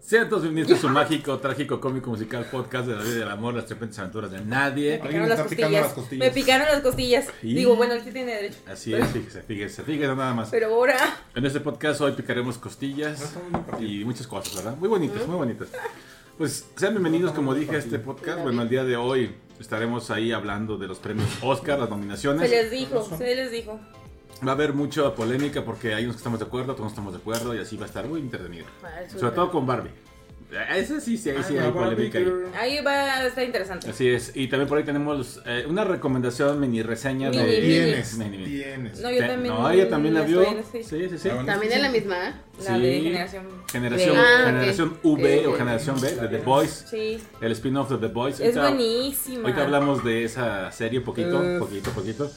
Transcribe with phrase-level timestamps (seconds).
[0.00, 3.30] Sean todos bienvenidos a su mágico, trágico, cómico, musical podcast de la vida y del
[3.30, 4.98] amor, las trepentes aventuras de nadie.
[4.98, 5.82] Me picaron las está picando costillas.
[5.84, 6.26] las costillas.
[6.28, 7.26] Me picaron las costillas.
[7.42, 8.58] Y- Digo, bueno, él sí tiene derecho.
[8.66, 10.48] Así es, fíjese, fíjese, fíjese nada más.
[10.50, 10.96] Pero ahora.
[11.34, 13.34] En este podcast hoy picaremos costillas
[13.78, 14.76] y muchas cosas, ¿verdad?
[14.78, 15.68] Muy bonitas, muy bonitas.
[16.38, 18.40] Pues sean bienvenidos, como dije, a este podcast.
[18.42, 22.50] Bueno, el día de hoy estaremos ahí hablando de los premios Oscar, las Se nominaciones.
[22.50, 23.78] les dijo, se les dijo.
[24.46, 27.12] Va a haber mucha polémica porque hay unos que estamos de acuerdo, otros no estamos
[27.12, 28.66] de acuerdo y así va a estar muy entretenido.
[29.16, 29.90] Sobre todo con Barbie.
[30.74, 32.18] Ese sí, sí, ahí sí Ah, hay polémica.
[32.18, 32.26] ahí.
[32.58, 33.88] Ahí va a estar interesante.
[33.88, 34.32] Así es.
[34.34, 37.60] Y también por ahí tenemos eh, una recomendación, mini reseña Mini, de...
[37.60, 37.60] mini.
[37.68, 38.44] Tienes, Mini, mini.
[38.46, 39.00] tienes.
[39.00, 39.54] No, yo también.
[39.54, 40.42] No, ella también la vio.
[40.72, 41.28] Sí, sí, sí.
[41.28, 41.44] Ah.
[41.46, 42.32] También es la misma, ¿eh?
[42.64, 43.02] La de Sí.
[43.04, 43.44] generación.
[43.70, 46.84] Generación, Ah, generación V o generación B de The Boys.
[46.90, 47.22] Sí.
[47.40, 48.40] El spin-off de The Boys.
[48.40, 49.40] Es Ahorita- buenísima.
[49.42, 52.28] Ahorita hablamos de esa serie un poquito, poquito, poquito.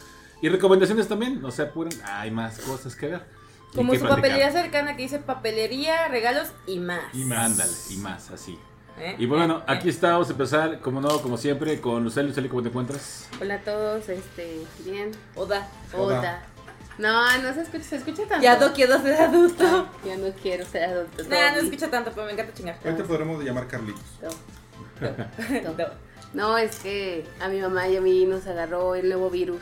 [0.44, 3.22] Y recomendaciones también, no se apuren, hay más cosas que ver.
[3.74, 4.30] Como que su platicar.
[4.30, 7.00] papelería cercana que dice papelería, regalos y más.
[7.14, 7.46] Y más.
[7.46, 8.60] Ándale, y más, así.
[9.00, 9.16] ¿Eh?
[9.20, 9.64] Y bueno, ¿Eh?
[9.68, 12.28] aquí estamos a empezar, como no, como siempre, con Lucely.
[12.28, 13.30] Lucely, ¿cómo te encuentras?
[13.40, 15.12] Hola a todos, este, bien.
[15.36, 15.66] Oda.
[15.98, 16.44] Oda.
[16.98, 18.44] No, no se escucha, se escucha tanto.
[18.44, 19.88] Ya no quiero ser adulto.
[20.06, 21.24] Ya no quiero ser adulto.
[21.24, 21.66] Nah, no Toby.
[21.68, 22.78] escucha tanto, pero me encanta chingar.
[22.84, 24.04] Hoy te podremos llamar Carlitos.
[24.22, 25.74] No, no.
[25.78, 25.86] No.
[26.34, 29.62] No, es que a mi mamá y a mí nos agarró el nuevo virus.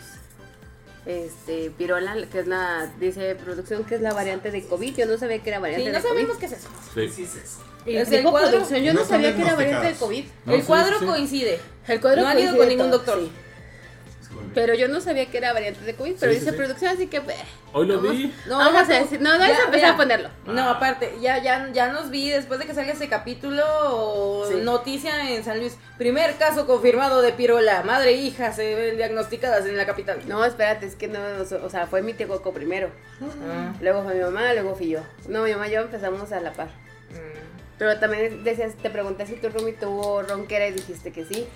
[1.06, 4.96] Este, pirola, que es la, dice producción que es la variante de COVID.
[4.96, 6.40] Yo no sabía que era variante Sí, de no sabemos COVID.
[6.40, 6.70] qué es eso.
[6.94, 7.26] Sí.
[7.88, 8.50] Y Es dijo el cuadro.
[8.52, 9.94] producción, yo No no, sabía que era variante de.
[9.96, 10.26] COVID.
[10.46, 11.06] No, el sí, cuadro sí.
[11.06, 11.60] coincide.
[11.88, 13.20] El cuadro No han ido con ningún doctor.
[13.20, 13.32] sí.
[14.54, 16.58] Pero yo no sabía que era variante de COVID, pero Sí, dice sí.
[16.58, 17.18] producción, así que...
[17.18, 17.22] eh,
[17.74, 18.34] Hoy lo vamos- vi.
[18.48, 19.92] No, vamos deja a decir, no, vamos Ya, a empezar mira.
[19.92, 20.30] a ponerlo.
[20.46, 24.56] No, aparte, ya, ya, ya nos vi después de que salga ese capítulo o Sí.
[24.62, 25.78] noticia en San Luis.
[25.98, 27.84] Primer caso confirmado de pirola.
[27.84, 30.20] Madre e hija se ven diagnosticadas en la capital.
[30.28, 31.20] No, espérate, es que no,
[31.64, 32.90] o sea, fue mi tío Coco primero.
[33.22, 35.00] Ah, Luego fue mi mamá, luego fui yo.
[35.30, 36.68] No, mi mamá y yo empezamos a la par.
[36.68, 37.52] mm.
[37.78, 41.48] Pero también decías, te pregunté si tu roomie tuvo ronquera y dijiste que sí.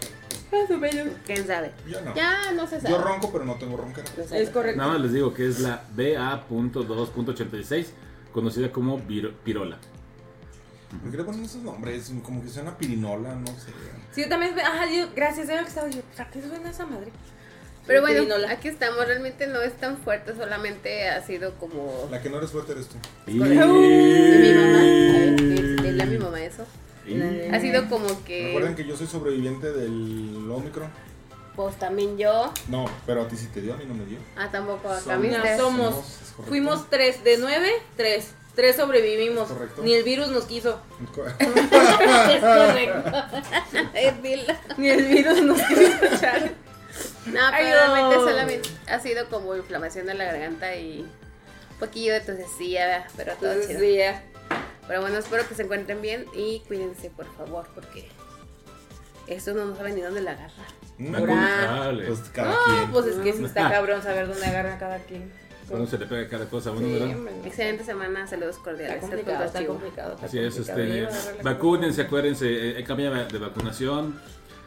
[0.52, 1.08] Más o menos.
[1.26, 1.72] ¿Quién sabe?
[1.88, 2.16] Yo no.
[2.16, 2.94] Ya no se sabe.
[2.94, 3.78] Yo ronco, pero no tengo.
[3.78, 4.42] No sabe.
[4.42, 4.78] Es correcto.
[4.78, 7.88] Nada más les digo que es la BA.2.86,
[8.32, 9.78] conocida como pirola.
[11.02, 12.12] ¿Por qué le ponen esos nombres?
[12.24, 13.72] Como que suena pirinola, no sé.
[14.12, 14.58] Sí, yo también.
[14.60, 16.02] Ajá, yo, gracias, que estaba yo.
[16.18, 17.12] ¿A qué suena esa madre?
[17.88, 18.52] Pero bueno, Pirinola.
[18.52, 19.06] aquí estamos.
[19.06, 22.08] Realmente no es tan fuerte, solamente ha sido como...
[22.10, 22.96] La que no eres fuerte eres tú.
[23.28, 23.34] Y...
[23.40, 24.80] Mi mamá.
[25.84, 26.66] Dile a mi mamá eso.
[27.08, 28.48] Y- Ha sido como que...
[28.48, 30.90] Recuerden que yo soy sobreviviente del Omicron.
[31.56, 32.52] Pues también yo...
[32.68, 34.18] No, pero a ti sí te dio, a mí no me dio.
[34.36, 35.58] Ah, tampoco acá Somos- viste.
[35.58, 36.06] somos-.
[36.48, 37.24] Fuimos tres.
[37.24, 38.32] De nueve, tres.
[38.56, 39.48] Tres sobrevivimos.
[39.50, 39.82] Correcto.
[39.84, 40.80] Ni el virus nos quiso.
[41.02, 41.10] es
[42.42, 43.04] correcto.
[44.78, 46.52] Ni el virus nos quiso escuchar.
[47.26, 48.22] No, Ay, pero realmente no.
[48.24, 53.54] solamente ha sido como inflamación de la garganta y un poquillo de tosecilla, pero todo
[53.68, 53.80] chido.
[53.80, 54.24] sí, ya.
[54.88, 58.08] Pero bueno, espero que se encuentren bien y cuídense, por favor, porque
[59.28, 60.54] esto no sabe ni dónde la agarra.
[60.98, 62.06] Dale.
[62.08, 62.92] Pues cada No, quien.
[62.92, 65.32] pues es que sí está cabrón saber dónde agarra cada quien.
[65.68, 67.16] Cuando se le pega cada cosa a uno, Sí, ¿verdad?
[67.18, 67.34] hombre.
[67.44, 69.02] Excelente semana, saludos Está cordiales.
[69.02, 70.14] complicado, Al está complicado.
[70.14, 70.80] está Así es, complicado.
[70.84, 74.22] este, la vacúnense, acuérdense, eh, hay campaña de vacunación,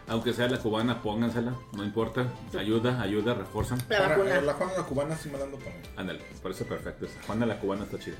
[0.08, 2.26] aunque sea la cubana, póngansela, no importa,
[2.58, 3.78] ayuda, ayuda, refuerzan.
[3.88, 4.40] La Ahora, vacuna.
[4.40, 5.88] La Juana la cubana sí me la ando poniendo.
[5.96, 8.16] Ándale, por eso perfecto, esa Juana la cubana está chida.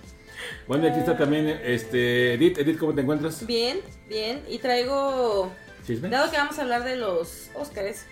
[0.67, 3.47] Bueno, y aquí está también, este, Edith, Edith, ¿cómo te encuentras?
[3.47, 4.43] Bien, bien.
[4.49, 5.51] Y traigo.
[5.87, 6.09] ¿Chisme?
[6.11, 8.05] Dado que vamos a hablar de los Óscares,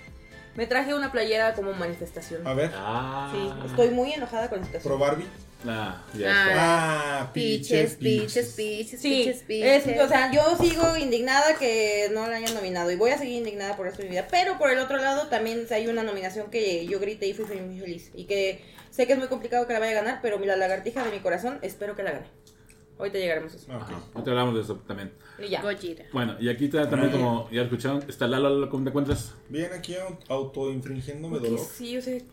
[0.56, 2.46] me traje una playera como manifestación.
[2.46, 5.00] A ver, Ah, Sí, estoy muy enojada con esta pro situación.
[5.00, 5.26] Barbie.
[5.66, 7.20] Ah, ya Ah, está.
[7.22, 9.42] Ah, Piches, piches, piches, Sí, piches, es,
[9.84, 10.00] piches.
[10.02, 13.76] o sea, yo sigo indignada que no la hayan nominado y voy a seguir indignada
[13.76, 14.28] por esto en mi vida.
[14.30, 17.80] Pero por el otro lado, también hay una nominación que yo grité y fui muy
[17.80, 18.10] feliz.
[18.14, 21.04] Y que sé que es muy complicado que la vaya a ganar, pero la lagartija
[21.04, 22.26] de mi corazón espero que la gane.
[22.98, 23.66] Ahorita llegaremos a eso.
[23.66, 23.82] Ok.
[23.82, 25.12] Ajá, ahorita hablamos de eso también.
[25.38, 25.60] Y ya.
[25.62, 26.04] Gojira.
[26.12, 29.34] Bueno, y aquí está también, como ya escucharon, está Lalo, Lalo, ¿cómo te encuentras?
[29.48, 31.58] Bien, aquí au- autoinfringiéndome dolor.
[31.60, 32.24] sí, yo sé.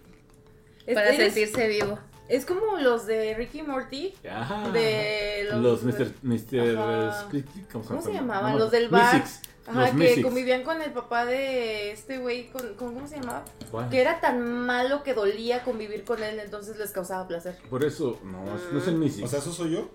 [0.94, 1.98] Para sentirse vivo.
[2.30, 4.14] Es como los de Ricky Morty.
[4.30, 4.70] Ajá.
[4.72, 6.12] De los- los Mr.
[6.22, 6.78] Mr.
[6.78, 7.28] Ajá.
[7.72, 8.34] ¿Cómo, ¿Cómo se llama?
[8.36, 8.52] llamaban?
[8.54, 9.16] No, los del bar.
[9.16, 9.42] Mystics.
[9.66, 13.46] Ajá, los que convivían con el papá de este güey, con, con- ¿cómo se llamaba?
[13.72, 13.90] ¿Cuál?
[13.90, 17.58] Que era tan malo que dolía convivir con él, entonces les causaba placer.
[17.70, 18.44] Por eso, no,
[18.74, 19.26] no es el Mystics.
[19.26, 19.90] O sea, ¿eso soy yo?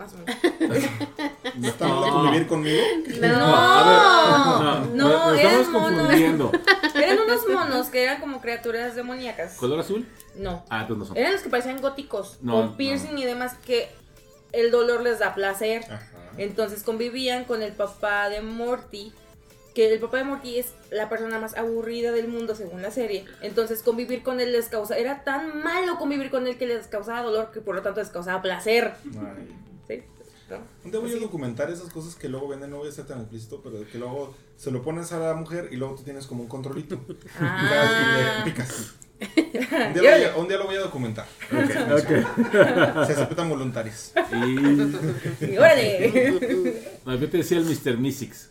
[0.00, 0.34] Más o menos.
[1.56, 2.82] ¿No está mal de convivir conmigo?
[3.20, 5.98] No, ver, no, nos eran estamos monos.
[6.00, 6.52] confundiendo.
[6.94, 9.54] Eran unos monos que eran como criaturas demoníacas.
[9.56, 10.06] ¿Color azul?
[10.36, 10.64] No.
[10.70, 11.16] Ah, entonces no son.
[11.18, 12.76] Eran los que parecían góticos, No, con no.
[12.76, 13.90] piercing y demás, que
[14.52, 15.84] el dolor les da placer.
[15.84, 16.00] Ajá.
[16.38, 19.12] Entonces convivían con el papá de Morty,
[19.74, 23.24] que el papá de Morty es la persona más aburrida del mundo según la serie.
[23.42, 27.22] Entonces convivir con él les causa, era tan malo convivir con él que les causaba
[27.22, 28.94] dolor que por lo tanto les causaba placer.
[29.14, 29.56] Ay.
[29.90, 30.02] ¿Sí?
[30.50, 30.58] ¿no?
[30.84, 33.20] Un día voy a documentar esas cosas que luego venden, no voy a ser tan
[33.20, 36.42] explícito, pero que luego se lo pones a la mujer y luego tú tienes como
[36.42, 37.00] un controlito.
[37.40, 38.42] Ah.
[38.44, 38.94] Y le picas.
[39.20, 41.26] Un día, lo voy a, un día lo voy a documentar.
[41.50, 44.12] Se aceptan voluntarios.
[44.32, 45.44] Y.
[45.44, 46.90] Y ¡Órale!
[47.04, 47.98] Te decía el Mr.
[47.98, 48.50] Mystics.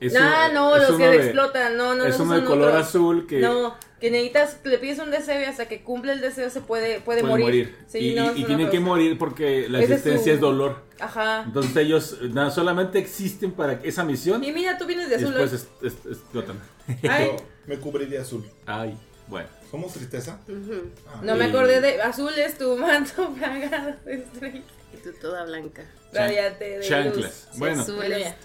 [0.00, 2.44] Es No, un- no, es los que de- explotan, no, no, Es no, uno de
[2.46, 2.86] color otros.
[2.88, 6.48] azul que No, que necesitas, le pides un deseo y hasta que cumple el deseo
[6.48, 7.76] se puede, puede, puede morir.
[7.86, 8.70] Sí, y no, y- y tienen otros.
[8.70, 10.82] que morir porque la Ese es existencia su- es dolor.
[10.98, 11.42] Ajá.
[11.46, 15.34] Entonces ellos nada, solamente existen para esa misión Y y mira, tú vienes de azul.
[15.34, 15.66] después ¿eh?
[15.82, 16.58] es- es- explotan.
[17.08, 17.36] Ay, Yo
[17.66, 18.42] me cubrí de azul.
[18.66, 18.96] Ay,
[19.28, 19.48] bueno.
[19.70, 20.40] ¿Somos tristeza?
[20.48, 20.90] Ujú.
[21.06, 21.20] Ah.
[21.22, 24.64] no me Y- acordé de azul es tu manto plagado de estrellas.
[24.92, 25.84] Y tú toda blanca.
[26.12, 27.16] Radiante de Chanclas.
[27.16, 27.58] luz.
[27.58, 27.84] Bueno,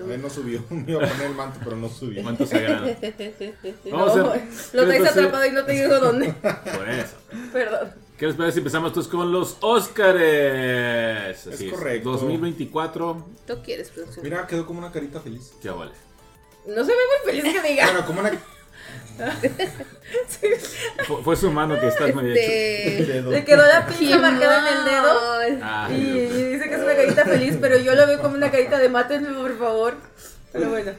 [0.06, 0.64] ver, no subió.
[0.70, 2.22] Me iba a poner el manto, pero no subió.
[2.22, 2.86] manto sagrado.
[3.86, 6.34] No, Vamos a lo ¿qué traes atrapado y no te digo dónde.
[6.34, 7.16] Por eso.
[7.52, 7.94] Perdón.
[8.18, 11.48] ¿Qué les parece si empezamos todos con los Óscares?
[11.48, 12.12] Así correcto.
[12.12, 13.26] 2024.
[13.46, 14.24] Tú quieres producción.
[14.24, 15.54] Mira, quedó como una carita feliz.
[15.62, 15.92] Ya vale.
[16.66, 17.86] No se ve muy feliz que diga.
[17.86, 18.32] Bueno, como una.
[21.08, 22.34] Fue, fue su mano que está medio.
[22.34, 23.06] Este...
[23.06, 23.32] dedo.
[23.32, 25.62] Le quedó la pinza marcada en el dedo.
[25.64, 28.52] Ah, Y, y dice que es una carita feliz, pero yo lo veo como una
[28.52, 29.96] carita de mátenme, por favor.
[30.52, 30.92] Pero bueno,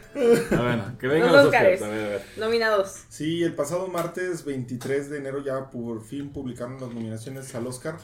[0.50, 1.80] ah, bueno, que vengan Los los Óscares.
[1.80, 1.82] Óscares.
[1.82, 2.22] A ver, a ver.
[2.36, 3.04] nominados.
[3.08, 7.96] Sí, el pasado martes 23 de enero ya por fin publicaron las nominaciones al Oscar.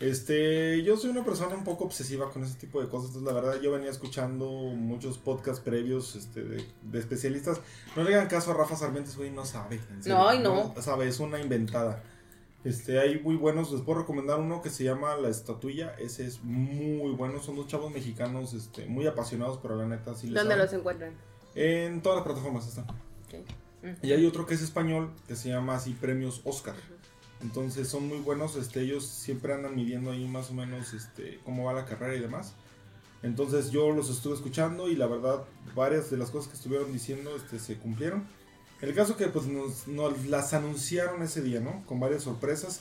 [0.00, 3.40] Este, yo soy una persona un poco obsesiva con ese tipo de cosas, entonces la
[3.40, 7.60] verdad yo venía escuchando muchos podcasts previos este, de, de especialistas.
[7.96, 9.80] No le hagan caso a Rafa Sarmiento, güey no sabe.
[9.90, 10.74] en serio, No, ay, no.
[10.80, 12.02] sabe, es una inventada.
[12.64, 16.42] Este, hay muy buenos, les puedo recomendar uno que se llama La Estatuilla, ese es
[16.44, 20.54] muy bueno, son dos chavos mexicanos este, muy apasionados, pero la neta sí les ¿Dónde
[20.54, 20.64] saben.
[20.66, 21.12] los encuentran?
[21.54, 22.86] En todas las plataformas están.
[24.02, 26.74] Y hay otro que es español, que se llama así Premios Oscar.
[27.40, 31.64] Entonces son muy buenos, este, ellos siempre andan midiendo ahí más o menos este, cómo
[31.64, 32.54] va la carrera y demás.
[33.22, 35.44] Entonces yo los estuve escuchando y la verdad
[35.74, 38.26] varias de las cosas que estuvieron diciendo este, se cumplieron.
[38.80, 41.84] El caso que pues nos, nos las anunciaron ese día, ¿no?
[41.86, 42.80] Con varias sorpresas.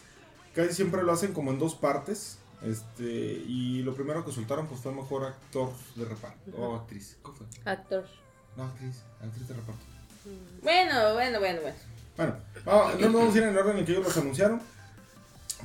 [0.53, 2.37] Casi siempre lo hacen como en dos partes.
[2.63, 6.51] Este, y lo primero que soltaron pues fue mejor actor de reparto.
[6.57, 7.17] O actriz.
[7.21, 7.47] ¿Cómo fue?
[7.65, 8.05] Actor.
[8.55, 9.03] No, actriz.
[9.21, 9.81] Actriz de reparto.
[10.61, 11.77] Bueno, bueno, bueno, bueno.
[12.17, 12.33] Bueno,
[12.65, 14.61] vamos- no nos vamos a ir en el orden en que ellos los anunciaron.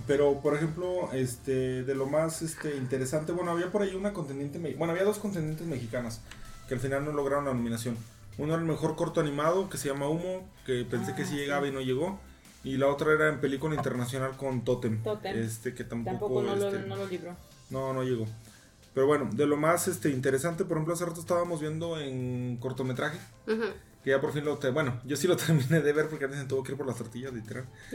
[0.07, 4.59] Pero, por ejemplo, este, de lo más este, interesante, bueno, había por ahí una contendiente,
[4.59, 6.21] me- bueno, había dos contendientes mexicanas
[6.67, 7.97] que al final no lograron la nominación.
[8.39, 11.67] Uno era el mejor corto animado, que se llama Humo, que pensé que sí llegaba
[11.69, 12.19] y no llegó.
[12.65, 15.37] Y la otra era en película internacional con Totem, Totem.
[15.43, 17.37] este que tampoco, Tampoco no lo, este, no lo libró.
[17.71, 18.27] no, no llegó.
[18.95, 23.19] Pero bueno, de lo más este, interesante, por ejemplo, hace rato estábamos viendo en cortometraje,
[23.47, 23.65] Ujú.
[24.03, 24.59] Que ya por fin lo...
[24.59, 26.87] te- bueno, yo sí lo terminé de ver porque antes me tuvo que ir por
[26.87, 27.65] las tortillas, literal.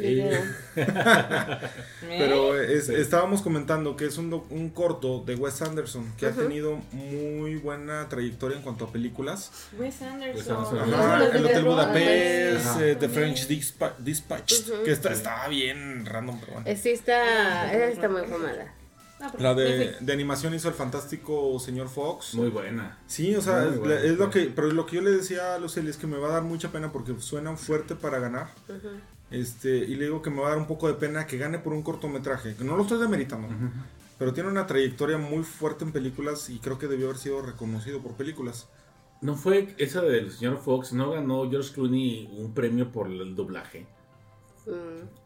[2.02, 6.32] Pero es- estábamos comentando que es un, doc- un corto de Wes Anderson que ha
[6.32, 9.52] tenido muy buena trayectoria en cuanto a películas.
[9.78, 10.38] Wes Anderson.
[10.38, 10.94] Wes Anderson.
[10.94, 11.64] Ajá, el Hotel.
[11.66, 14.84] Budapest, eh, The French Dispa- Dispatch, Ujú.
[14.84, 16.68] que está, está bien random, pero bueno.
[16.70, 17.74] Eh, Sí, está.
[17.74, 18.74] Esa está muy fumada.
[19.20, 22.36] Ah, La de, animación hizo el fantástico señor Fox.
[22.36, 23.00] Muy buena.
[23.08, 25.60] Sí, o sea, es, buena, es lo que, pero lo que yo le decía a
[25.60, 28.50] Lucely es que me va a dar mucha pena porque suena fuerte para ganar.
[29.32, 31.60] Este, y le digo que me va a dar un poco de pena que gane
[31.60, 33.48] por un cortometraje, que no lo estoy demeritando,
[34.18, 38.02] pero tiene una trayectoria muy fuerte en películas y creo que debió haber sido reconocido
[38.02, 38.68] por películas.
[39.20, 40.94] ¿No fue esa del señor Fox?
[40.94, 43.88] ¿No ganó George Clooney un premio por el doblaje?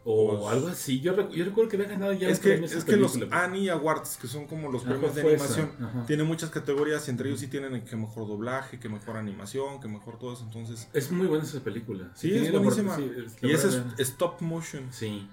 [0.03, 0.99] O Pues- algo así.
[0.99, 3.17] Yo, recu- yo recuerdo que había ganado ya es que, premio esa es que los.
[3.31, 7.29] Annie Awards, que son como los premios de esa, animación, tienen muchas categorías y entre
[7.29, 10.87] ellos sí tienen que mejor doblaje, que mejor animación, que mejor todo eso, entonces...
[10.93, 12.11] Es muy buena esa película.
[12.15, 12.95] Sí, es la buenísima.
[12.95, 14.87] sí, la y ese es stop motion.
[14.91, 15.27] Sí.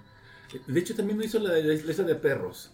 [0.67, 2.71] De hecho, también hizo la de, esa de perros.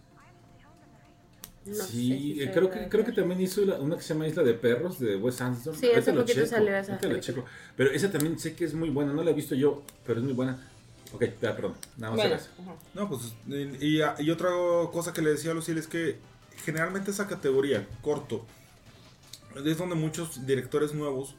[1.67, 3.17] No sí, si eh, creo la que, de creo que perros.
[3.17, 5.75] también hizo la- una que se llama Isla de Perros de Wes Anderson.
[5.75, 7.45] Sí, hace lo poquito checo, salió esa la.
[7.75, 9.12] Pero esa también sé que es muy buena.
[9.14, 10.59] No la he visto yo, pero es muy buena.
[11.14, 11.75] Ok, ya, perdón.
[11.97, 12.50] Nada más Bueno, era eso.
[12.61, 12.75] ajá.
[12.94, 13.35] No, pues,
[13.80, 14.50] y, y otra
[14.92, 16.18] cosa que le decía a Lucille es que
[16.64, 18.44] generalmente esa categoría, corto,
[19.64, 21.37] es donde muchos directores nuevos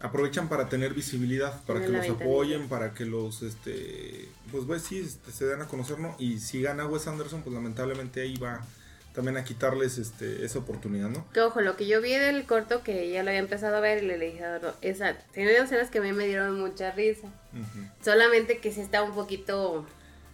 [0.00, 4.98] aprovechan para tener visibilidad, para que los apoyen, para que los, este, pues, pues sí,
[4.98, 6.16] este, se den a conocer, ¿no?
[6.18, 8.64] Y si gana Wes Anderson, pues lamentablemente ahí va
[9.20, 11.26] también a quitarles, este, esa oportunidad, ¿no?
[11.32, 14.02] Que ojo, lo que yo vi del corto, que ya lo había empezado a ver
[14.02, 17.26] y le dije, a Eduardo, esa, tiene escenas que a mí me dieron mucha risa.
[17.52, 17.86] Ujú.
[18.02, 19.86] Solamente que sí está un poquito...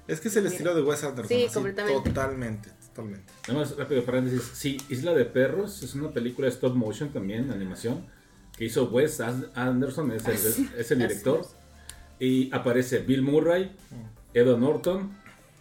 [0.06, 0.52] Es que es el Mira.
[0.54, 1.28] estilo de Wes Anderson.
[1.28, 2.08] Sí, así, completamente.
[2.10, 3.32] Totalmente, totalmente.
[3.48, 4.42] Nada más rápido paréntesis.
[4.54, 8.06] Sí, Isla de Perros es una película de stop motion también, animación,
[8.56, 11.44] que hizo Wes An- Anderson, es el, es el director.
[12.20, 13.74] Y aparece Bill Murray,
[14.32, 15.10] Edward Norton,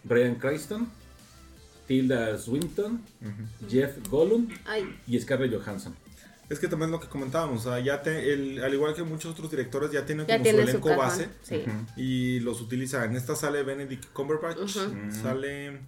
[0.04, 0.88] Brian Cranston
[1.86, 3.00] Tilda Swinton,
[3.68, 5.94] Jeff Gollum Ay, y Scarlett Johansson.
[6.48, 9.32] Es que también lo que comentábamos, o sea, ya te, el- al igual que muchos
[9.32, 11.64] otros directores, ya tienen ya como su tiene su elenco base Sí.
[11.96, 13.04] y los utiliza.
[13.04, 15.12] En esta sale Benedict Cumberbatch, Ujú.
[15.22, 15.80] sale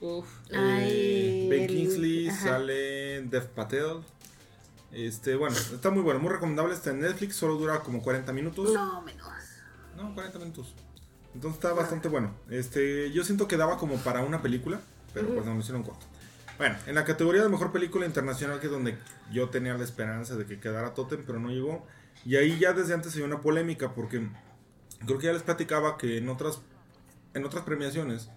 [0.00, 0.26] Uf.
[0.52, 2.40] Ay, eh, Ben el- Kingsley, ajá.
[2.48, 3.96] sale Dev Patel.
[4.92, 6.74] Este, bueno, está muy bueno, muy recomendable.
[6.74, 8.72] Está en Netflix, solo dura como 40 minutos.
[8.72, 9.28] No, menos.
[9.96, 10.72] No, 40 minutos.
[11.34, 12.32] Entonces está bastante bueno.
[12.48, 14.80] Este, yo siento que daba como para una película,
[15.14, 16.06] pero pues no lo hicieron corto.
[16.58, 18.98] Bueno, en la categoría de mejor película internacional, que es donde
[19.32, 21.86] yo tenía la esperanza de que quedara Totem, pero no llegó.
[22.24, 24.28] Y ahí ya desde antes se dio una polémica, porque
[25.06, 26.60] creo que ya les platicaba que en otras,
[27.34, 28.28] en otras premiaciones,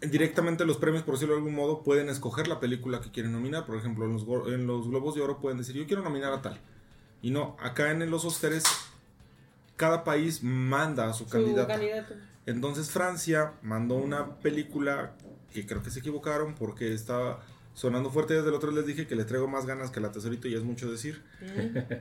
[0.00, 3.66] directamente los premios, por decirlo de algún modo, pueden escoger la película que quieren nominar.
[3.66, 6.32] Por ejemplo, en los, go- en los Globos de Oro pueden decir, yo quiero nominar
[6.32, 6.58] a tal.
[7.22, 8.64] Y no, acá en los Oscars,
[9.76, 11.68] cada país manda a su, candidato.
[12.46, 15.12] Entonces Francia mandó una película
[15.62, 17.40] que creo que se equivocaron porque estaba
[17.74, 20.48] sonando fuerte desde el otro les dije que le traigo más ganas que la tesorito
[20.48, 21.22] y es mucho decir.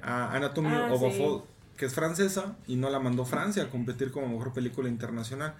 [0.01, 1.17] A Anatomy Ah, of a sí.
[1.19, 1.41] Fall,
[1.77, 5.55] que es francesa y no la mandó Francia a competir como mejor película internacional.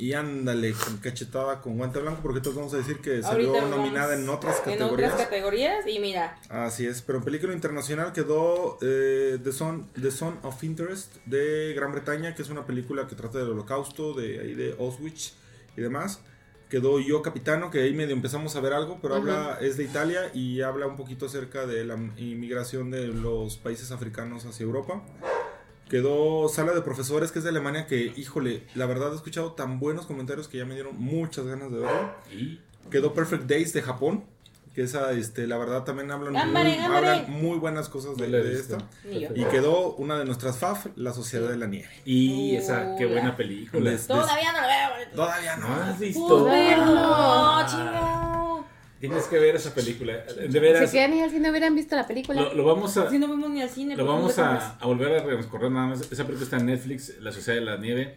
[0.00, 3.68] Y ándale, con cachetada con guante blanco, porque todos vamos a decir que salió Ahorita
[3.76, 5.12] nominada en otras En categorías.
[5.12, 10.12] otras categorías y mira, Así es, pero en película internacional quedó eh, The, Son, The
[10.12, 14.38] Son of Interest de Gran Bretaña, que es una película que trata del holocausto, de
[14.38, 15.32] ahí de Auschwitz
[15.76, 16.20] y demás.
[16.68, 20.30] Quedó Yo Capitano, que ahí medio empezamos a ver algo, pero habla, es de Italia
[20.34, 25.02] y habla un poquito acerca de la inmigración de los países africanos hacia Europa.
[25.88, 29.80] Quedó Sala de Profesores, que es de Alemania, que, híjole, la verdad he escuchado tan
[29.80, 32.14] buenos comentarios que ya me dieron muchas ganas de verlo.
[32.90, 34.24] Quedó Perfect Days de Japón.
[34.78, 37.08] Que esa, este, la verdad también hablan, ¡Gámbare, muy, gámbare!
[37.08, 38.62] hablan muy buenas cosas de, la de
[39.20, 39.28] yo.
[39.34, 41.90] Y quedó una de nuestras FAF, La Sociedad de la Nieve.
[42.04, 43.90] Y esa, qué buena película.
[43.90, 45.08] Les- Todavía no lo veo.
[45.16, 45.68] Todavía no.
[45.68, 46.44] ¿No has visto?
[46.44, 47.66] Verlo.
[47.66, 48.64] Chingado.
[49.00, 50.12] Tienes que ver esa película.
[50.48, 52.40] De veras, Se quedan y al no hubieran visto la película.
[52.40, 53.96] lo, lo vamos a, Si no vemos ni al cine.
[53.96, 56.02] lo ¿por qué no vamos a, a volver a recorrer nada más.
[56.02, 58.16] Esa película está en Netflix, La Sociedad de la Nieve,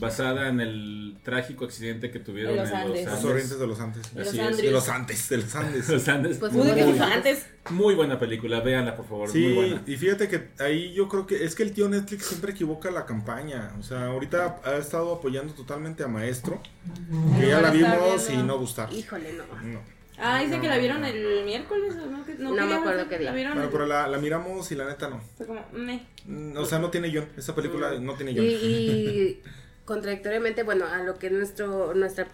[0.00, 3.04] basada en el trágico accidente que tuvieron En en los los Andes.
[3.04, 3.24] Los Andes.
[3.30, 4.14] Orientes de los Andes.
[4.14, 4.44] De los Así es.
[4.46, 4.62] Andes.
[4.62, 5.88] De los Andes, de los Andes.
[5.96, 6.38] Los Andes.
[6.38, 7.46] Pues, muy, antes.
[7.70, 9.82] muy buena película, véanla por favor, muy Sí, buena.
[9.86, 13.06] y fíjate que ahí yo creo que es que el tío Netflix siempre equivoca la
[13.06, 13.72] campaña.
[13.78, 18.36] O sea, ahorita ha estado apoyando totalmente a Maestro, que Pero ya la vimos y
[18.36, 18.92] no gustar.
[18.92, 19.44] Híjole, no.
[19.62, 19.96] No.
[20.18, 21.06] Ah, dice No, que la no, vieron no.
[21.08, 21.94] el miércoles.
[21.94, 23.30] No, Que- No ¿qué me acuerdo qué día.
[23.30, 23.52] La vieron.
[23.52, 25.20] Bueno, el- pero la, la miramos y la neta no.
[25.36, 26.06] Fue como, meh.
[26.24, 27.28] Mm, O sea, no tiene guion.
[27.36, 28.46] Esa película no tiene Y, guion.
[28.48, 29.40] y
[29.86, 32.26] contradictoriamente, bueno, a lo que nuestro nuestra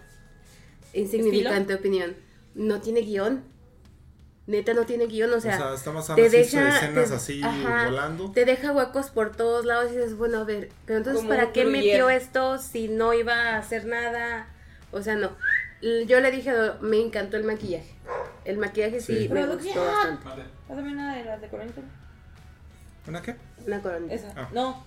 [0.93, 2.15] insignificante opinión,
[2.55, 3.43] no tiene guion.
[4.45, 8.31] Neta no tiene guion, o sea, está basada te deja escenas te- así ajá, volando.
[8.33, 11.53] Te deja huecos por todos lados y dices, bueno, a ver, pero entonces Como ¿para
[11.53, 14.47] qué metió esto si no iba a hacer nada?
[14.91, 15.31] O sea, no.
[15.81, 17.95] Yo le dije, me encantó el maquillaje.
[18.43, 19.29] El maquillaje sí, Sí.
[19.29, 20.43] me gustó bastante.
[20.67, 21.81] Pásame una de las de Coronita.
[23.07, 23.35] ¿Una qué?
[23.65, 24.13] Una coronita.
[24.13, 24.33] Esa.
[24.35, 24.49] Ah.
[24.53, 24.83] No.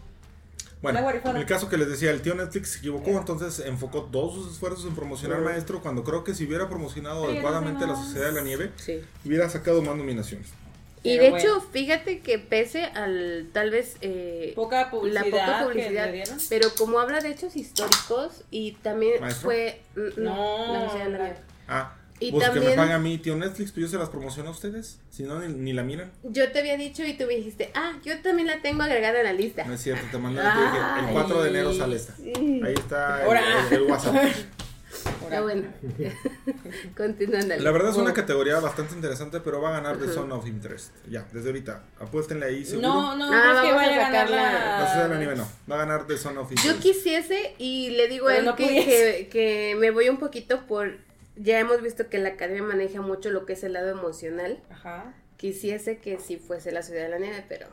[0.82, 4.52] Bueno, el caso que les decía, el tío Netflix se equivocó, entonces enfocó todos sus
[4.52, 8.26] esfuerzos en promocionar Maestro, cuando creo que si hubiera promocionado Sí, adecuadamente no la Sociedad
[8.26, 9.00] de la Nieve, Sí.
[9.24, 10.48] hubiera sacado más nominaciones.
[11.02, 11.44] Y Pero de bueno.
[11.44, 15.24] hecho, fíjate que pese al tal vez eh, Poca publicidad.
[15.24, 16.12] la poca publicidad,
[16.48, 19.44] pero como habla de hechos históricos y también ¿Maestro?
[19.50, 21.40] fue mm, no, No, la Sociedad de la la- Nieve.
[21.68, 24.08] Ah, Y pues que me también- pague a mí, tío Netflix, pues yo se las
[24.08, 26.10] promociono a ustedes, si no, ni, ni la miran.
[26.22, 29.24] Yo te había dicho y tú me dijiste, ah, yo también la tengo agregada en
[29.26, 29.64] la lista.
[29.64, 32.14] No es cierto, te mandé, el 4 de enero sale esta.
[32.14, 33.42] Ahí está el, Ahora.
[33.70, 34.14] el- el WhatsApp.
[35.28, 35.64] Pero bueno,
[36.96, 37.54] continuando.
[37.58, 40.92] La verdad es una categoría bastante interesante, pero va a ganar The Zone of Interest.
[41.08, 41.82] Ya, desde ahorita.
[42.00, 42.88] Apuéstenle ahí, seguro.
[42.88, 44.42] No, no, Ah, no es que a vaya a ganar sacarla.
[44.52, 44.78] la.
[44.80, 45.48] La Sociedad de la Nieve no.
[45.70, 46.76] Va a ganar The Zone of Interest.
[46.76, 51.04] Yo quisiese y le digo a él no que, que me voy un poquito por...
[51.36, 54.60] Ya hemos visto que la academia maneja mucho lo que es el lado emocional.
[54.70, 55.14] Ajá.
[55.36, 57.66] Quisiese que si fuese la ciudad de la nieve, pero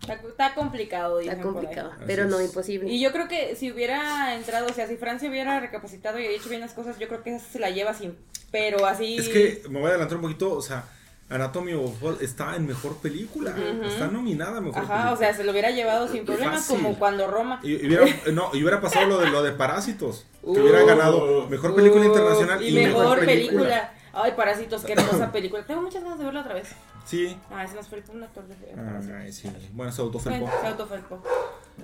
[0.00, 1.62] Está, está complicado, está dicen por ahí.
[1.62, 1.92] complicado.
[1.92, 2.46] Así Pero no es.
[2.48, 2.90] imposible.
[2.90, 6.48] Y yo creo que si hubiera entrado, o sea, si Francia hubiera recapacitado y hecho
[6.48, 8.16] bien las cosas, yo creo que esa se la lleva sin.
[8.50, 9.16] Pero así.
[9.18, 10.84] Es que me voy a adelantar un poquito, o sea,
[11.28, 13.54] Anatomy of Fall está en mejor película.
[13.84, 15.12] Está nominada a mejor Ajá, película.
[15.12, 16.76] o sea, se lo hubiera llevado sin problemas, Fácil.
[16.82, 17.60] como cuando Roma.
[17.64, 20.24] Y, y hubiera, no, y hubiera pasado lo de lo de Parásitos.
[20.42, 23.92] Que hubiera Uh, ganado mejor película Uh, internacional y, mejor, película.
[24.12, 25.64] Ay, Parásitos, qué hermosa película.
[25.66, 26.68] Tengo muchas ganas de verla otra vez.
[27.04, 27.36] Sí.
[27.50, 28.54] Ah, ese nos falta un actor de.
[28.76, 29.50] Ah, Ay, sí.
[29.72, 30.40] Bueno, se autofelpó.
[30.46, 31.22] Bueno, se autofelpó.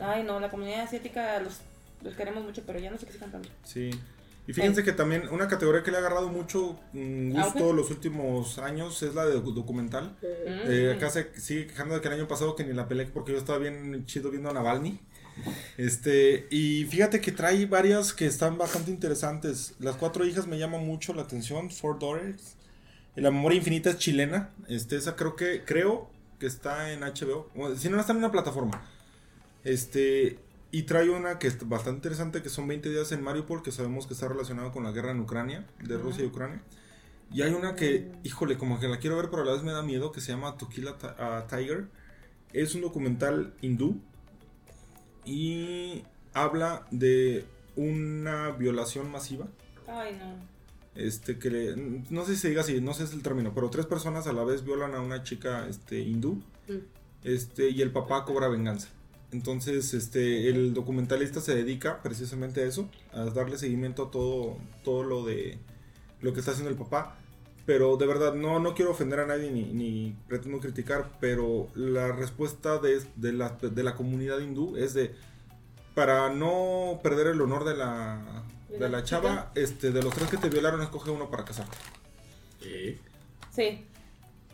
[0.00, 1.58] Ay, no, la comunidad asiática los,
[2.02, 3.56] los queremos mucho, pero ya no sé qué sigan cantando.
[3.64, 3.90] Sí.
[4.46, 8.58] Y fíjense que también una categoría que le ha agarrado mucho mm, gusto los últimos
[8.58, 10.16] años es la de docu- documental.
[10.22, 13.32] Eh, acá se sigue quejando de que el año pasado que ni la peleé porque
[13.32, 14.99] yo estaba bien chido viendo a Navalny.
[15.78, 19.75] Este, y fíjate que trae varias que están bastante interesantes.
[19.78, 21.70] Las cuatro hijas me llaman mucho la atención.
[21.70, 22.56] Four Daughters.
[23.14, 24.50] La memoria infinita es chilena.
[24.68, 27.49] Este, esa creo que, creo que está en HBO.
[27.76, 28.84] si no, está en una plataforma.
[29.64, 30.38] Este,
[30.73, 34.07] y trae una que es bastante interesante, que son 20 días en Mariupol, que sabemos
[34.07, 36.62] que está relacionado con la guerra en Ucrania, de Rusia y Ucrania.
[37.31, 39.73] Y hay una que, híjole, como que la quiero ver, pero a la vez me
[39.73, 40.97] da miedo, que se llama Tukila
[41.47, 41.88] Tiger.
[42.55, 44.00] Es un documental hindú
[45.26, 47.45] y habla de
[47.76, 49.49] una violación masiva.
[49.87, 50.52] Ay, no.
[50.95, 51.75] Este, que
[52.11, 54.26] no sé si se diga así, no sé si es el término, pero tres personas
[54.26, 56.43] a la vez violan a una chica este, hindú.
[56.67, 56.79] Mm.
[57.25, 58.88] Este, y el papá cobra venganza.
[59.32, 65.04] Entonces, este, el documentalista se dedica precisamente a eso, a darle seguimiento a todo, todo
[65.04, 65.58] lo de
[66.20, 67.18] lo que está haciendo el papá.
[67.64, 72.12] Pero de verdad, no, no quiero ofender a nadie ni, ni pretendo criticar, pero la
[72.12, 75.14] respuesta de, de, la, de la comunidad hindú es de,
[75.94, 80.38] para no perder el honor de la, de la chava, este, de los tres que
[80.38, 81.76] te violaron, escoge uno para casarte.
[82.60, 82.98] Sí.
[83.54, 83.86] Sí.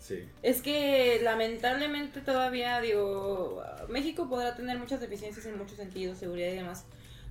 [0.09, 0.27] Sí.
[0.43, 6.57] Es que lamentablemente todavía, digo, México podrá tener muchas deficiencias en muchos sentidos, seguridad y
[6.57, 6.87] demás,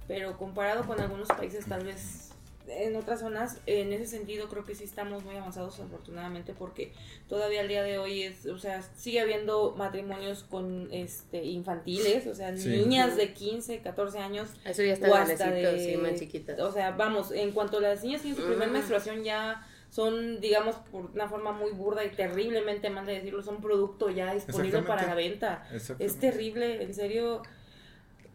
[0.07, 2.27] pero comparado con algunos países tal vez
[2.69, 6.91] en otras zonas, en ese sentido creo que sí estamos muy avanzados afortunadamente porque
[7.29, 12.35] todavía al día de hoy es, o sea, sigue habiendo matrimonios con este infantiles, o
[12.35, 14.49] sea, niñas de 15, 14 años.
[14.65, 16.59] Eso ya está de, sí, más chiquitas.
[16.59, 20.75] O sea, vamos, en cuanto a las niñas tienen su primera menstruación ya son, digamos,
[20.91, 25.07] por una forma muy burda y terriblemente mal de decirlo, son producto ya disponible para
[25.07, 25.67] la venta.
[25.99, 27.41] Es terrible, en serio,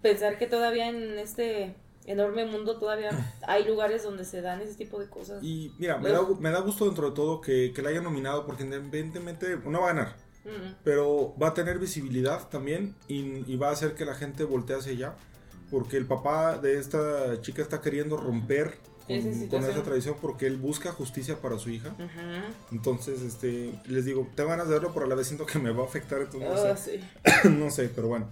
[0.00, 1.74] pensar que todavía en este
[2.06, 3.10] enorme mundo todavía
[3.46, 5.42] hay lugares donde se dan ese tipo de cosas.
[5.42, 8.46] Y mira, me da, me da gusto dentro de todo que, que la hayan nominado
[8.46, 10.16] porque independientemente no va a ganar,
[10.82, 14.76] pero va a tener visibilidad también y, y, va a hacer que la gente voltee
[14.76, 15.14] hacia allá
[15.70, 20.92] porque el papá de esta chica está queriendo romper con, esa tradición porque él busca
[20.92, 21.94] justicia para su hija.
[22.70, 25.70] Entonces, este, les digo, te van a verlo, pero a la vez siento que me
[25.70, 27.00] va a afectar, entonces no, ah, sé.
[27.50, 28.28] no sé, pero bueno.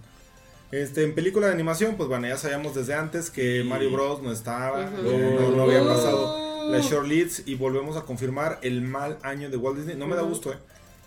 [0.71, 4.21] Este, en película de animación, pues bueno, ya sabíamos desde antes que Mario Bros.
[4.21, 9.49] no estaba, no, había pasado la short leads y volvemos a confirmar el mal año
[9.49, 9.97] de Walt Disney.
[9.97, 10.57] No me da gusto, eh.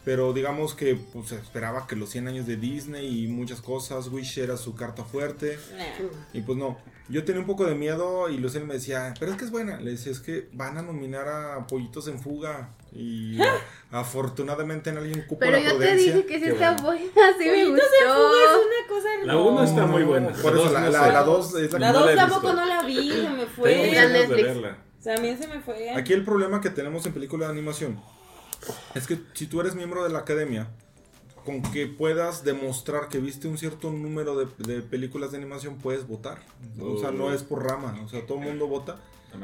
[0.04, 4.38] Pero digamos que pues, esperaba que los 100 años de Disney y muchas cosas, Wish
[4.38, 5.58] era su carta fuerte.
[6.32, 6.76] Y pues no.
[7.08, 9.78] Yo tenía un poco de miedo y Lucien me decía, pero es que es buena.
[9.78, 12.70] Le decía, es que van a nominar a Pollitos en Fuga.
[12.92, 13.38] Y
[13.90, 17.02] afortunadamente en alguien cupo Pero yo te dije que sí está buena,
[17.38, 17.84] sí me gustó.
[17.84, 19.08] en Fuga es una cosa.
[19.24, 20.28] La 1 está muy buena.
[20.32, 23.90] Por eso la 2 es la, la 2 tampoco no la vi, se me fue.
[23.90, 25.90] O sea, a mí se me fue.
[25.90, 28.00] Aquí el problema que tenemos en película de animación
[28.94, 30.68] es que si tú eres miembro de la academia,
[31.44, 36.42] con que puedas demostrar que viste un cierto número de, películas de animación, puedes votar.
[36.80, 38.98] O sea, no es por rama, o sea, todo el mundo vota.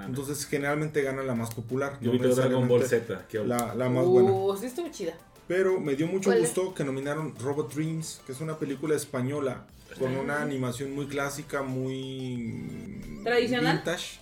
[0.07, 1.99] Entonces, generalmente gana la más popular.
[2.01, 3.27] Yo vi Dragon Ball Z.
[3.45, 4.31] La, la más buena.
[4.31, 5.15] Uh, sí estuvo chida.
[5.49, 9.67] Pero me dio mucho gusto que nominaron Robot Dreams, que es una película española
[9.99, 14.21] con una animación muy clásica, muy tradicional, vintage,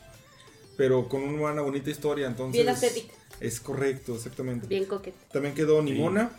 [0.79, 2.27] pero con una bonita historia.
[2.27, 3.13] Entonces, Bien estética.
[3.41, 4.67] Es correcto, exactamente.
[4.67, 5.19] Bien coquete.
[5.33, 6.31] También quedó Nimona,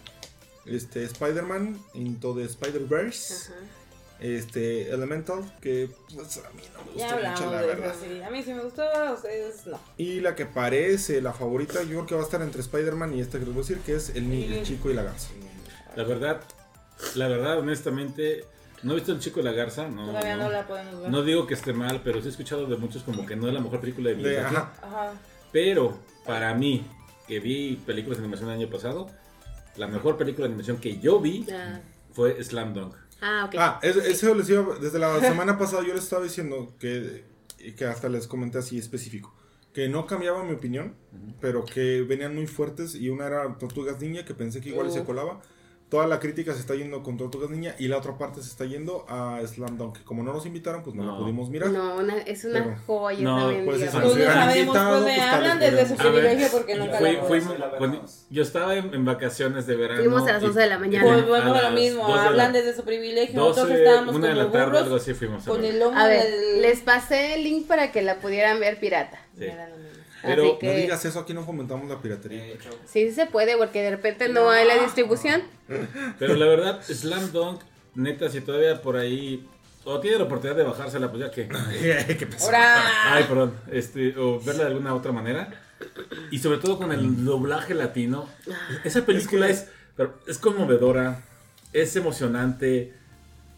[0.65, 3.51] este, Spider-Man, Into the Spider-Verse.
[4.19, 7.95] Este, Elemental, que pues, a mí no me gustó mucho, la verdad.
[8.25, 9.79] A mí sí me gustó, a ustedes no.
[9.95, 13.21] Y la que parece la favorita, yo creo que va a estar entre Spider-Man y
[13.21, 15.29] esta que les voy a decir, que es el, chico y la garza.
[15.95, 16.41] La verdad,
[17.15, 18.43] la verdad, honestamente,
[18.83, 19.87] no he visto el chico y la garza.
[19.87, 21.09] No, Todavía no, la podemos ver.
[21.09, 23.53] No digo que esté mal, pero sí he escuchado de muchos como que no es
[23.53, 24.73] la mejor película de mi vida.
[25.53, 25.97] Pero
[26.29, 26.85] para mí,
[27.27, 29.07] que vi películas de animación el año pasado,
[29.77, 31.79] la mejor película de animación que yo vi ah.
[32.11, 32.93] fue Slam Dunk.
[33.19, 33.55] Ah, ok.
[33.57, 37.25] Ah, eso les iba, desde la semana pasada yo les estaba diciendo que,
[37.75, 39.33] que hasta les comenté así específico.
[39.73, 40.93] Que no cambiaba mi opinión,
[41.41, 45.03] pero que venían muy fuertes y una era Tortugas Niña, que pensé que igual se
[45.03, 45.41] colaba
[45.89, 48.65] toda la crítica se está yendo con Tortugas Niña y la otra parte se está
[48.65, 50.03] yendo a Slam Dunk.
[50.03, 51.71] Como no nos invitaron, pues no, la pudimos mirar.
[51.71, 53.65] No, es una joya no, también.
[53.65, 56.97] Pues, eso, pues no sabemos, pues me hablan desde su privilegio porque nunca
[57.27, 59.99] fui, la Yo estaba en, vacaciones de verano.
[59.99, 61.05] Fuimos a las 11 de la mañana.
[61.05, 63.35] Pues bueno, lo mismo, hablan desde su privilegio.
[63.35, 65.43] Nosotros estábamos una de la tarde, algo así fuimos.
[65.43, 66.25] Con el lomo a ver,
[66.61, 69.19] les pasé el link para que la pudieran ver pirata.
[69.37, 69.45] Sí.
[70.21, 72.43] Pero no digas eso, aquí no fomentamos la piratería.
[72.85, 75.43] Sí, sí se puede, porque de repente no, hay la distribución.
[76.19, 77.61] Pero la verdad, Slam Dunk,
[77.95, 79.47] neta, si todavía por ahí.
[79.85, 81.47] O tiene la oportunidad de bajársela, pues ya que.
[82.17, 82.27] ¿Qué
[83.05, 83.53] Ay, perdón.
[83.71, 85.49] Este, o verla de alguna otra manera.
[86.31, 88.27] Y sobre todo con el doblaje latino.
[88.83, 91.23] Esa película es, es, es conmovedora,
[91.71, 92.98] es emocionante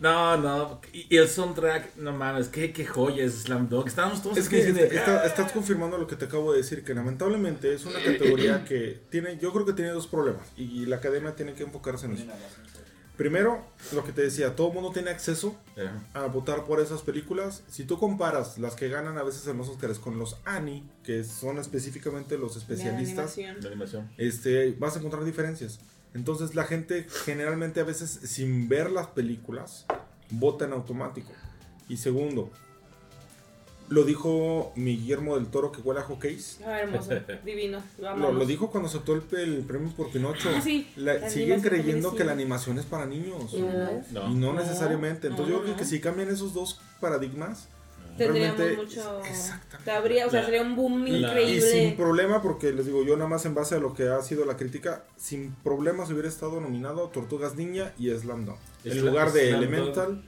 [0.02, 0.82] No, no.
[0.92, 3.88] Y, el soundtrack, no mames, qué, qué joya es Slam Dunk.
[3.88, 7.86] Estábamos todos es que estás confirmando lo que te acabo de decir, que lamentablemente es
[7.86, 10.48] una categoría que tiene, yo creo que tiene dos problemas.
[10.58, 12.26] Y la academia tiene que enfocarse en eso.
[13.16, 15.56] Primero, lo que te decía, todo el mundo tiene acceso
[16.16, 17.62] a votar por esas películas.
[17.70, 21.24] Si tú comparas las que ganan a veces en los Oscars con los Annie, que
[21.24, 24.10] son específicamente los especialistas, de animación.
[24.18, 25.80] Este, vas a encontrar diferencias.
[26.14, 29.86] Entonces la gente generalmente a veces sin ver las películas
[30.30, 31.32] vota en automático.
[31.88, 32.52] Y segundo,
[33.92, 36.60] lo dijo mi Guillermo del Toro que huele a hockeys.
[36.66, 37.12] Ah, hermoso,
[37.46, 37.84] divino.
[38.00, 40.50] Lo, lo, dijo cuando aceptó el, el premio por Pinocho.
[40.56, 40.88] Ah, sí,
[41.28, 43.54] siguen creyendo que la animación es para niños.
[43.54, 45.28] y no necesariamente.
[45.28, 47.68] Entonces yo creo que si cambian esos dos paradigmas,
[48.18, 49.22] tendríamos mucho.
[49.24, 49.92] Exactamente.
[49.92, 51.58] Habría, o sea, sería un boom increíble.
[51.58, 54.22] Y sin problema, porque les digo, yo nada más en base a lo que ha
[54.22, 58.60] sido la crítica, sin problemas hubiera estado nominado Tortugas Niña y Slam Dunk.
[58.86, 60.24] En lugar de Elemental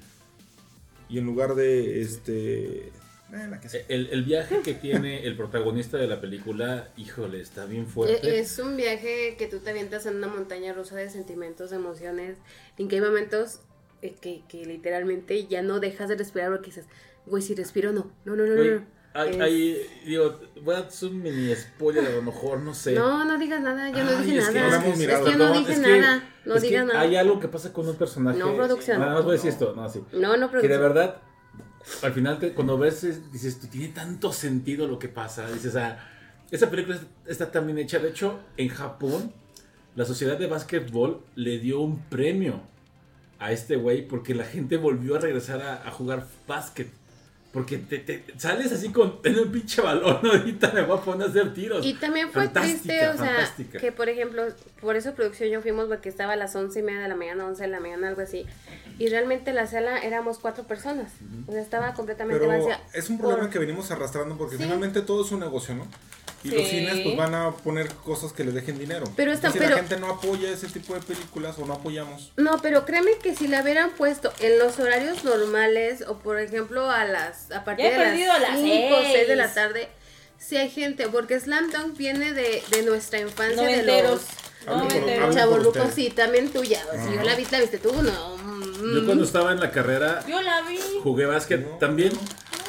[1.10, 2.91] y en lugar de este
[3.34, 8.39] eh, el, viaje que tiene el protagonista de la película, híjole, está bien fuerte.
[8.39, 12.38] Es un viaje que tú te avientas en una montaña rusa de sentimientos, de emociones,
[12.78, 13.62] en que hay momentos
[14.04, 16.86] eh, que, que, literalmente ya no dejas de respirar porque dices,
[17.26, 18.94] güey, si respiro no, no, no, no, no.
[19.14, 22.94] Ahí, digo, voy a hacer un mini spoiler a lo mejor, no sé.
[22.94, 24.84] No, no digas nada, yo no dije nada.
[24.88, 27.00] Es que, yo no dije nada, no digas nada.
[27.00, 28.40] Hay algo que pasa con un personaje.
[28.40, 29.00] No, producción.
[29.00, 30.04] Nada más voy a decir esto, no, así.
[30.14, 30.62] No, no, producción.
[30.62, 31.22] Que de verdad
[32.02, 35.50] al final cuando ves, dices, tiene tanto sentido lo que pasa.
[35.52, 36.00] Dices, ah,
[36.52, 38.00] esa película está tan bien hecha.
[38.00, 39.34] De hecho, en Japón,
[39.96, 42.62] la sociedad de básquetbol le dio un premio
[43.40, 46.90] a este güey porque la gente volvió a regresar a, a jugar básquet.
[47.54, 51.30] Porque te, sales así con en un pinche balón, ahorita me voy a poner a
[51.30, 51.86] hacer tiros.
[51.86, 53.48] Y también fue triste, o sea,
[53.80, 54.48] que por ejemplo,
[54.82, 57.46] por eso producción yo fuimos porque estaba a las once y media de la mañana,
[57.46, 58.48] once de la mañana, algo así.
[58.98, 61.12] Y realmente la sala éramos cuatro personas.
[61.48, 65.32] O sea, estaba completamente Pero Es un problema que venimos arrastrando porque finalmente todo es
[65.32, 65.88] un negocio, ¿no?
[66.44, 69.06] Y los cines pues van a poner cosas que les dejen dinero.
[69.16, 72.32] Pero, si la gente no apoya ese tipo de películas o no apoyamos.
[72.38, 76.90] No, pero créeme que si la hubieran puesto en los horarios normales o por ejemplo
[76.90, 79.90] a las a partir de las 5 o 6 de la tarde,
[80.38, 84.22] si hay gente, porque Slam Dunk viene de, de nuestra infancia de los
[84.66, 86.82] no, chavorrucos, sí, también tuya.
[86.92, 88.38] Si yo la vi, la viste tú, no.
[88.94, 90.80] Yo cuando estaba en la carrera, yo la vi.
[91.02, 92.12] Jugué básquet también.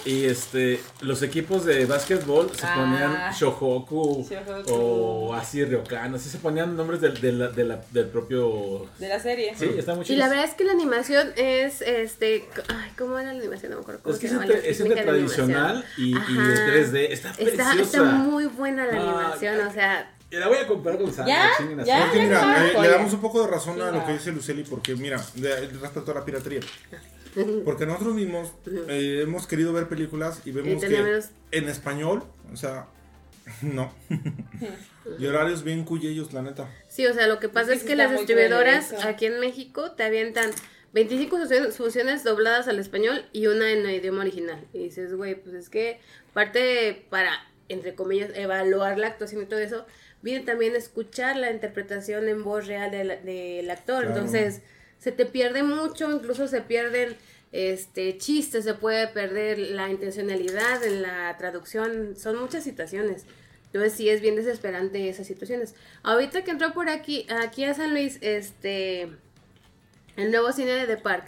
[0.05, 2.75] Y este, los equipos de básquetbol se ah.
[2.75, 4.27] ponían Shohoku,
[4.69, 8.87] o así Ryokan, así se ponían nombres del, del, propio...
[8.99, 9.55] De la serie.
[9.57, 10.17] Sí, está muy chido.
[10.17, 13.71] Y la verdad es que la animación es, este, ay, ¿cómo era la animación?
[13.71, 17.81] No me acuerdo cómo es que es, es tradicional y, y, 3D, está preciosa.
[17.81, 20.11] Está, muy buena la animación, o sea...
[20.31, 21.51] La voy a comprar con Sandra.
[21.59, 21.85] ¿Ya?
[21.85, 22.11] ¿Ya?
[22.13, 25.25] mira, eh, le damos un poco de razón a lo que dice Luceli, porque mira,
[25.81, 26.61] respecto a la piratería.
[27.65, 28.53] Porque nosotros mismos
[28.89, 32.87] eh, hemos querido ver películas y vemos que en español, o sea,
[33.63, 33.93] no.
[35.19, 36.71] y horarios bien cuyellos, la neta.
[36.89, 40.51] Sí, o sea, lo que pasa es que las distribuidoras aquí en México te avientan
[40.93, 41.39] 25
[41.73, 44.65] funciones dobladas al español y una en el idioma original.
[44.73, 46.01] Y dices, güey, pues es que
[46.33, 47.33] parte para,
[47.69, 49.87] entre comillas, evaluar la actuación y todo eso,
[50.23, 54.05] viene también escuchar la interpretación en voz real del, actor.
[54.05, 54.63] Entonces
[55.05, 57.15] se te pierde mucho, incluso se pierden
[57.53, 63.27] este chistes, se puede perder la intencionalidad en la traducción, son muchas situaciones.
[63.67, 65.75] Entonces sí es bien desesperante esas situaciones.
[66.03, 69.11] Ahorita que entró por aquí, aquí a San Luis, este,
[70.17, 71.27] el nuevo cine de The Park,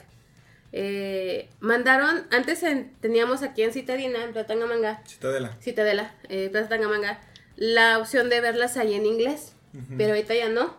[0.73, 2.65] eh, mandaron, antes
[3.03, 5.03] teníamos aquí en Citadina, en Platangamanga.
[5.07, 5.55] Citadela.
[5.61, 7.21] Citadela, eh, Plaza Tangamanga,
[7.57, 9.53] la opción de verlas ahí en inglés,
[9.99, 10.75] pero ahorita ya no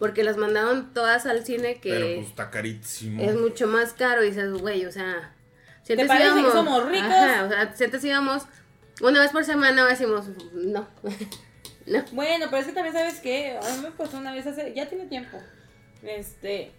[0.00, 3.22] porque las mandaron todas al cine que Pero pues está carísimo.
[3.22, 5.34] Es mucho más caro y dices, güey, o sea,
[5.82, 7.10] si ¿Te parece íbamos, que somos ricos?
[7.10, 8.44] Ajá, o sea, si antes íbamos
[9.02, 10.88] una vez por semana, decimos, no.
[11.86, 12.04] no.
[12.12, 14.88] Bueno, pero es que también sabes que a mí me pasó una vez hace, ya
[14.88, 15.38] tiene tiempo.
[16.02, 16.72] Este,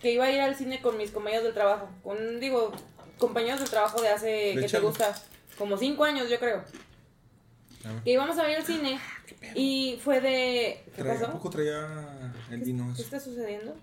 [0.00, 2.72] que iba a ir al cine con mis compañeros del trabajo, con digo,
[3.18, 5.20] compañeros del trabajo de hace que te gusta,
[5.58, 6.62] como cinco años, yo creo.
[7.84, 8.00] Ah.
[8.04, 9.00] Que íbamos a ver al cine
[9.56, 10.84] y fue de.
[10.94, 11.26] ¿Qué pasó?
[11.26, 12.17] ¿A poco traía
[12.50, 12.92] el vino?
[12.94, 13.76] ¿Qué está sucediendo?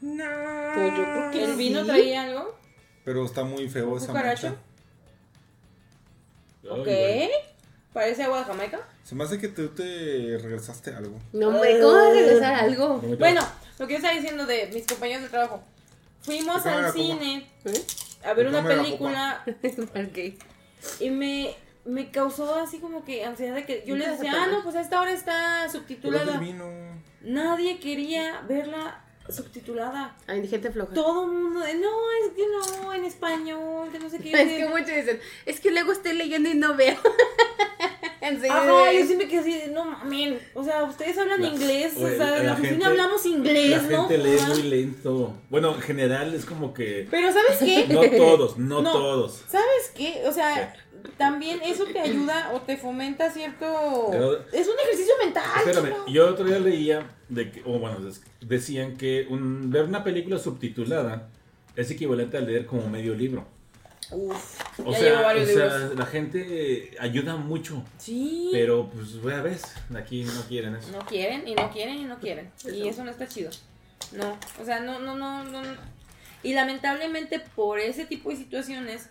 [0.00, 0.24] No.
[0.74, 2.58] Pues yo creo que ¿El vino traía algo?
[3.04, 4.54] Pero está muy feo esa mancha.
[6.68, 6.88] Ok.
[7.92, 8.80] ¿Parece agua de Jamaica?
[9.04, 11.18] Se me hace que tú te regresaste algo.
[11.32, 12.98] No, hombre, ¿cómo regresar algo?
[13.18, 13.40] Bueno,
[13.78, 15.62] lo que yo estaba diciendo de mis compañeros de trabajo.
[16.22, 17.84] Fuimos al cine ¿Eh?
[18.24, 19.44] a ver una película.
[21.00, 24.62] Y me me causó así como que ansiedad de que yo le decía, ah, no,
[24.62, 26.40] pues a esta hora está subtitulada.
[27.22, 30.16] Nadie quería verla subtitulada.
[30.26, 30.92] Hay gente floja.
[30.92, 34.32] Todo el mundo, no, es que no, en español, que no sé qué.
[34.32, 36.96] Es que muchos dicen, es que luego estoy leyendo y no veo.
[38.24, 42.46] Ajá, yo siempre que así, no mames, o sea, ustedes hablan inglés, o sea, en
[42.46, 43.90] la, oficina hablamos inglés, ¿no?
[43.90, 45.34] La gente lee muy lento.
[45.50, 47.06] Bueno, en general es como que...
[47.10, 47.86] Pero ¿sabes qué?
[47.94, 49.44] No todos, no, todos.
[49.46, 50.22] ¿Sabes qué?
[50.26, 50.74] O sea,
[51.18, 54.10] también eso te ayuda o te fomenta cierto...
[54.52, 55.44] es un ejercicio mental.
[55.58, 57.98] Espérame, yo otro día leía, de que, o bueno,
[58.40, 61.28] decían que un, ver una película subtitulada
[61.76, 63.46] es equivalente a leer como medio libro.
[64.14, 67.82] Uf, o sea, o sea la gente ayuda mucho.
[67.98, 68.50] Sí.
[68.52, 69.58] Pero pues voy a ver,
[69.96, 70.90] aquí no quieren eso.
[70.92, 72.50] No quieren y no quieren y no quieren.
[72.64, 73.50] Y eso no está chido.
[74.12, 75.62] No, o sea, no, no, no, no.
[76.42, 79.08] Y lamentablemente por ese tipo de situaciones,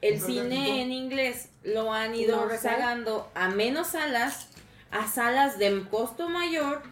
[0.00, 4.48] el cine en inglés lo han ido rezagando a menos salas,
[4.90, 6.82] a salas de costo mayor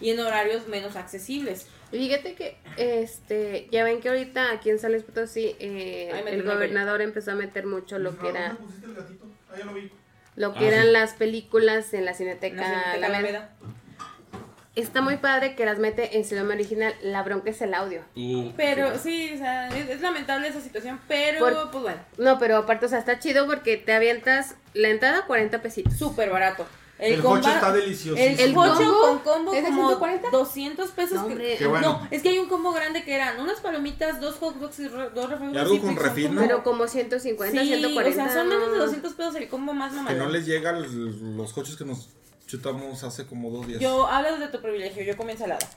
[0.00, 1.66] y en horarios menos accesibles.
[1.90, 7.32] Fíjate que, este, ya ven que ahorita aquí en San Potosí eh, el gobernador empezó
[7.32, 8.56] a meter mucho lo que era...
[10.34, 13.50] Lo que ah, eran las películas en la Cineteca, Alameda.
[14.74, 16.94] Está muy padre que las mete en su idioma original.
[17.00, 18.02] La bronca es el audio.
[18.58, 21.98] pero sí, o sea, es, lamentable esa situación, pero pues bueno.
[22.18, 25.94] No, pero aparte, o sea, está chido porque te avientas la entrada 40 pesitos.
[25.94, 26.66] Súper barato.
[26.98, 28.18] El, el está delicioso.
[28.18, 30.30] El, el con combo ¿Es como 140?
[30.30, 31.20] 200 pesos.
[31.60, 34.78] No, no, es que hay un combo grande que eran unas palomitas, dos hot dogs
[34.78, 35.54] y dos refrescos.
[35.54, 36.40] Y algo con refil, ¿no?
[36.40, 38.22] Pero como 150, sí, 140.
[38.22, 40.14] o sea, son menos de 200 pesos el combo más normal.
[40.14, 42.08] Que no les llega los coches que nos
[42.46, 43.80] chutamos hace como dos días.
[43.80, 45.68] Yo, hablas de tu privilegio, yo comí ensalada.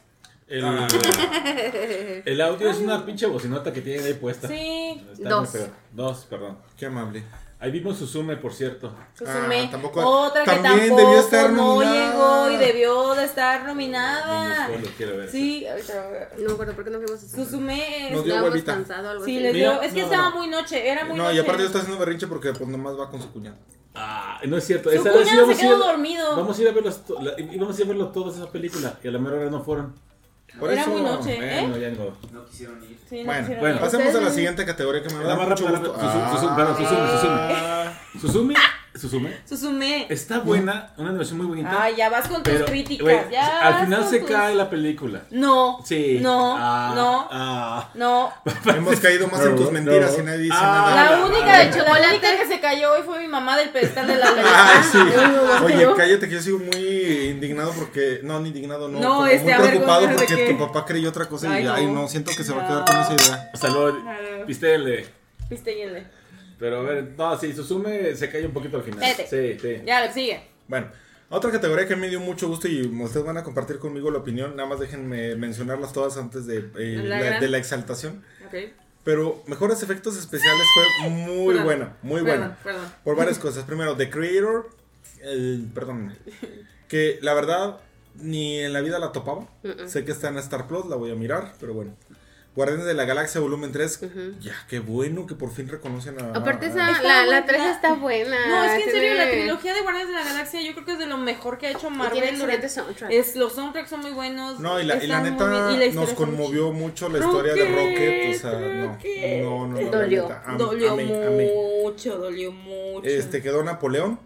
[0.48, 0.88] El, ah.
[2.26, 4.48] el audio es una pinche bocinota que tiene ahí puesta.
[4.48, 5.06] Sí.
[5.18, 5.50] dos.
[5.92, 6.58] Dos, perdón.
[6.78, 7.24] Qué amable.
[7.62, 8.94] Ahí vimos Susume, por cierto.
[9.14, 9.64] Susume.
[9.64, 14.70] Ah, tampoco, Otra que tampoco debió estar no llegó y debió de estar nominada.
[14.70, 15.30] Lo quiero ver.
[15.30, 15.66] Sí,
[16.38, 18.12] no me acuerdo por qué no fuimos a Susume.
[18.12, 18.76] Nos dio huevita.
[18.76, 19.44] Cansado, algo sí, así.
[19.44, 19.82] le dio.
[19.82, 21.36] Es que estaba muy noche, era muy no, noche.
[21.36, 23.58] No, y aparte está haciendo berrinche porque pues nomás va con su cuñado.
[23.94, 24.90] Ah, no es cierto.
[24.90, 26.38] Su Esa cuñado se quedó dormido.
[26.38, 26.92] Vamos a ir a verlo,
[27.60, 29.96] vamos a ir a verlo todas esas películas y a la mera hora no fueron.
[30.60, 31.62] Por Era muy noche, ¿eh?
[31.62, 32.18] Bueno, ya no.
[32.34, 33.00] no quisieron ir.
[33.10, 33.82] Sí, no bueno, quisieron bueno, ir.
[33.82, 35.96] pasemos a la siguiente categoría que me da mucho gusto.
[38.20, 38.54] Susumi.
[38.96, 39.38] Susume.
[39.48, 40.08] Susume.
[40.10, 41.84] Está buena, una animación muy bonita.
[41.84, 43.30] Ay, ya vas con tus críticas.
[43.32, 45.24] ya al final se cae la película.
[45.30, 45.80] No.
[45.86, 46.20] Sí.
[46.22, 46.56] No.
[46.58, 47.28] Ah, no.
[47.32, 47.90] Ah.
[47.94, 48.34] No.
[48.76, 51.12] Hemos caído más en tus mentiras y nadie dice ah, nada.
[51.12, 54.28] La única de chocolate que se cayó hoy fue mi mamá del pedestal de la
[54.46, 54.98] Ah, sí.
[55.66, 58.22] Oye, cállate que yo sigo muy indignado porque.
[58.24, 59.00] No, ni indignado, no.
[59.00, 62.44] No, este, muy preocupado porque tu papá creyó otra cosa y ay, no, siento que
[62.44, 63.50] se va a quedar con esa idea.
[63.54, 63.98] Hasta luego.
[64.48, 65.06] Viste el.
[65.50, 66.19] Viste el.
[66.60, 69.04] Pero a ver, no, sí, Susume se cae un poquito al final.
[69.28, 69.82] Sí, sí.
[69.86, 70.42] Ya, sigue.
[70.68, 70.88] Bueno,
[71.30, 74.56] otra categoría que me dio mucho gusto y ustedes van a compartir conmigo la opinión,
[74.56, 78.24] nada más déjenme mencionarlas todas antes de, eh, la, de la exaltación.
[78.48, 78.74] Okay.
[79.04, 82.58] Pero mejores efectos especiales fue muy buena, muy buena.
[83.04, 83.64] Por varias cosas.
[83.64, 84.70] Primero, The Creator,
[85.74, 86.16] perdón,
[86.88, 87.78] que la verdad
[88.16, 89.48] ni en la vida la topaba.
[89.88, 91.96] Sé que está en Star Plus, la voy a mirar, pero bueno.
[92.56, 94.02] Guardianes de la Galaxia Volumen 3.
[94.42, 96.32] Ya, qué bueno que por fin reconocen a.
[96.36, 98.48] Aparte, esa, la, la 3 está buena.
[98.48, 100.92] No, es que en serio, la trilogía de Guardianes de la Galaxia yo creo que
[100.94, 102.38] es de lo mejor que ha hecho Marvel.
[102.70, 103.12] Soundtrack.
[103.12, 104.60] Es, los soundtracks son muy buenos.
[104.60, 108.36] No, y la, y la neta nos conmovió mucho la historia de Rocket.
[108.36, 108.98] O sea, no.
[109.42, 109.92] No, no, no.
[109.92, 110.30] Dolió.
[110.58, 113.08] dolió mucho, dolió mucho.
[113.08, 114.20] Este quedó Napoleón,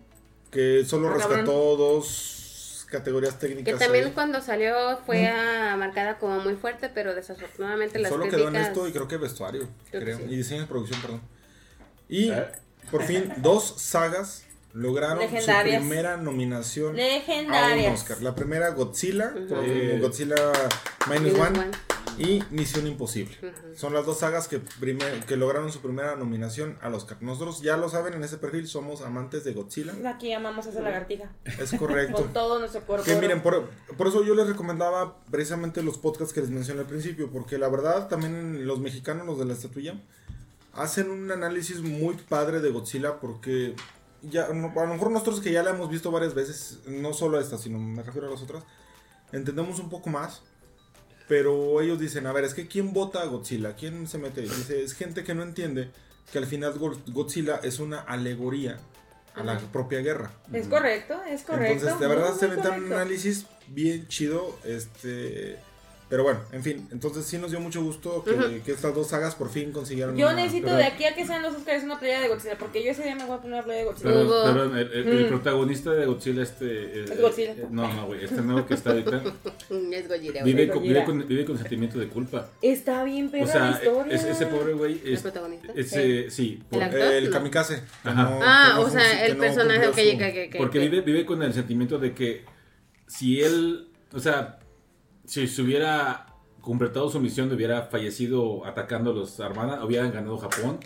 [0.50, 2.43] que solo ah, rescató dos
[2.94, 3.74] categorías técnicas.
[3.74, 5.30] Que también cuando salió fue
[5.78, 9.68] marcada como muy fuerte, pero desafortunadamente las Solo quedó en esto y creo que vestuario,
[9.92, 10.20] creo.
[10.22, 11.22] Y diseño de producción, perdón.
[12.08, 12.46] Y eh.
[12.92, 18.22] por fin, dos sagas lograron su primera nominación a un Oscar.
[18.22, 20.36] La primera Godzilla, eh, Godzilla
[21.10, 21.72] Minus One
[22.18, 23.38] y Misión Imposible.
[23.76, 24.62] Son las dos sagas que,
[25.28, 27.18] que lograron su primera nominación al Oscar.
[27.22, 29.94] Nosotros ya lo saben en ese perfil, somos amantes de Godzilla.
[30.06, 31.32] Aquí amamos a esa lagartija.
[31.46, 32.24] Es correcto.
[32.24, 33.06] Con todo nuestro cuerpo.
[33.06, 36.88] Que miren, por, por, eso yo les recomendaba precisamente los podcasts que les mencioné al
[36.88, 40.00] principio, porque la verdad también los mexicanos, los de la estatuilla,
[40.74, 43.76] hacen un análisis muy padre de Godzilla porque
[44.24, 47.58] ya, a lo mejor nosotros que ya la hemos visto varias veces, no solo esta,
[47.58, 48.64] sino me refiero a las otras,
[49.32, 50.42] entendemos un poco más
[51.28, 53.76] pero ellos dicen, a ver, es que ¿quién vota a Godzilla?
[53.76, 54.42] ¿Quién se mete?
[54.42, 55.90] Dice, es gente que no entiende
[56.32, 58.78] que al final Godzilla es una alegoría
[59.36, 60.32] a la propia guerra.
[60.52, 61.74] Es correcto, es correcto.
[61.74, 65.58] Entonces, de verdad se mete un análisis bien chido, este...
[66.14, 69.50] Pero bueno, en fin, entonces sí nos dio mucho gusto que, estas dos sagas por
[69.50, 70.16] fin consiguieron.
[70.16, 72.92] Yo necesito de aquí a que sean los Oscars una playa de Godzilla, porque yo
[72.92, 74.12] ese día me voy a poner una playa de Godzilla.
[74.12, 75.30] Perdón, el, mm.
[75.30, 77.06] protagonista de Godzilla, este.
[77.06, 77.54] ¿Es Godzilla?
[77.54, 79.24] Eh, no, no, güey, este nuevo que está ahorita.
[79.92, 82.48] es Godzilla, vive, con, vive, con, vive con sentimiento de culpa.
[82.62, 83.46] Está bien, pero.
[83.46, 84.16] O sea, la historia.
[84.16, 85.02] ese pobre güey.
[85.04, 85.74] Es, ¿El protagonista?
[85.76, 86.62] Ese, sí.
[86.70, 87.82] Por, ¿El, kamikaze.
[88.04, 88.40] Ajá.
[88.40, 92.14] ah, o sea, el personaje que, que, que, Porque vive, vive con el sentimiento de
[92.14, 92.46] que
[93.08, 93.88] si él.
[94.16, 94.60] O sea,
[95.26, 96.28] si se hubiera
[96.62, 100.80] completado su misión, hubiera fallecido atacando a los armadas, hubieran ganado Japón.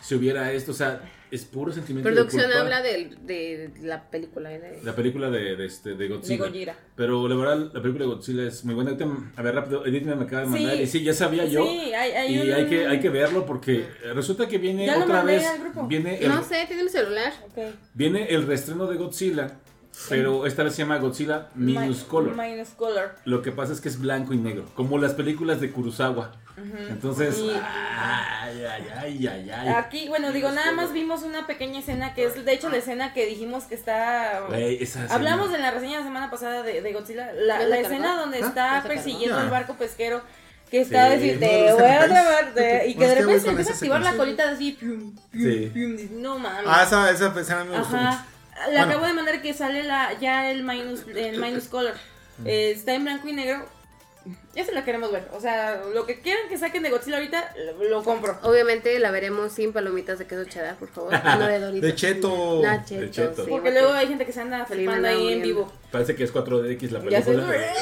[0.00, 4.54] Si hubiera esto, o sea, es puro sentimiento Producción de habla de, de, la película.
[4.54, 4.80] ¿eh?
[4.84, 6.46] La película de, de, este, de Godzilla.
[6.46, 6.74] De.
[6.94, 8.96] Pero la verdad, la película de Godzilla es muy buena.
[9.34, 10.80] A ver, rápido, Edith me acaba de mandar.
[10.80, 11.64] Y sí, ya sabía yo.
[11.64, 15.44] Sí, hay, hay y hay, que, hay que verlo porque resulta que viene otra vez.
[15.88, 17.32] Viene el, no sé, tiene mi celular.
[17.50, 17.74] Okay.
[17.94, 19.61] Viene el reestreno de Godzilla
[20.08, 22.34] pero esta vez se llama Godzilla Minus Color.
[22.36, 23.14] Minus Color.
[23.24, 26.32] Lo que pasa es que es blanco y negro, como las películas de Kurosawa.
[26.88, 29.68] Entonces, ay, ay, ay, ay, ay.
[29.68, 33.14] Aquí, bueno, digo, nada más vimos una pequeña escena que es, de hecho, la escena
[33.14, 34.46] que dijimos que está.
[35.10, 37.32] hablamos de la reseña la semana pasada de, Godzilla.
[37.32, 38.46] La, la escena donde ¿Ah?
[38.46, 40.22] está persiguiendo el barco pesquero
[40.70, 42.54] que está a decir, te voy a llevar,
[42.86, 44.78] y que de repente se empieza a activar la colita así,
[46.12, 46.64] no mames.
[46.66, 48.18] Ah, esa, esa escena me gustó mucho.
[48.70, 51.94] Le acabo de mandar que sale la, ya el minus, el minus color.
[52.44, 53.66] Eh, está en blanco y negro.
[54.54, 55.26] Ya se la queremos ver.
[55.32, 58.38] O sea, lo que quieran que saquen de Godzilla ahorita, lo, compro.
[58.42, 61.12] Obviamente la veremos sin palomitas de queso cheddar, por favor.
[61.38, 61.88] No de Doritos.
[61.88, 62.62] De cheto.
[62.62, 63.46] de cheto.
[63.48, 65.72] porque, luego hay gente que se anda flipando ahí en vivo.
[65.90, 67.72] Parece que es 4DX la película.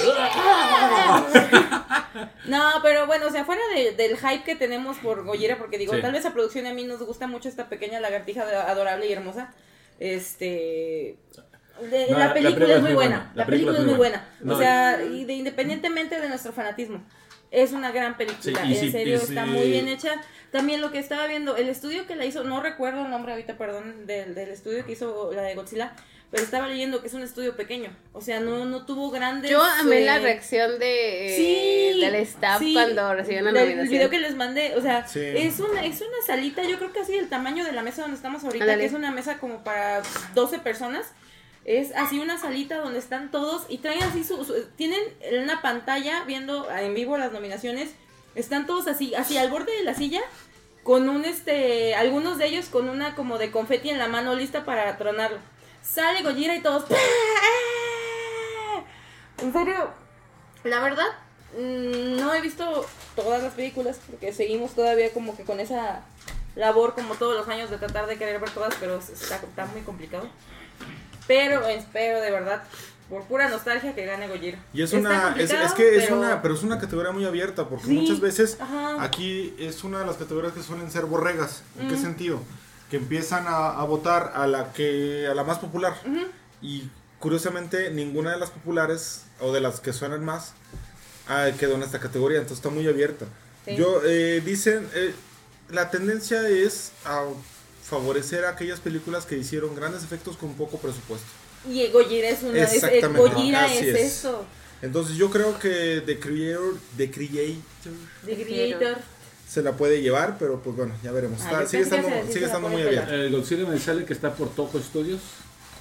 [2.46, 3.62] no, pero bueno, o sea, fuera
[3.96, 7.02] del hype que tenemos por Goyera, porque digo, tal vez a producción a mí nos
[7.02, 9.52] gusta mucho esta pequeña lagartija adorable y hermosa.
[10.00, 11.18] Este.
[12.08, 13.30] la, película es muy buena.
[13.34, 14.26] La, película, es muy buena.
[14.48, 17.04] o sea, y de, independientemente de nuestro fanatismo.
[17.52, 20.20] Es una gran película, en serio, está muy bien hecha.
[20.50, 23.58] También lo que estaba viendo, el estudio que la hizo, no recuerdo el nombre ahorita,
[23.58, 25.94] perdón, del, del estudio que hizo la de Godzilla,
[26.30, 27.90] pero estaba leyendo que es un estudio pequeño.
[28.12, 29.50] O sea, no, no tuvo grandes.
[29.50, 33.86] Yo amé la eh, reacción de sí, del staff cuando recibieron la nominación.
[33.86, 37.00] El video que les mandé, o sea, es una es una salita, yo creo que
[37.00, 40.02] así del tamaño de la mesa donde estamos ahorita, que es una mesa como para
[40.34, 41.06] 12 personas.
[41.64, 45.00] Es así una salita donde están todos y traen así su, tienen
[45.42, 47.90] una pantalla viendo en vivo las nominaciones.
[48.34, 50.20] Están todos así, así al borde de la silla
[50.84, 54.64] con un este algunos de ellos con una como de confeti en la mano lista
[54.64, 55.38] para tronarlo.
[55.82, 56.84] Sale Gojira y todos.
[59.42, 59.90] En serio,
[60.64, 61.06] la verdad,
[61.58, 66.02] mm, no he visto todas las películas porque seguimos todavía como que con esa
[66.56, 69.80] labor como todos los años de tratar de querer ver todas, pero está, está muy
[69.82, 70.28] complicado.
[71.26, 72.62] Pero espero de verdad
[73.10, 74.58] por pura nostalgia que gane Gojira.
[74.72, 78.20] Y es una, es, que es una, pero es una categoría muy abierta, porque muchas
[78.20, 78.58] veces
[79.00, 81.62] aquí es una de las categorías que suelen ser borregas.
[81.78, 82.40] ¿En qué sentido?
[82.90, 85.94] Que empiezan a, votar a la que a la más popular.
[86.60, 90.54] Y curiosamente ninguna de las populares o de las que suenan más
[91.28, 93.26] ah, quedó en esta categoría entonces está muy abierta.
[93.66, 95.14] Yo eh, dicen eh,
[95.70, 97.24] la tendencia es a
[97.84, 101.28] favorecer a aquellas películas que hicieron grandes efectos con poco presupuesto.
[101.68, 103.78] Y Gojira es una Exactamente.
[103.78, 104.44] es, es, eso.
[104.82, 107.62] Entonces yo creo que The Creator The Creator
[108.24, 108.96] The Creator
[109.50, 111.40] se la puede llevar, pero pues bueno, ya veremos.
[111.42, 113.12] Ah, sigue estando, sigue estando muy abierto.
[113.12, 115.20] El Godzilla me sale que está por Toho Studios.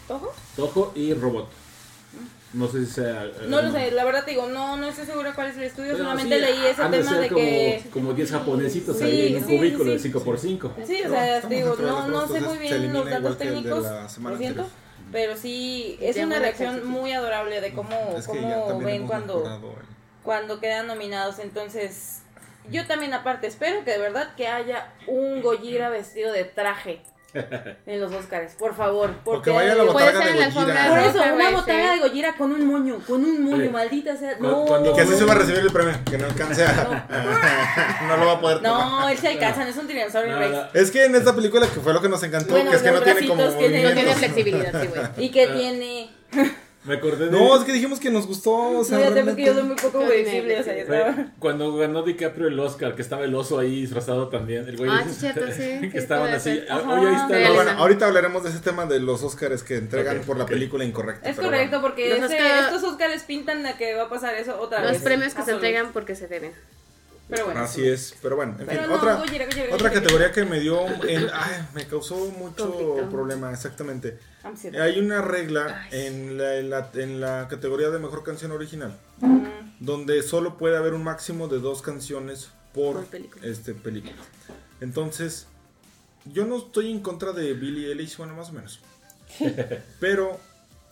[0.07, 0.33] ¿Toho?
[0.55, 1.47] Toho y Robot.
[2.53, 3.25] No sé si sea.
[3.25, 5.65] Eh, no lo sé, la verdad te digo, no, no estoy segura cuál es el
[5.65, 7.83] estudio, solamente leí ese tema de, que.
[7.93, 10.71] Como 10 japonesitos ahí en un cubículo de 5x5.
[10.87, 13.85] Sí, o sea, digo, no, no sé muy bien los datos técnicos,
[14.19, 14.67] lo siento.
[15.11, 19.61] Pero sí, es una reacción muy adorable de cómo, cómo ven cuando,
[20.23, 21.37] cuando quedan nominados.
[21.37, 22.23] Entonces,
[22.69, 27.01] yo también aparte espero que de verdad que haya un Gojira vestido de traje
[27.85, 29.13] en los Oscars, por favor.
[29.23, 30.89] Porque, vaya la botarga de Gojira.
[30.89, 34.37] Por eso, una botarga de Gojira con un moño, con un moño, maldita sea.
[34.39, 34.65] No.
[34.65, 37.07] Cuando, que así se va a recibir el premio, que no alcance a.
[38.07, 40.75] No, lo va a poder No, él se alcanza, no es un tiranosaurio no, Rex.
[40.75, 43.01] Es que en esta película que fue lo que nos encantó, que es que no
[43.01, 43.43] tiene como.
[43.43, 45.25] No tiene flexibilidad, sí, güey.
[45.25, 46.09] Y que tiene.
[46.85, 47.31] Me acordé de.
[47.31, 48.53] No, es que dijimos que nos gustó.
[48.53, 50.59] O sea, no, ya que yo soy muy poco visible.
[50.59, 51.27] O sea, estaba...
[51.37, 54.67] Cuando ganó DiCaprio el Oscar, que estaba el oso ahí disfrazado también.
[54.67, 54.89] El güey.
[54.89, 55.89] Ah, cierto, sí.
[55.89, 56.61] que estaban así.
[56.69, 57.53] Ah, oye, ahí está.
[57.53, 61.29] bueno, ahorita hablaremos de ese tema de los Oscars que entregan por la película incorrecta.
[61.29, 64.93] Es correcto, porque estos Oscars pintan a que va a pasar eso otra vez.
[64.93, 66.53] Los premios que se entregan porque se deben.
[67.29, 69.21] Pero bueno, Así es, pero bueno, en fin, otra,
[69.71, 74.17] otra categoría que me dio, ay, me causó mucho problema, exactamente.
[74.79, 78.97] Hay una regla en la, en la, categoría de mejor canción original,
[79.79, 83.45] donde solo puede haber un máximo de dos canciones por, película.
[83.45, 84.15] Este, película.
[84.79, 85.47] Entonces,
[86.25, 88.79] yo no estoy en contra de Billie Eilish, bueno, más o menos.
[89.99, 90.39] pero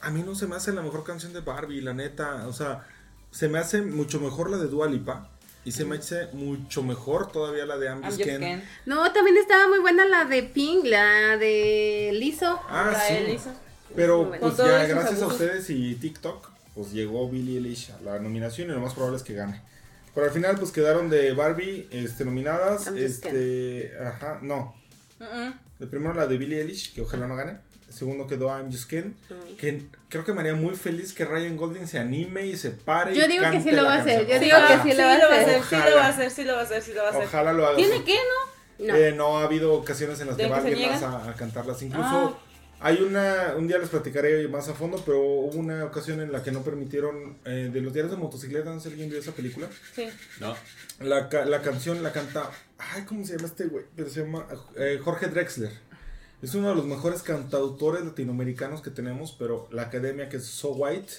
[0.01, 2.87] a mí no se me hace la mejor canción de Barbie, la neta, o sea,
[3.31, 5.29] se me hace mucho mejor la de Dua Lipa.
[5.67, 10.05] Y se me hace mucho mejor todavía la de I'm No, también estaba muy buena
[10.05, 12.61] la de Pink, la de Liso.
[12.69, 13.37] Ah, sí.
[13.93, 18.69] Pero pues ya gracias a ustedes y TikTok, pues llegó Billie Eilish a la nominación
[18.69, 19.61] y lo más probable es que gane.
[20.15, 22.87] Pero al final pues quedaron de Barbie este, nominadas.
[22.87, 24.73] este, ajá, no.
[25.79, 27.57] De primero la de Billie Eilish, que ojalá no gane
[27.97, 29.15] segundo quedó I'm Just Ken,
[29.59, 33.15] que creo que me haría muy feliz que Ryan Golding se anime y se pare.
[33.15, 35.41] Yo digo que sí lo va a hacer, yo digo que sí lo va a
[35.41, 35.63] hacer.
[35.63, 37.23] Sí lo va a hacer, sí lo va a hacer, sí lo va a hacer.
[37.25, 37.75] Ojalá lo haga.
[37.77, 38.57] ¿Tiene que, no?
[38.79, 38.95] No.
[38.95, 41.81] Eh, no ha habido ocasiones en las que va alguien más a, cantarlas.
[41.81, 42.37] Incluso ah.
[42.79, 46.43] hay una, un día les platicaré más a fondo, pero hubo una ocasión en la
[46.43, 49.67] que no permitieron, eh, de los diarios de motocicleta, ¿no sé alguien vio esa película?
[49.95, 50.07] Sí.
[50.39, 50.55] No.
[50.99, 53.85] La, la canción la canta, ay, ¿cómo se llama este güey?
[53.95, 54.45] Pero se llama
[54.77, 55.86] eh, Jorge Drexler.
[56.41, 60.69] Es uno de los mejores cantautores latinoamericanos que tenemos, pero la academia que es So
[60.69, 61.11] White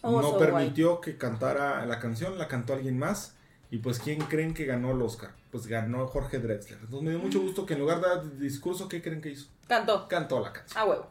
[0.00, 3.34] oh, no permitió que cantara la canción, la cantó alguien más.
[3.70, 5.32] Y pues, ¿quién creen que ganó el Oscar?
[5.50, 6.78] Pues ganó Jorge Drexler.
[6.80, 9.48] Entonces me dio mucho gusto que en lugar de discurso, ¿qué creen que hizo?
[9.66, 10.08] Cantó.
[10.08, 10.82] Cantó la canción.
[10.82, 11.06] Ah, huevo.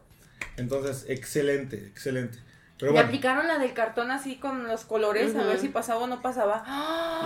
[0.56, 2.38] Entonces, excelente, excelente.
[2.78, 6.06] Pero Me aplicaron la del cartón así con los colores, a ver si pasaba o
[6.06, 6.64] no pasaba.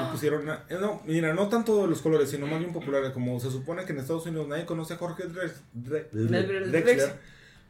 [0.02, 3.10] Y pusieron, eh, no, mira, no tanto los colores, sino más bien populares.
[3.10, 7.18] Como se supone que en Estados Unidos nadie conoce a Jorge Drexler,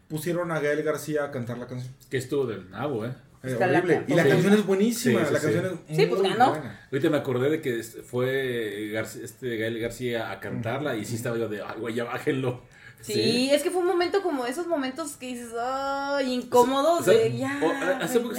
[0.09, 1.93] pusieron a Gael García a cantar la canción.
[2.09, 3.15] Que estuvo del nabo, ¿eh?
[3.43, 4.05] eh horrible.
[4.07, 5.23] Y la canción es buenísima.
[5.23, 6.51] la canción es muy, sí, pues ganó.
[6.51, 6.81] Buena.
[6.93, 11.49] Ahorita me acordé de que fue este Gael García a cantarla y sí estaba yo
[11.49, 12.63] de, ay, güey, ya bájenlo.
[13.03, 17.61] Sí, es que fue un momento como esos momentos que dices, ay, incómodos, de ya.
[18.01, 18.35] hace poco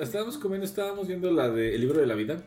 [0.00, 2.42] estábamos comiendo, estábamos viendo la de El libro de la vida.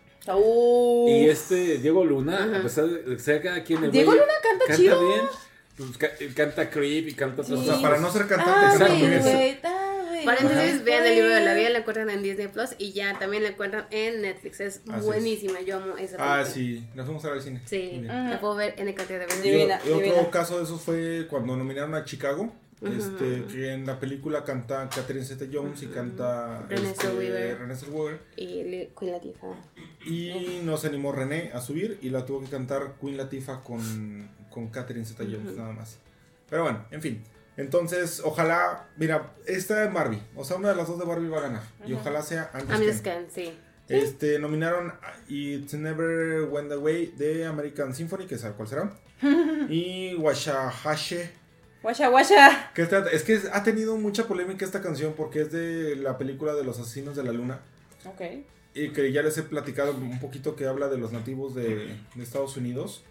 [1.07, 4.75] Y este Diego Luna, a pesar de ser cada quien el Diego Luna canta, canta
[4.75, 5.07] chido.
[5.07, 5.21] bien.
[5.77, 9.84] Pues, canta Creep y canta O sea, para no ser cantante, ah,
[10.21, 13.43] entonces vean el libro de la vida, la encuentran en Disney Plus y ya también
[13.43, 14.59] la encuentran en Netflix.
[14.59, 16.39] Es buenísima, yo amo esa película.
[16.39, 17.61] Ah, sí, nos fuimos a ver al cine.
[17.65, 19.45] Sí, la puedo ver en el cantidad de veces.
[19.45, 22.53] Y, otro caso de eso fue cuando nominaron a Chicago.
[22.81, 28.19] Este, que en la película canta Catherine Zeta Jones y canta René este, Weaver.
[28.35, 29.55] Y Queen Latifah.
[30.05, 34.29] Y no se animó René a subir y la tuvo que cantar Queen Latifah con,
[34.51, 35.97] con Catherine Zeta Jones, nada más.
[36.49, 37.23] Pero bueno, en fin.
[37.57, 41.37] Entonces, ojalá, mira, esta de Barbie, o sea, una de las dos de Barbie va
[41.37, 41.63] a ganar.
[41.85, 43.27] Y ojalá sea antes Ken.
[43.33, 43.57] sí.
[43.87, 44.93] Este, nominaron
[45.29, 48.93] It's Never Went Away de American Symphony, que sabe cuál será.
[49.69, 51.29] y Washahashe.
[51.83, 52.71] Washa Washa.
[52.73, 52.81] Que
[53.13, 56.79] es que ha tenido mucha polémica esta canción porque es de la película de los
[56.79, 57.59] asesinos de la luna.
[58.05, 58.21] Ok.
[58.73, 62.23] Y que ya les he platicado un poquito que habla de los nativos de, de
[62.23, 63.03] Estados Unidos.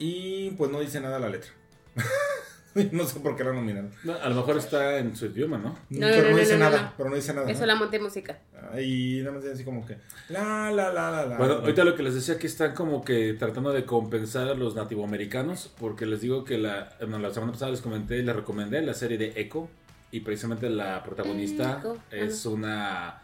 [0.00, 1.52] Y pues no dice nada la letra.
[2.92, 3.90] no sé por qué la nominaron.
[4.22, 5.78] a lo mejor está en su idioma, ¿no?
[5.90, 6.92] no pero no, dice nada.
[6.96, 7.50] Pero no dice nada.
[7.50, 8.38] Eso la monté música.
[8.80, 9.96] Y nada más así como que.
[10.28, 11.38] La, la, la, la, la.
[11.38, 14.74] Bueno, ahorita lo que les decía que están como que tratando de compensar a los
[14.74, 15.72] nativoamericanos.
[15.78, 19.18] Porque les digo que la, la semana pasada les comenté y les recomendé la serie
[19.18, 19.68] de Echo.
[20.10, 23.22] Y precisamente la protagonista es una.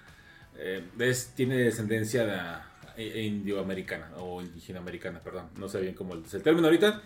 [0.57, 5.47] Eh, es, tiene descendencia de, eh, indioamericana o indígena americana, perdón.
[5.57, 7.03] No sé bien cómo es el término ahorita.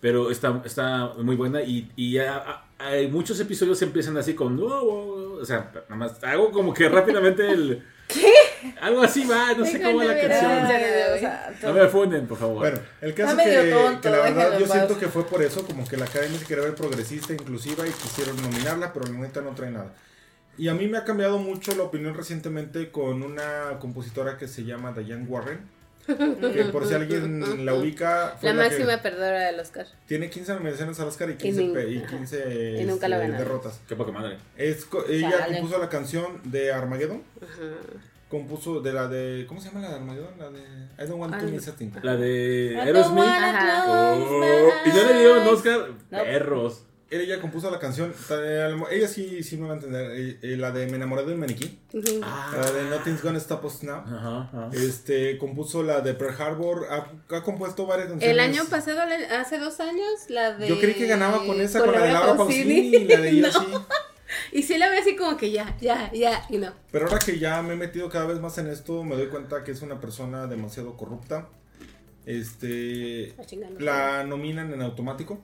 [0.00, 4.58] Pero está, está muy buena y, y ya, hay muchos episodios empiezan así con...
[4.62, 7.84] o sea, nada más hago como que rápidamente el...
[8.08, 8.32] ¿Qué?
[8.80, 11.52] Algo así va, no sé cómo va la canción.
[11.62, 12.58] no me funden, por favor.
[12.58, 15.86] Bueno, el caso es que, que, la verdad yo siento que fue por eso, como
[15.86, 19.50] que la academia se quería ver progresista, inclusiva y quisieron nominarla, pero la neta no
[19.50, 19.92] trae nada.
[20.56, 24.64] Y a mí me ha cambiado mucho la opinión recientemente con una compositora que se
[24.64, 25.77] llama Diane Warren
[26.08, 28.36] que por si alguien la ubica.
[28.42, 29.86] la máxima perdedora del Oscar.
[30.06, 33.80] Tiene 15 nominaciones al Oscar y 15, y, 15 este, derrotas.
[33.86, 34.38] Qué poca madre.
[34.56, 37.22] Es, ella compuso la canción de Armageddon.
[38.28, 39.46] Compuso de la de.
[39.46, 40.38] ¿Cómo se llama la de Armageddon?
[40.38, 40.60] La de.
[40.60, 41.90] I don't want to miss a thing.
[42.02, 43.24] La de Aerosmith.
[43.86, 45.90] Oh, y no le dio un Oscar.
[46.10, 48.12] Perros ella compuso la canción,
[48.90, 51.78] ella sí, sí me va a entender, eh, eh, la de Me enamoré del maniquí,
[52.22, 52.52] ah.
[52.54, 57.86] la de Nothing's Gonna Stop Us Now, este, compuso la de Pearl Harbor, ha, compuesto
[57.86, 58.34] varias canciones.
[58.34, 59.00] El año pasado,
[59.38, 60.68] hace dos años, la de...
[60.68, 63.50] Yo creí que ganaba con esa, con, la de Laura Pausini y la de ella
[64.52, 66.72] Y sí la veo así como que ya, ya, ya, y no.
[66.92, 69.64] Pero ahora que ya me he metido cada vez más en esto, me doy cuenta
[69.64, 71.48] que es una persona demasiado corrupta.
[72.26, 73.34] Este,
[73.78, 75.40] la nominan en automático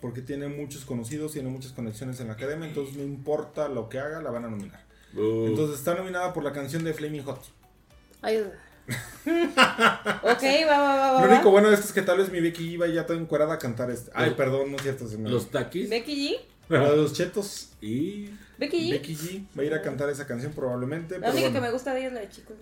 [0.00, 3.98] porque tiene muchos conocidos, tiene muchas conexiones en la academia, entonces no importa lo que
[3.98, 4.84] haga, la van a nominar.
[5.14, 7.40] Entonces está nominada por la canción de Flaming Hot.
[8.22, 8.52] Ayuda.
[8.88, 11.26] ok, va, va, va.
[11.26, 13.18] Lo único bueno de esto es que tal vez mi Becky G va ya toda
[13.18, 14.10] encuerada a cantar este.
[14.14, 15.04] Ay, perdón, no es cierto.
[15.18, 15.90] Los taquis.
[15.90, 16.38] Becky
[16.70, 16.76] G.
[16.96, 17.70] Los chetos.
[17.80, 18.30] Y.
[18.58, 18.90] Becky G.
[18.92, 21.18] Becky G va a ir a cantar esa canción probablemente.
[21.18, 22.56] La única que me gusta de ella es la de Chicos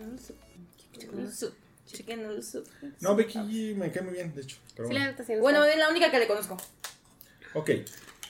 [1.86, 2.26] Chicken
[3.00, 4.56] No, Becky G me cae muy bien, de hecho.
[5.40, 6.56] bueno, es la única que le conozco.
[7.54, 7.70] Ok.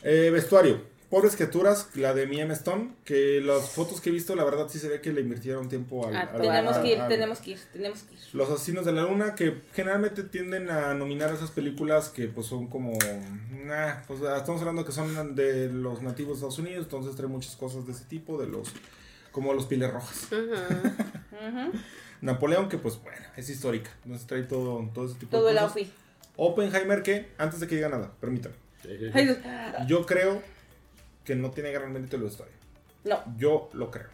[0.02, 0.96] Eh, vestuario.
[1.10, 4.80] Pobres criaturas, la de Mia Stone, que las fotos que he visto, la verdad sí
[4.80, 6.16] se ve que le invirtieron tiempo al...
[6.16, 8.20] Ah, tenemos que ir, tenemos que ir, tenemos que ir.
[8.32, 12.66] Los Asesinos de la Luna, que generalmente tienden a nominar esas películas que pues son
[12.66, 12.98] como...
[13.64, 17.54] Nah, pues estamos hablando que son de los nativos de Estados Unidos, entonces trae muchas
[17.54, 18.72] cosas de ese tipo, de los...
[19.30, 20.26] como los piles rojas.
[22.20, 25.40] Napoleón, que pues bueno, es histórica, entonces trae todo, todo ese tipo de cosas.
[25.40, 25.88] Todo el outfit.
[26.36, 28.65] Oppenheimer, que antes de que diga nada, permítame.
[29.87, 30.43] Yo creo
[31.24, 32.55] que no tiene gran mérito la historia.
[33.05, 33.22] No.
[33.37, 34.09] Yo lo creo.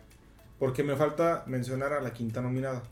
[0.59, 2.83] Porque me falta mencionar a la quinta nominada.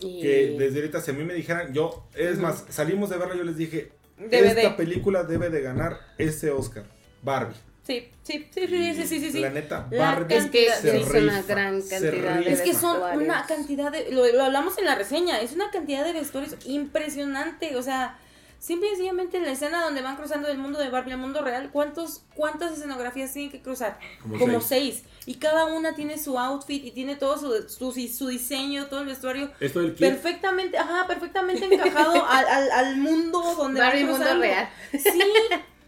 [0.00, 3.42] Que desde ahorita, si a mí me dijeran, yo, es más, salimos de verla, yo
[3.42, 3.90] les dije,
[4.30, 6.84] esta película debe de ganar ese Oscar.
[7.22, 7.56] Barbie.
[7.84, 9.40] Sí, sí, sí, sí, sí, sí, sí.
[9.40, 13.90] La neta, Barbie es que es una gran cantidad de Es que son una cantidad
[13.90, 18.18] de, lo, lo, hablamos en la reseña, es una cantidad de vestuarios impresionante, o sea,
[18.58, 21.42] Simple y sencillamente en la escena donde van cruzando del mundo de Barbie al mundo
[21.42, 24.00] real, ¿cuántos, ¿cuántas escenografías tienen que cruzar?
[24.36, 25.04] Como, seis.
[25.26, 29.52] Y cada una tiene su outfit y tiene todo su, su, diseño, todo el vestuario.
[29.60, 34.68] ¿Esto del Perfectamente, ajá, perfectamente encajado al, al, mundo donde Barbie van mundo real.
[34.92, 35.22] Sí.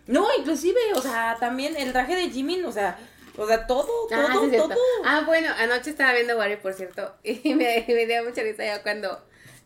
[0.07, 2.99] No, inclusive, o sea, también el traje de Jimin, o sea,
[3.37, 4.75] o sea, todo, ah, todo, todo.
[5.05, 8.83] Ah, bueno, anoche estaba viendo Barbie, por cierto, y me, me dio mucha risa ya
[8.83, 9.25] cuando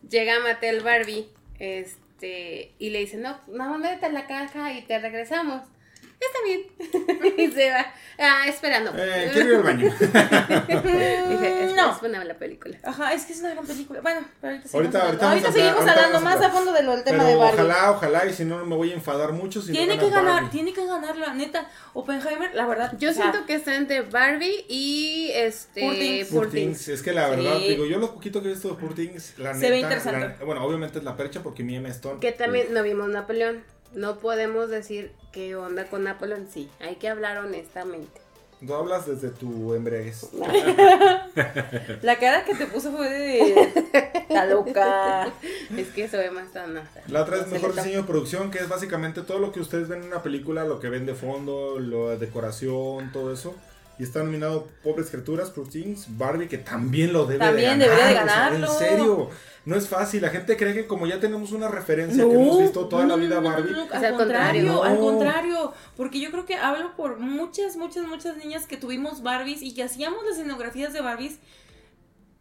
[0.09, 1.29] llega Mattel Barbie,
[1.59, 5.61] este este, y le dice, no, no, métete en la caja y te regresamos
[6.19, 7.35] está bien.
[7.37, 7.85] y se va
[8.19, 8.91] ah, esperando.
[8.95, 9.83] Eh, quiero ir al baño.
[11.29, 11.95] Dije, es, no.
[11.95, 12.77] es una buena película.
[12.83, 14.01] Ajá, es que es una gran película.
[14.01, 17.61] Bueno, pero ahorita seguimos ahorita, ahorita, seguimos hablando más a fondo del tema de Barbie.
[17.61, 19.61] Ojalá, ojalá, y si no, me voy a enfadar mucho.
[19.61, 21.69] Si tiene que ganar, tiene que ganar, la neta.
[21.93, 22.93] Oppenheimer, la verdad.
[22.97, 26.25] Yo siento que está entre Barbie y este.
[26.31, 26.87] Poor Things.
[26.87, 29.53] Es que la verdad, digo, yo lo poquito que he visto de Poor Things, la
[29.53, 29.59] neta.
[29.59, 30.45] Se ve interesante.
[30.45, 31.89] bueno, obviamente es la percha porque mi M.
[31.89, 32.19] Stone.
[32.19, 33.74] Que también no vimos Napoleón.
[33.95, 38.21] No podemos decir qué onda con Napoleón, sí, hay que hablar honestamente.
[38.61, 40.29] No hablas desde tu embriaguez.
[42.01, 45.31] la cara que te puso fue de la loca.
[45.77, 46.81] Es que eso es más tan.
[47.07, 50.01] La otra es mejor diseño de producción, que es básicamente todo lo que ustedes ven
[50.01, 53.55] en una película, lo que ven de fondo, la decoración, todo eso.
[53.97, 57.99] Y está nominado Pobres Criaturas, Poor Things, Barbie, que también lo debe también de ganar.
[57.99, 58.67] También debería de ganarlo.
[58.67, 59.29] en serio,
[59.65, 60.21] no es fácil.
[60.21, 63.39] La gente cree que como ya tenemos una referencia que hemos visto toda la vida
[63.39, 63.73] Barbie.
[63.91, 65.73] al contrario, al contrario.
[65.95, 69.83] Porque yo creo que hablo por muchas, muchas, muchas niñas que tuvimos Barbies y que
[69.83, 71.39] hacíamos las escenografías de Barbies.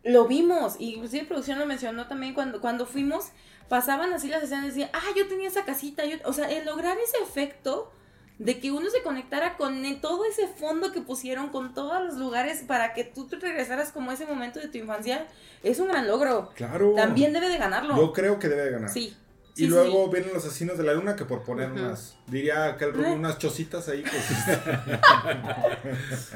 [0.02, 0.76] Lo vimos.
[0.78, 3.28] Y inclusive producción lo mencionó también cuando, cuando fuimos.
[3.68, 6.04] Pasaban así las escenas y decían, ah, yo tenía esa casita.
[6.04, 6.18] Yo...
[6.24, 7.90] O sea, el lograr ese efecto
[8.38, 12.64] de que uno se conectara con todo ese fondo que pusieron, con todos los lugares
[12.66, 15.26] para que tú te regresaras como ese momento de tu infancia,
[15.62, 16.50] es un gran logro.
[16.54, 16.94] Claro.
[16.94, 17.96] También debe de ganarlo.
[17.96, 18.90] Yo creo que debe de ganar.
[18.90, 19.16] Sí.
[19.56, 23.12] Y luego vienen los asesinos de la luna que por poner unas, diría aquel Rubio,
[23.12, 24.02] unas chocitas ahí.
[24.02, 24.22] Pues,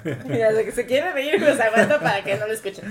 [0.26, 2.84] Mira, que se quiere reír, pues aguanta para que no lo escuchen.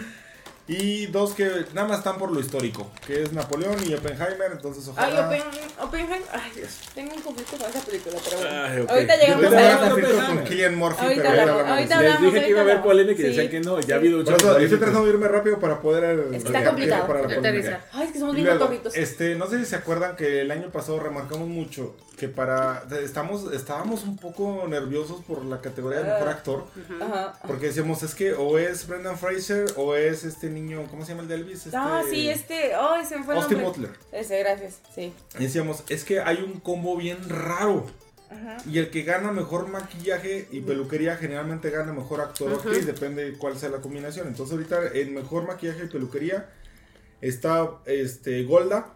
[0.68, 4.86] Y dos que nada más están por lo histórico, que es Napoleón y Oppenheimer, entonces
[4.90, 5.30] ojalá...
[5.30, 5.42] Ay,
[5.82, 8.92] Oppenheimer, ay Dios, tengo un conflicto con esa película, pero bueno.
[8.92, 9.80] Ahorita llegamos a eso.
[9.80, 12.82] conflicto con Killian Murphy, ahorita pero hablamos, ahorita hablamos, Les dije que iba a haber
[12.82, 14.20] polémica y decían que no, ya ha habido...
[14.22, 16.34] estoy tratando de irme rápido para poder...
[16.34, 17.08] Es que está complicado.
[17.08, 18.48] Para la Ay, es que somos bien.
[18.94, 23.54] Este, no sé si se acuerdan que el año pasado remarcamos mucho que para estamos
[23.54, 26.66] estábamos un poco nerviosos por la categoría de mejor actor
[27.48, 31.22] porque decíamos es que o es Brendan Fraser o es este niño cómo se llama
[31.22, 34.40] el de Elvis este, ah sí este oh se me fue el Austin Butler ese
[34.40, 35.14] gracias sí.
[35.38, 37.86] Decíamos es que hay un combo bien raro
[38.66, 43.24] y el que gana mejor maquillaje y peluquería generalmente gana mejor actor o actriz, depende
[43.24, 44.28] de cuál sea la combinación.
[44.28, 46.50] Entonces ahorita en mejor maquillaje y peluquería
[47.22, 48.94] está este Golda,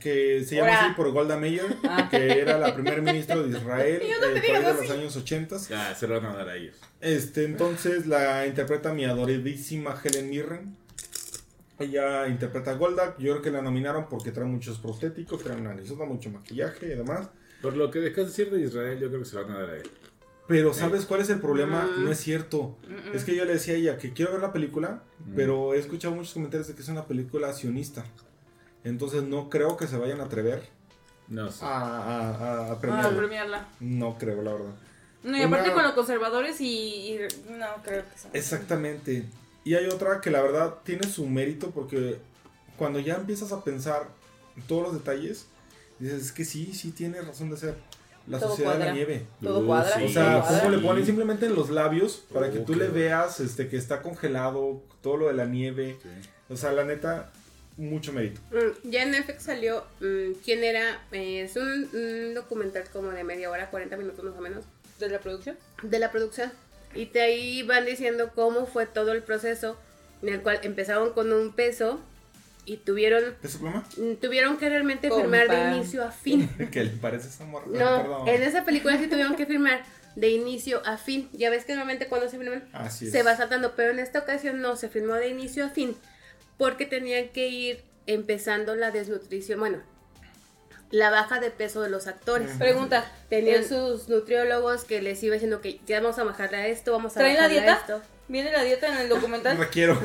[0.00, 2.08] que se llama así por Golda Meir, ah.
[2.10, 5.56] que era la primer ministra de Israel eh, de los años 80.
[5.68, 6.76] Ya, se lo van a dar a ellos.
[7.00, 10.76] Este, entonces la interpreta mi adoradísima Helen Mirren.
[11.78, 15.74] Ella interpreta a Golda, yo creo que la nominaron porque trae muchos prostéticos, trae una
[16.06, 17.28] mucho maquillaje y demás.
[17.60, 19.60] Por lo que dejas de decir de Israel, yo creo que se lo van a
[19.60, 19.90] dar a él.
[20.46, 21.84] Pero ¿sabes cuál es el problema?
[21.84, 22.04] Mm.
[22.04, 22.78] No es cierto.
[22.86, 25.02] Mm, es que yo le decía a ella que quiero ver la película,
[25.34, 28.04] pero he escuchado muchos comentarios de que es una película sionista.
[28.84, 30.68] Entonces no creo que se vayan a atrever
[31.28, 31.64] no sé.
[31.64, 33.68] a, a, premiarla.
[33.80, 34.74] No creo, la verdad.
[35.22, 37.18] No, y aparte con los conservadores y,
[37.48, 38.30] no creo que sea.
[38.34, 39.24] Exactamente.
[39.64, 42.18] Y hay otra que la verdad tiene su mérito porque
[42.76, 44.08] cuando ya empiezas a pensar
[44.68, 45.46] todos los detalles,
[45.98, 47.74] dices, es que sí, sí tiene razón de ser.
[48.26, 49.26] La sociedad de la nieve.
[49.42, 50.02] Todo cuadra.
[50.02, 53.68] o sea, cómo le ponen simplemente en los labios para que tú le veas este
[53.68, 55.98] que está congelado, todo lo de la nieve.
[56.48, 57.32] O sea, la neta,
[57.76, 58.40] mucho mérito.
[58.50, 61.00] Mm, ya en Netflix salió mm, quién era.
[61.12, 64.64] Eh, es un, documental como de media hora, 40 minutos más o menos.
[64.98, 65.56] ¿De la producción?
[65.82, 66.52] De la producción.
[66.94, 69.76] Y de ahí van diciendo cómo fue todo el proceso
[70.22, 72.00] en el cual empezaron con un peso
[72.66, 76.48] y tuvieron mm, tuvieron que realmente firmar de inicio a fin.
[76.72, 77.66] ¿Qué le parece esa morra?
[77.68, 81.28] No, en esa película sí tuvieron que firmar de inicio a fin.
[81.32, 84.76] Ya ves que normalmente cuando se firman se va saltando, pero en esta ocasión no,
[84.76, 85.96] se firmó de inicio a fin
[86.58, 89.82] porque tenían que ir empezando la desnutrición, bueno,
[90.90, 92.52] la baja de peso de los actores.
[92.58, 96.92] Pregunta, tenían sus nutriólogos que les iba diciendo que ya vamos a bajarle a esto,
[96.92, 97.72] vamos a bajarle la dieta?
[97.74, 98.02] esto.
[98.26, 99.58] ¿Viene la dieta en el documental?
[99.64, 99.98] No quiero.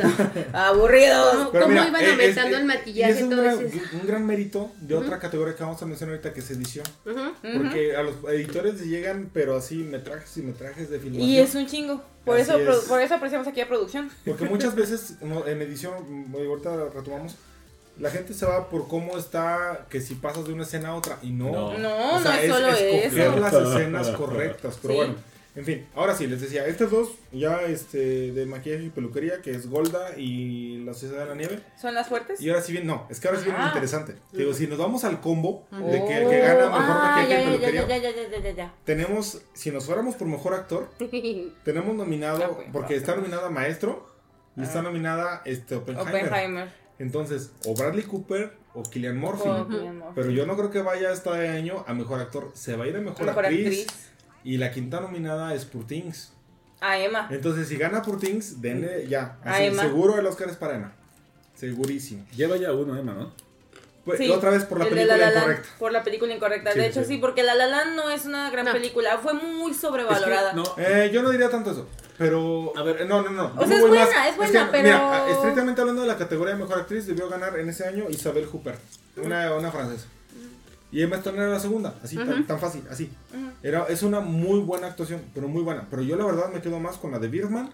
[0.54, 1.52] Aburrido.
[1.52, 3.14] ¿Cómo, iban aumentando el maquillaje?
[3.14, 6.34] Y es un, gran, un gran mérito de otra categoría que vamos a mencionar ahorita
[6.34, 6.86] que es edición.
[7.04, 11.30] Porque a los editores les llegan, pero así metrajes y metrajes de filmación.
[11.30, 12.04] Y es un chingo.
[12.26, 14.10] Por eso, por eso apreciamos aquí a producción.
[14.26, 15.94] Porque muchas veces en edición,
[16.34, 17.36] ahorita retomamos,
[18.00, 21.20] la gente se va por cómo está, que si pasas de una escena a otra.
[21.22, 21.52] Y no.
[21.52, 24.80] No, no, no es, solo escoger las escenas correctas.
[24.82, 25.16] Pero bueno.
[25.56, 29.52] En fin, ahora sí, les decía, estos dos ya este de maquillaje y peluquería, que
[29.52, 31.60] es Golda y la Sociedad de la Nieve.
[31.76, 32.40] ¿Son las fuertes?
[32.40, 33.68] Y ahora sí bien, no, es que ahora sí viene ah.
[33.68, 34.16] interesante.
[34.32, 37.58] Digo, si nos vamos al combo de que el que gana mejor ah, maquillaje y
[37.58, 38.74] peluquería.
[38.84, 40.90] tenemos, si nos fuéramos por mejor actor,
[41.64, 44.08] tenemos nominado, ah, porque está nominada Maestro
[44.56, 46.70] y está nominada este Oppenheimer.
[47.00, 49.50] Entonces, o Bradley Cooper o Killian Murphy.
[50.14, 52.96] Pero yo no creo que vaya este año a mejor actor, se va a ir
[52.96, 53.88] a mejor, actriz
[54.44, 56.34] y la quinta nominada es Purtings.
[56.82, 57.28] A Emma.
[57.30, 59.38] Entonces, si gana Purtings, denle ya.
[59.44, 60.94] Así, seguro el Oscar es para Emma.
[61.56, 62.26] Segurísimo.
[62.36, 63.34] Lleva ya uno, Emma, ¿no?
[64.06, 65.70] Pues, otra vez por la película incorrecta.
[65.78, 66.74] Por la película incorrecta.
[66.74, 67.18] de hecho, sí.
[67.18, 69.18] porque La La Land no es una gran película.
[69.18, 70.54] Fue muy sobrevalorada.
[70.54, 70.64] no.
[70.78, 71.88] Eh, yo no diría tanto eso.
[72.18, 73.54] Pero, a ver, no, no, no.
[73.56, 74.84] O sea, es buena, es buena, pero.
[74.84, 78.48] Mira, estrictamente hablando de la categoría de mejor actriz, debió ganar en ese año Isabel
[78.52, 78.80] Huppert.
[79.18, 80.08] Una, una francesa.
[80.92, 83.12] Y Emma Stone era la segunda, así, tan, fácil, así.
[83.62, 85.86] era, es una muy buena actuación, pero muy buena.
[85.90, 87.72] Pero yo la verdad me quedo más con la de Birdman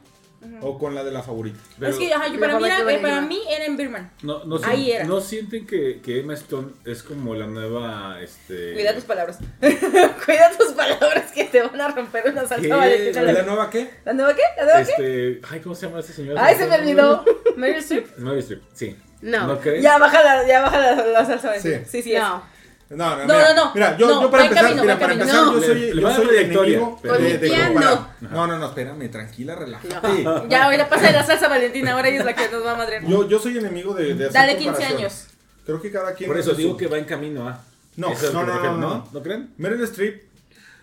[0.62, 1.58] o con la de la favorita.
[1.82, 4.12] es que ajá, para, mí era, para mí era en Birdman.
[4.22, 5.06] No, no, Ahí era.
[5.06, 8.22] ¿No sienten que, que, Emma Stone es como la nueva...
[8.22, 8.74] Este...
[8.74, 9.40] Cuida tus palabras.
[9.62, 13.32] Cuida tus palabras que te van a romper una salsa valentina.
[13.32, 13.90] ¿La nueva qué?
[14.06, 14.42] ¿La nueva qué?
[14.58, 15.42] ¿La nueva este...
[15.50, 16.38] Ay, ¿cómo se llama ese señor?
[16.38, 17.24] Ay, se me olvidó.
[17.56, 18.18] Meryl Streep.
[18.18, 18.96] Meryl Streep, sí.
[19.22, 19.48] No.
[19.48, 21.80] ¿No Ya baja la, ya baja la, la salsa valentina.
[21.86, 22.14] Sí, sí, sí.
[22.16, 22.55] No.
[22.88, 26.16] No, no, no, no, Mira, yo, yo para empezar, mira, para empezar, yo soy, yo
[26.16, 28.08] soy enemigo de, de comparar.
[28.22, 30.24] No, no, no, espérame, tranquila, relájate.
[30.50, 32.76] Ya, ahora pasa de la salsa Valentina, ahora ella es la que nos va a
[32.76, 33.04] madrear.
[33.06, 35.28] Yo, yo soy enemigo de, de hacer Dale 15 años.
[35.66, 36.30] Creo que cada quien.
[36.30, 37.64] Por eso digo que va en camino a.
[37.96, 39.54] No, no, no, no, no, creen?
[39.58, 40.24] Meryl Streep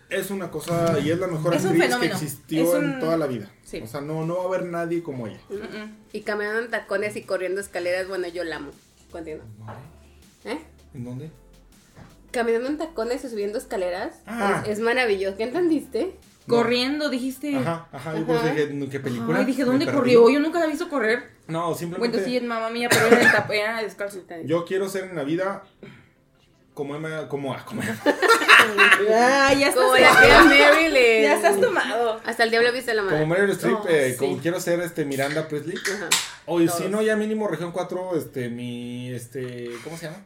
[0.09, 3.49] es una cosa y es la mejor actriz que existió en toda la vida.
[3.83, 5.41] O sea, no, no va a haber nadie como ella.
[6.13, 8.73] Y caminando en tacones y corriendo escaleras, bueno, yo la amo.
[9.11, 9.45] Continúa.
[10.45, 10.59] ¿Eh?
[10.95, 11.31] ¿En dónde?
[12.33, 14.17] Caminando en tacones y subiendo escaleras.
[14.27, 14.65] Ah.
[14.67, 15.37] Es, maravilloso.
[15.37, 16.17] ¿Qué entendiste?
[16.49, 17.57] Corriendo, dijiste.
[17.57, 18.19] Ajá, ajá.
[18.19, 19.39] Yo pues dije, ¿qué película?
[19.39, 20.29] Ay, dije, ¿dónde corrió?
[20.29, 21.31] Yo nunca la he visto correr.
[21.47, 22.19] No, simplemente.
[22.19, 24.23] Bueno, sí, es mamá mía, pero era, en era descalzo.
[24.45, 25.63] Yo quiero ser en la vida
[26.75, 27.97] como Emma, como, ah, como Emma.
[28.05, 32.21] ah, ya estás como la Ya estás tomado.
[32.25, 33.19] Hasta el diablo viste la mano.
[33.19, 35.77] Como Meryl Streep, eh, como quiero ser este Miranda Presley.
[35.77, 36.09] Ajá.
[36.47, 40.19] O si no, ya mínimo región 4, este, mi, este, ¿cómo se llama?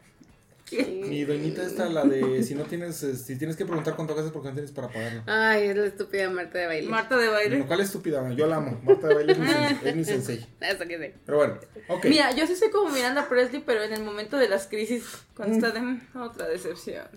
[0.71, 4.33] Mi doñita está la de si no tienes, eh, si tienes que preguntar cuánto gastas
[4.33, 5.23] porque no tienes para pagarlo.
[5.25, 6.89] Ay, es la estúpida Marta de baile.
[6.89, 7.65] Marta de baile.
[7.65, 8.29] ¿Cuál es estúpida?
[8.33, 8.79] Yo la amo.
[8.83, 9.47] Marta de baile es mi,
[9.89, 10.45] es mi sensei.
[10.59, 11.15] Eso que sé.
[11.25, 11.57] Pero bueno,
[11.87, 12.05] ok.
[12.05, 15.05] Mira, yo sí soy como Miranda Presley, pero en el momento de las crisis,
[15.35, 17.07] cuando está de mm, otra decepción.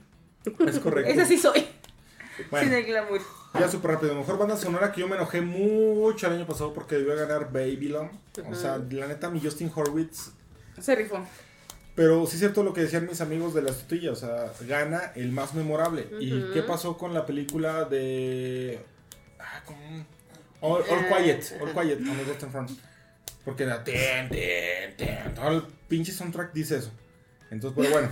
[0.45, 1.11] Es correcto.
[1.11, 1.67] Esa sí soy.
[2.51, 3.21] Bueno, Sin el glamour.
[3.59, 4.15] Ya súper rápido.
[4.15, 8.11] Mejor banda sonora que yo me enojé mucho el año pasado porque debió ganar Babylon.
[8.49, 10.31] O sea, la neta, mi Justin Horwitz.
[10.81, 11.19] Se rifó.
[12.01, 15.13] Pero sí es cierto lo que decían mis amigos de la estutilla, o sea, gana
[15.17, 16.09] el más memorable.
[16.19, 18.81] ¿Y qué pasó con la película de...
[19.39, 19.77] Ah, con...
[20.63, 22.71] All, Quiet, All Quiet, on the Western Front.
[23.45, 23.85] Porque era...
[23.85, 26.91] Ten, ten, ten, todo el pinche soundtrack dice eso.
[27.51, 28.09] Entonces, pero bueno.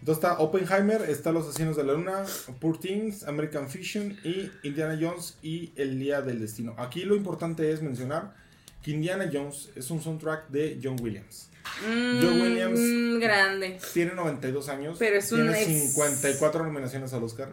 [0.00, 2.26] Entonces está Oppenheimer, está Los Asesinos de la Luna,
[2.60, 6.74] Poor Things, American Fiction y Indiana Jones y El Día del Destino.
[6.76, 8.34] Aquí lo importante es mencionar
[8.82, 11.49] que Indiana Jones es un soundtrack de John Williams.
[11.86, 13.78] Mm, John Williams grande.
[13.92, 17.52] tiene 92 años, pero es tiene 54 nominaciones al Oscar.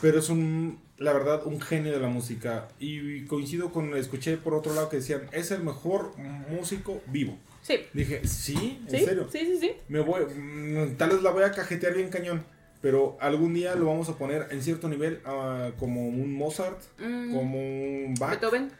[0.00, 2.68] Pero es un, la verdad, un genio de la música.
[2.78, 6.16] Y coincido con, escuché por otro lado que decían, es el mejor
[6.48, 7.38] músico vivo.
[7.62, 7.80] Sí.
[7.92, 8.82] Dije, ¿sí?
[8.88, 9.28] ¿En serio?
[9.30, 9.72] Sí, sí, sí.
[9.88, 12.44] Me voy, mm, tal vez la voy a cajetear bien cañón.
[12.80, 17.34] Pero algún día lo vamos a poner en cierto nivel, uh, como un Mozart, mm.
[17.34, 18.30] como un Bach.
[18.30, 18.70] Beethoven.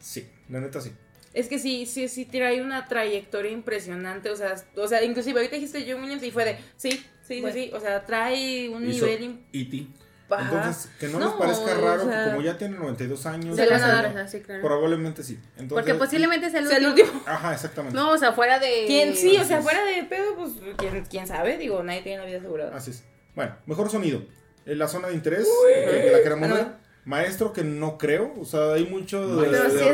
[0.00, 0.90] Sí, la neta sí.
[1.34, 5.56] Es que sí, sí, sí trae una trayectoria impresionante, o sea, o sea, inclusive ahorita
[5.56, 6.90] dijiste John Williams y fue de, sí,
[7.22, 9.40] sí, sí, sí, o sea, trae un nivel...
[9.52, 9.86] E.T.
[10.30, 14.28] Entonces, que no, les parezca raro que como ya tiene 92 años, se a dar,
[14.28, 14.62] sí, claro.
[14.62, 15.38] probablemente sí.
[15.56, 17.22] Entonces, Porque posiblemente sea el, último.
[17.26, 17.96] Ajá, exactamente.
[17.96, 18.84] No, o sea, fuera de...
[18.86, 19.36] ¿Quién sí?
[19.36, 21.58] O sea, fuera de pedo, pues, ¿quién, quién sabe?
[21.58, 22.76] Digo, nadie tiene la vida asegurada.
[22.76, 23.04] Así es.
[23.34, 24.22] Bueno, mejor sonido.
[24.66, 26.83] En la zona de interés, que la queremos ver.
[27.04, 29.42] Maestro que no creo, o sea, hay mucho,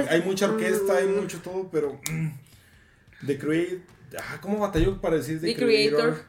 [0.08, 3.78] hay mucha orquesta, hay mucho todo, pero mm, The Creator,
[4.18, 6.22] ah, ¿cómo batalló para decir The, Creator?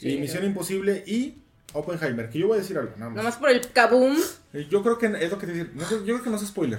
[0.00, 1.42] Y Misión Imposible y
[1.74, 3.16] Oppenheimer, que yo voy a decir algo, nada más.
[3.16, 4.16] Nada más por el kaboom.
[4.52, 6.78] Eh, yo creo que es lo que te decir, yo creo que no es spoiler.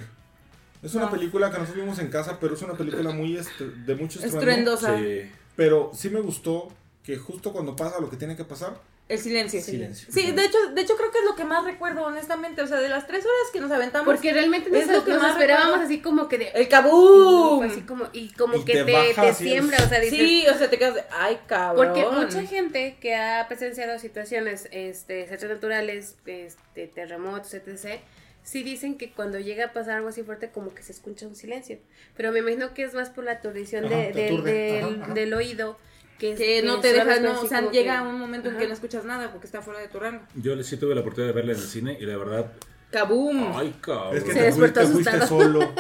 [0.82, 3.96] Es una película que nosotros vimos en casa, pero es una película muy este, de
[3.96, 4.78] mucho estruendo.
[4.78, 5.30] Sí.
[5.56, 6.70] Pero sí me gustó
[7.04, 9.62] que justo cuando pasa lo que tiene que pasar, el silencio.
[9.62, 12.64] Sí, de hecho, de hecho creo que es lo que más recuerdo, honestamente.
[12.64, 14.08] O sea, de las tres horas que nos aventamos.
[14.08, 16.47] Porque realmente es lo que más esperábamos así como que de.
[16.56, 17.64] El kaboom.
[17.64, 20.18] Así como, y como que te, te, siembra, o sea, dices.
[20.18, 21.93] Sí, o sea, te quedas de, ay, cabrón.
[21.93, 27.99] Porque mucha gente que ha presenciado situaciones, este, naturales, este, terremotos, etc.,
[28.41, 31.36] sí dicen que cuando llega a pasar algo así fuerte, como que se escucha un
[31.36, 31.78] silencio.
[32.18, 35.78] Pero me imagino que es más por la aturdición de, del, del oído
[36.18, 39.32] que, no te deja, no, o sea, llega un momento en que no escuchas nada
[39.32, 40.24] porque está fuera de tu rango.
[40.36, 42.51] Yo sí tuve la oportunidad de verla en el cine y la verdad.
[42.91, 43.57] ¡Kaboom!
[43.57, 44.16] Ay, cabrón.
[44.16, 45.59] Es que Se te, despertó fuiste, solo.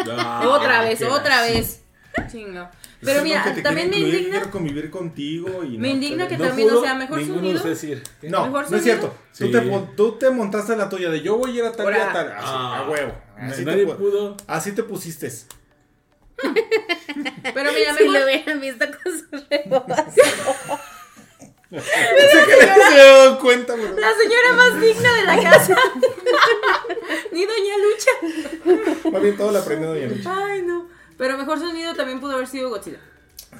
[0.45, 1.81] otra vez, otra vez.
[2.29, 2.71] Chinga.
[3.01, 4.37] Pero mira, también me indigna.
[4.37, 7.63] Quiero convivir contigo y Me indigna que también no sea mejor sonido.
[7.63, 8.03] Decir.
[8.23, 9.13] No, no es cierto.
[9.37, 9.61] Tú, te,
[9.95, 12.33] tú te montaste la tuya de yo voy a ir a tal y a tal.
[12.37, 13.13] a huevo.
[13.37, 14.35] Así nadie pudo.
[14.47, 15.31] Así te pusiste.
[17.53, 20.11] Pero mira, si lo hubieran visto con su rebozo.
[21.71, 25.75] se cuenta, La señora más digna de la casa.
[27.31, 29.09] Ni Doña Lucha.
[29.11, 30.33] Más bien todo la aprendió Doña Lucha.
[30.47, 30.87] Ay, no.
[31.17, 32.99] Pero mejor sonido también pudo haber sido Godzilla.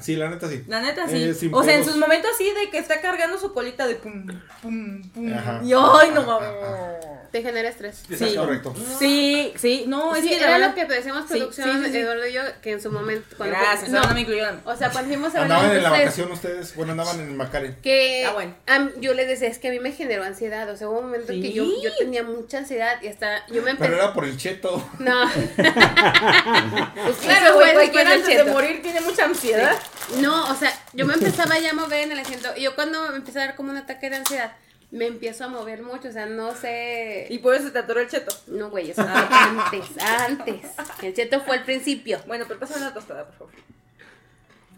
[0.00, 0.64] Sí, la neta sí.
[0.68, 1.22] La neta sí.
[1.22, 4.26] Eh, o sea, en sus momentos así de que está cargando su colita de pum,
[4.62, 5.28] pum, pum.
[5.28, 8.02] Y ay, no mames te genera estrés.
[8.16, 8.74] Sí, correcto.
[8.98, 12.80] Sí, sí, no, es que era lo que decíamos producción, Eduardo y yo, que en
[12.80, 13.36] su momento.
[13.36, 14.60] Cuando Gracias, no, no me incluyeron.
[14.64, 17.76] O sea, cuando fuimos a Andaban en la vacación ustedes, bueno, andaban en Macaren.
[17.82, 18.54] Que ah, bueno.
[19.00, 21.28] yo les decía, es que a mí me generó ansiedad, o sea, hubo un momento
[21.28, 23.90] que yo, yo tenía mucha ansiedad y hasta yo me empecé.
[23.90, 24.82] Pero era por el cheto.
[24.98, 25.30] No.
[25.56, 29.76] pues claro, güey, cualquiera antes de morir tiene mucha ansiedad.
[30.20, 33.10] No, o sea, yo me empezaba ya a mover en el asiento y yo cuando
[33.10, 34.52] me empecé a dar como un ataque de ansiedad
[34.90, 37.26] me empiezo a mover mucho, o sea, no sé.
[37.28, 38.34] ¿Y por eso te atoró el cheto?
[38.46, 40.62] No, güey, eso antes, antes.
[41.02, 42.20] El cheto fue al principio.
[42.26, 43.54] Bueno, pero pásame una tostada, por favor.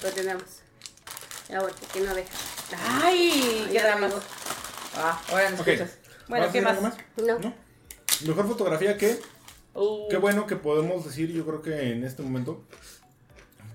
[0.02, 0.44] Lo tenemos.
[1.54, 2.30] Ahora, que no deja.
[3.02, 3.68] ¡Ay!
[3.70, 4.09] ¡Qué drama!
[4.96, 5.98] Ah, ahora nos escuchas.
[6.28, 6.78] Bueno, ¿qué más?
[7.16, 7.54] No.
[8.26, 9.20] Mejor fotografía que.
[9.74, 10.09] Uh.
[10.09, 12.64] Qué bueno que podemos decir, yo creo que en este momento,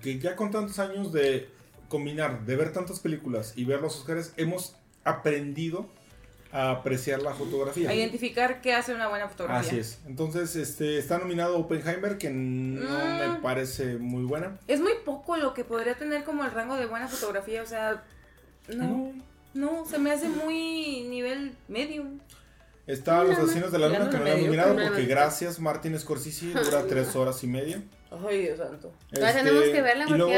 [0.04, 1.48] que ya con tantos años de
[1.88, 5.88] combinar, de ver tantas películas y ver los Oscars, hemos aprendido
[6.52, 7.88] a apreciar la fotografía.
[7.88, 9.66] A identificar qué hace una buena fotografía.
[9.66, 10.00] Así es.
[10.06, 12.86] Entonces, este está nominado Oppenheimer, que no
[13.16, 13.42] me mm.
[13.42, 14.58] parece muy buena.
[14.68, 18.04] Es muy poco lo que podría tener como el rango de buena fotografía, o sea,
[18.68, 19.10] no,
[19.54, 22.04] no, se me hace muy nivel medio.
[22.86, 26.84] Está Los Asesinos de la Luna, que no ha nominado, porque gracias Martin Scorsese dura
[26.88, 27.82] tres horas y media.
[28.26, 28.92] Ay, Dios santo.
[29.12, 30.32] Este, tenemos que verla y luego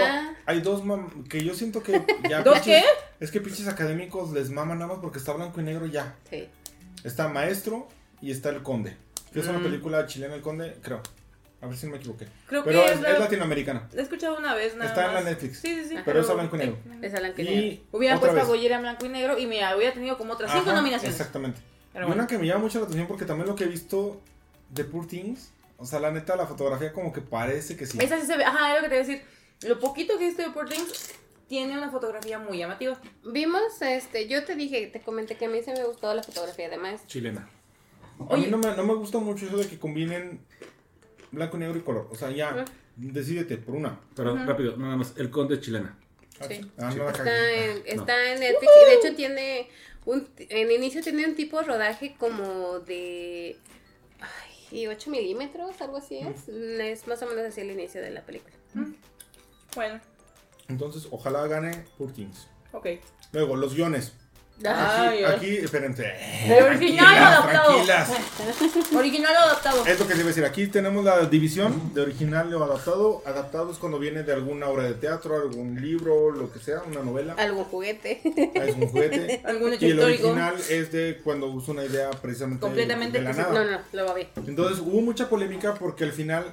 [0.47, 0.83] hay dos
[1.29, 2.83] que yo siento que ya ¿Dos qué?
[3.20, 6.16] Es que pinches académicos les maman nada más porque está blanco y negro ya.
[6.31, 6.49] Sí.
[7.05, 7.89] Está Maestro
[8.20, 8.97] y está El Conde.
[9.33, 9.64] Que es una mm.
[9.64, 11.03] película chilena El Conde, creo.
[11.61, 12.29] A ver si me equivoqué.
[12.47, 13.89] Creo pero que es, es, latinoamericana.
[13.93, 15.59] La he escuchado una vez, nada Está en la Netflix.
[15.61, 15.97] Sí, sí, sí.
[16.05, 16.79] Pero, es a blanco y negro.
[17.01, 17.83] Es a blanco y negro.
[17.93, 20.72] Hubiera puesto a Goyer en blanco y negro y me hubiera tenido como otras cinco
[20.72, 21.18] nominaciones.
[21.18, 21.61] Exactamente.
[21.95, 24.20] y una que me llama mucho la atención porque también lo que he visto
[24.70, 27.99] de Poor Things o sea, la neta, la fotografía como que parece que sí.
[28.01, 29.27] Esa sí se ve, ajá, es lo que te voy a decir.
[29.68, 30.68] Lo poquito que he visto de Poor
[31.49, 33.01] tiene una fotografía muy llamativa.
[33.24, 36.66] Vimos, este, yo te dije, te comenté que a mí se me gustó la fotografía
[36.66, 37.07] además.
[37.07, 37.49] Chilena.
[38.31, 40.41] A mí no me, no me gusta mucho eso de que combinen
[41.31, 42.09] blanco, negro y color.
[42.11, 42.64] O sea, ya,
[42.97, 44.01] decídete por una.
[44.14, 45.99] Pero rápido, nada más, el conde es chilena.
[46.49, 46.61] Sí.
[46.79, 49.68] Ah, está, en, está en Netflix y de hecho tiene
[50.05, 53.57] un, en inicio tiene un tipo de rodaje como de
[54.71, 56.49] y 8 milímetros, algo así es.
[56.49, 58.55] Es más o menos así el inicio de la película.
[59.75, 60.01] Bueno.
[60.69, 62.49] Entonces, ojalá gane Poor Things.
[62.73, 62.87] Ok.
[63.33, 64.14] Luego, los guiones.
[64.64, 66.02] Ay, Aquí, aquí espérense.
[66.48, 67.66] De original o adaptado.
[67.84, 68.11] Tranquilas.
[68.96, 69.86] Original o adaptado.
[69.86, 70.44] Es lo que se debe decir.
[70.46, 73.22] Aquí tenemos la división de original o adaptado.
[73.26, 77.02] Adaptado es cuando viene de alguna obra de teatro, algún libro, lo que sea, una
[77.02, 77.34] novela.
[77.36, 78.22] Algo juguete.
[78.54, 79.42] Es un juguete.
[79.44, 80.28] Algún hecho Y el histórico.
[80.28, 83.52] original es de cuando usa una idea precisamente Completamente de la nada.
[83.52, 84.28] No, no, lo va bien.
[84.46, 86.44] Entonces hubo mucha polémica porque al final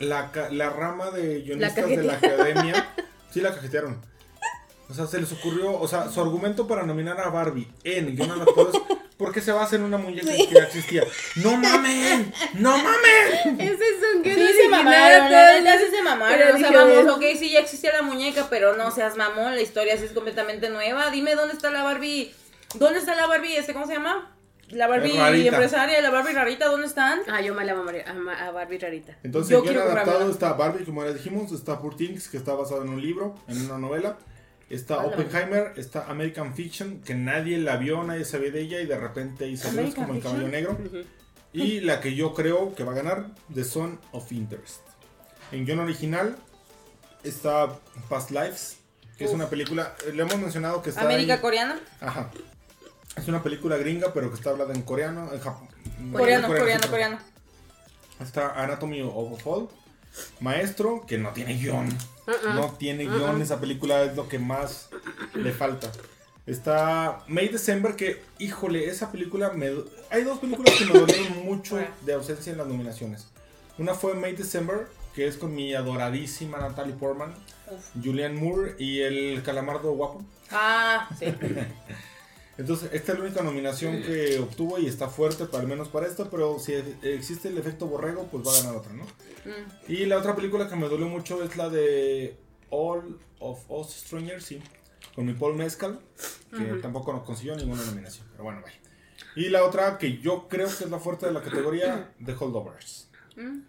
[0.00, 2.94] la, la rama de guionistas de la academia
[3.30, 4.09] sí la cajetearon.
[4.90, 8.30] O sea, se les ocurrió, o sea, su argumento para nominar a Barbie en guion
[8.32, 8.80] adaptado es
[9.16, 11.04] porque se basa en una muñeca que ya existía.
[11.36, 12.32] ¡No mamen!
[12.54, 13.60] ¡No mamen!
[13.60, 15.64] Ese es un Sí, guion se mamaron, la original.
[15.64, 16.38] neta sí se mamaron.
[16.38, 19.54] Pero O sea, dije, vamos, ok, sí, ya existía la muñeca, pero no seas mamón,
[19.54, 21.10] la historia sí es completamente nueva.
[21.10, 22.34] Dime dónde está la Barbie.
[22.74, 23.56] ¿Dónde está la Barbie?
[23.56, 24.34] Este, ¿Cómo se llama?
[24.70, 25.48] La Barbie Rarita.
[25.48, 27.20] empresaria, la Barbie rarita, ¿dónde están?
[27.28, 29.18] Ah, yo me la mamaré a, Barbie rarita.
[29.24, 32.82] Entonces, Yo quiero adaptado está Barbie, como ya dijimos, está Poor Things, que está basado
[32.84, 34.16] en un libro, en una novela.
[34.70, 38.96] Está Oppenheimer, está American Fiction, que nadie la vio, nadie sabía de ella y de
[38.96, 40.20] repente hizo como el Fiction.
[40.22, 40.78] caballo negro.
[41.52, 44.80] Y la que yo creo que va a ganar, The Son of Interest.
[45.50, 46.36] En guion original
[47.24, 48.76] está Past Lives,
[49.18, 51.80] que es una película, eh, le hemos mencionado que está América coreana.
[52.00, 52.30] Ajá.
[53.16, 55.68] Es una película gringa, pero que está hablada en coreano, en Japón.
[56.12, 57.18] Coreano, coreano, coreano.
[58.20, 59.68] Está Anatomy of a Fall.
[60.40, 61.88] Maestro, que no tiene guion.
[62.26, 62.54] Uh-uh.
[62.54, 63.40] No tiene guion.
[63.42, 64.88] Esa película es lo que más
[65.34, 65.90] le falta.
[66.46, 69.70] Está May December, que, híjole, esa película me.
[70.10, 73.28] Hay dos películas que me dolieron mucho de ausencia en las nominaciones.
[73.78, 77.34] Una fue May December, que es con mi adoradísima Natalie Portman,
[77.70, 78.04] Uf.
[78.04, 80.22] Julianne Moore y el Calamardo Guapo.
[80.50, 81.26] Ah, sí.
[82.58, 86.06] Entonces, esta es la única nominación que obtuvo y está fuerte, para, al menos para
[86.06, 89.04] esta, pero si existe el efecto borrego, pues va a ganar otra, ¿no?
[89.04, 89.90] Mm.
[89.92, 92.36] Y la otra película que me dolió mucho es la de
[92.68, 94.60] All of Us Strangers, sí,
[95.14, 96.00] con mi Paul Mescal,
[96.56, 98.76] que tampoco nos consiguió ninguna nominación, pero bueno, vaya.
[99.36, 103.08] Y la otra que yo creo que es la fuerte de la categoría, The Holdovers.
[103.36, 103.60] Mm.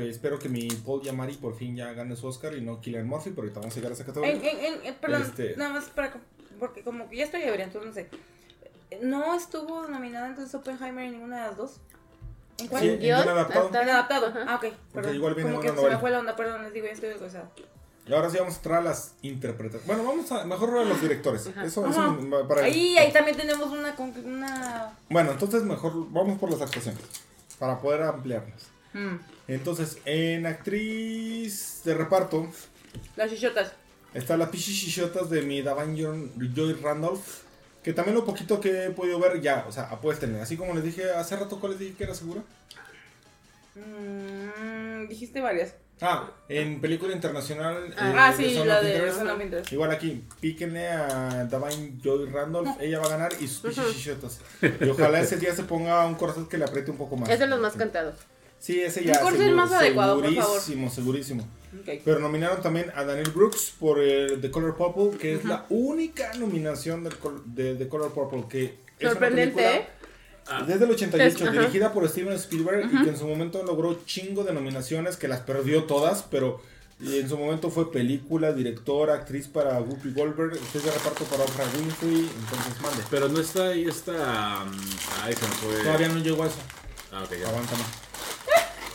[0.00, 3.30] Espero que mi Paul Yamari por fin ya gane su Oscar y no Killian Murphy,
[3.30, 4.34] pero ahorita vamos a llegar a esa categoría.
[4.34, 6.20] En, en, en- perdón, Este- nada más para.
[6.58, 8.08] Porque como que ya estoy ebria, entonces no sé.
[9.02, 11.80] ¿No estuvo nominada entonces Oppenheimer en ninguna de las dos?
[12.58, 12.82] ¿En cuál?
[12.82, 13.68] Sí, ¿En en guion adaptado.
[13.72, 14.26] adaptado?
[14.28, 14.44] Ajá.
[14.48, 14.72] Ah, ok.
[14.92, 15.14] Perdón.
[15.14, 17.50] igual viene como que se me fue la onda, perdón, les digo, ya estoy desgozada.
[18.06, 19.86] Y ahora sí vamos a entrar a las interpretaciones.
[19.86, 21.46] Bueno, vamos a mejor a los directores.
[21.46, 22.16] Eso, eso Ajá.
[22.46, 23.94] para Ahí, ahí también tenemos una.
[23.98, 24.92] una...
[25.08, 27.00] Bueno, entonces mejor vamos por las actuaciones
[27.58, 28.68] para poder ampliarlas.
[28.92, 29.16] Mm,
[29.48, 32.46] Entonces, en actriz de reparto
[33.16, 33.72] las chichotas.
[34.14, 37.42] Está la pichichichotas de mi Davan Joy Randolph.
[37.82, 40.40] Que también lo poquito que he podido ver, ya, o sea, apuéstenle.
[40.40, 42.40] Así como les dije hace rato, ¿cuál les dije que era segura?
[43.74, 45.74] Mm, dijiste varias.
[46.00, 47.88] Ah, en película internacional.
[47.92, 48.94] eh, Ah, sí, Son la de
[49.42, 49.72] Interest.
[49.72, 54.40] Igual aquí, píquenle a Davine Joy Randolph, ella va a ganar y sus pichichichotas.
[54.80, 57.28] Y ojalá ese día se ponga un corazón que le apriete un poco más.
[57.28, 58.16] Es de los más cantados.
[58.64, 59.16] Sí, ese ya.
[59.16, 60.60] seguro- más adecuado, por favor.
[60.60, 61.48] Segurísimo, segurísimo.
[62.02, 66.32] Pero nominaron también a Daniel Brooks por eh, The Color Purple, que es la única
[66.34, 70.64] nominación del col- de The Color Purple que es una Sorprendente, película ¿eh?
[70.66, 71.60] Desde el 88, Es- ajá.
[71.60, 75.40] dirigida por Steven Spielberg y que en su momento logró chingo de nominaciones, que las
[75.40, 76.62] perdió todas, pero
[77.02, 81.66] en su momento fue película, directora, actriz para Whoopi Goldberg, actriz de reparto para Oprah
[81.76, 83.02] Winfrey, entonces mande.
[83.10, 84.64] Pero no está ahí esta.
[84.64, 85.82] se me fue.
[85.82, 86.56] Todavía no llegó a eso,
[87.12, 87.48] Ah, ok, ya.
[87.48, 88.03] avanza más.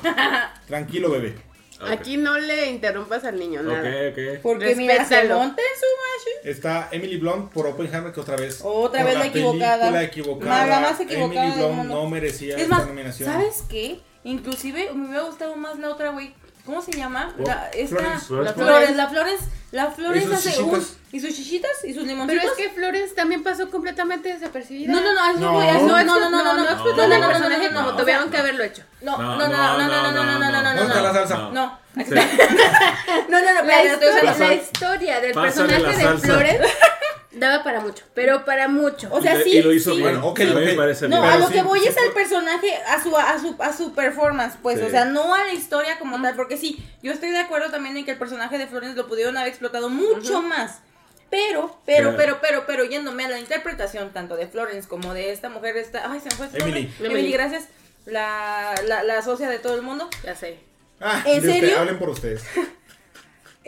[0.67, 1.35] Tranquilo, bebé.
[1.81, 1.93] Ah.
[1.93, 3.79] Aquí no le interrumpas al niño, nada.
[3.79, 4.41] Ok, ok.
[4.41, 6.49] Porque mira, se monta en su macho.
[6.49, 8.59] Está Emily Blunt por Oppenheimer, que otra vez.
[8.63, 9.77] Otra vez la equivocada.
[9.77, 10.67] película equivocada.
[10.67, 13.31] La más equivocada Emily Blunt no merecía Es esta más, nominación.
[13.31, 14.01] ¿sabes qué?
[14.25, 16.33] Inclusive me hubiera gustado más la otra, güey.
[16.65, 17.33] ¿Cómo se llama?
[17.39, 18.65] Oh, La, esta, Florence, Florence la.
[18.65, 19.39] Flores, la Flores,
[19.71, 20.79] la Flores ¿Y sus hace chichitas?
[20.79, 20.99] un...
[21.11, 21.71] ¿Y sus chichitas?
[21.83, 22.43] ¿Y sus Pero limoncitos?
[22.45, 24.91] es que Flores también pasó completamente desapercibida.
[24.93, 25.53] No, no, no, eso No.
[25.53, 27.27] voy, eso- No no, no, no, no, no, no, no, no, explotaron no, el no,
[27.27, 28.83] no, personaje no, no, como no, tuvieron que haberlo hecho.
[29.01, 31.13] No, No, no, no, no, no, no, no, no, no, no, no, ¿Dónde está la
[31.13, 31.37] salsa?
[31.37, 31.51] no.
[31.51, 31.79] No.
[31.95, 32.05] No,
[33.41, 36.17] no, no, La historia, del personaje de.
[36.19, 36.61] Flores
[37.31, 39.07] daba para mucho, pero para mucho.
[39.11, 39.97] O sea, Y- sí, Y lo hizo sí.
[39.97, 40.13] bien.
[40.13, 41.33] Bueno, ok, a mí me parece No, bien.
[41.33, 44.55] a lo sí, que voy es al personaje, a su, a su, a su performance,
[44.61, 44.85] pues, Sí.
[44.85, 47.95] o sea, no a la historia como tal, porque sí, yo estoy de acuerdo también
[47.97, 50.79] en que el personaje de Florence lo pudieron haber explotado mucho más.
[51.29, 52.17] Pero, pero, Claro.
[52.17, 56.11] pero, pero, pero, yéndome a la interpretación tanto de Florence como de esta mujer, esta,
[56.11, 56.61] ay, se me fue Emily.
[56.87, 56.95] nombre.
[56.99, 57.13] Emily.
[57.19, 57.65] Emily, gracias.
[58.07, 60.09] La, la, la socia de todo el mundo.
[60.23, 60.57] Ya sé.
[60.99, 61.79] Ah, ¿En de usted, serio?
[61.79, 62.41] hablen por ustedes.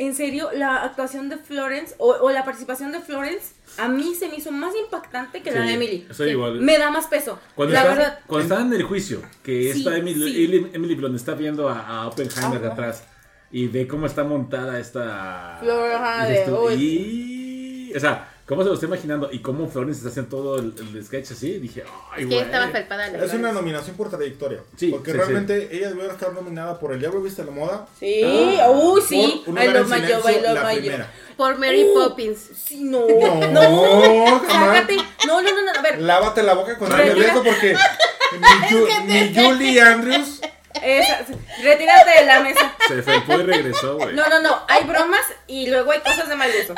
[0.02, 4.28] En serio, la actuación de Florence o, o la participación de Florence a mí se
[4.30, 6.08] me hizo más impactante que la de Emily.
[6.10, 6.60] Estoy igual.
[6.60, 7.40] Me da más peso.
[7.54, 8.20] Cuando, la está- verdad.
[8.26, 10.70] cuando estaban en el juicio, que Sí, esta Emily.
[10.74, 13.04] Emily, Blunt está viendo a, a Oppenheimer de atrás
[13.52, 15.60] y ve cómo está montada esta...
[15.62, 17.94] Flor, y...
[17.96, 19.30] O sea, ¿Cómo se lo está imaginando?
[19.32, 21.58] Y cómo Florence está haciendo todo el, sketch así.
[21.58, 22.40] Dije, ay, güey.
[22.40, 24.60] estaba felpada Es una nominación por trayectoria.
[24.76, 24.90] Sí.
[24.92, 27.88] Porque realmente ella debió estar nominada por El Diablo Viste la Moda.
[27.98, 29.46] Sí, ah, uy, sí.
[29.48, 31.06] I love my job, I love my job.
[31.38, 32.40] Por Mary uh, Poppins.
[32.66, 33.08] Sí, no.
[33.08, 34.86] No, no, jamás.
[35.26, 36.02] No, no, no, a ver.
[36.02, 37.74] Lávate la boca con el beso porque
[39.08, 40.42] ni, Julie Andrews.
[40.84, 41.26] Esa,
[41.64, 42.76] retírate de la mesa.
[42.86, 44.14] Se fue y regresó, güey.
[44.14, 44.66] No, no, no.
[44.68, 46.76] Hay bromas y luego hay cosas de mal gusto.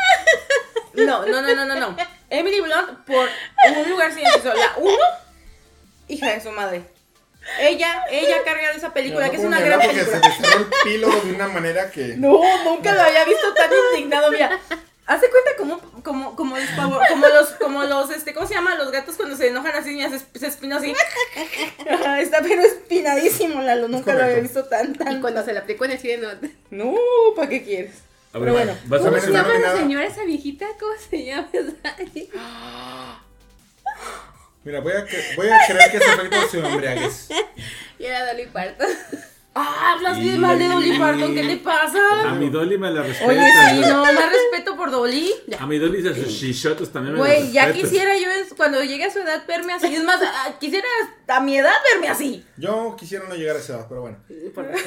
[0.94, 1.98] No, no, no, no, no, no.
[2.30, 3.30] Emily Blunt por
[3.78, 4.54] un lugar silencioso.
[4.54, 5.04] La uno,
[6.08, 6.84] hija de su madre.
[7.60, 10.06] Ella, ella carga de esa película, que es una gran película.
[10.06, 12.16] se le el pilo de una manera que.
[12.18, 14.32] No, nunca lo había visto tan indignado.
[14.32, 14.60] Mira,
[15.06, 18.76] hace cuenta como, como, como, los, como los, como los, este, ¿cómo se llama?
[18.76, 20.94] Los gatos cuando se enojan así, se, se espinó así.
[22.20, 23.90] Está pero espinadísimo, Lalo.
[23.90, 25.18] Nunca lo había visto tan, tan.
[25.18, 26.30] Y cuando se la aplicó en el cine, no.
[26.72, 26.96] No,
[27.36, 27.96] ¿para qué quieres?
[28.34, 30.66] Pero bueno, ¿cómo se llama la señora esa viejita?
[30.80, 31.50] ¿Cómo se llama?
[34.64, 35.06] Mira, voy a,
[35.36, 37.30] voy a creer que ese efecto se embriaguez.
[38.00, 38.88] Y era Dolly Parton.
[39.56, 42.00] Ah, hablas bien mal de Dolly Parton, ¿qué te pasa?
[42.26, 43.30] A mi Dolly me la respeto.
[43.30, 43.40] Oye,
[43.70, 45.32] sí, no, más respeto por Dolly.
[45.60, 49.12] A mi Dolly de sus shishotos también me Güey, ya quisiera yo cuando llegue a
[49.12, 49.94] su edad verme así.
[49.94, 50.20] Es más,
[50.60, 50.88] quisiera
[51.28, 52.44] a mi edad verme así.
[52.58, 54.18] Yo quisiera no llegar a esa edad, pero bueno.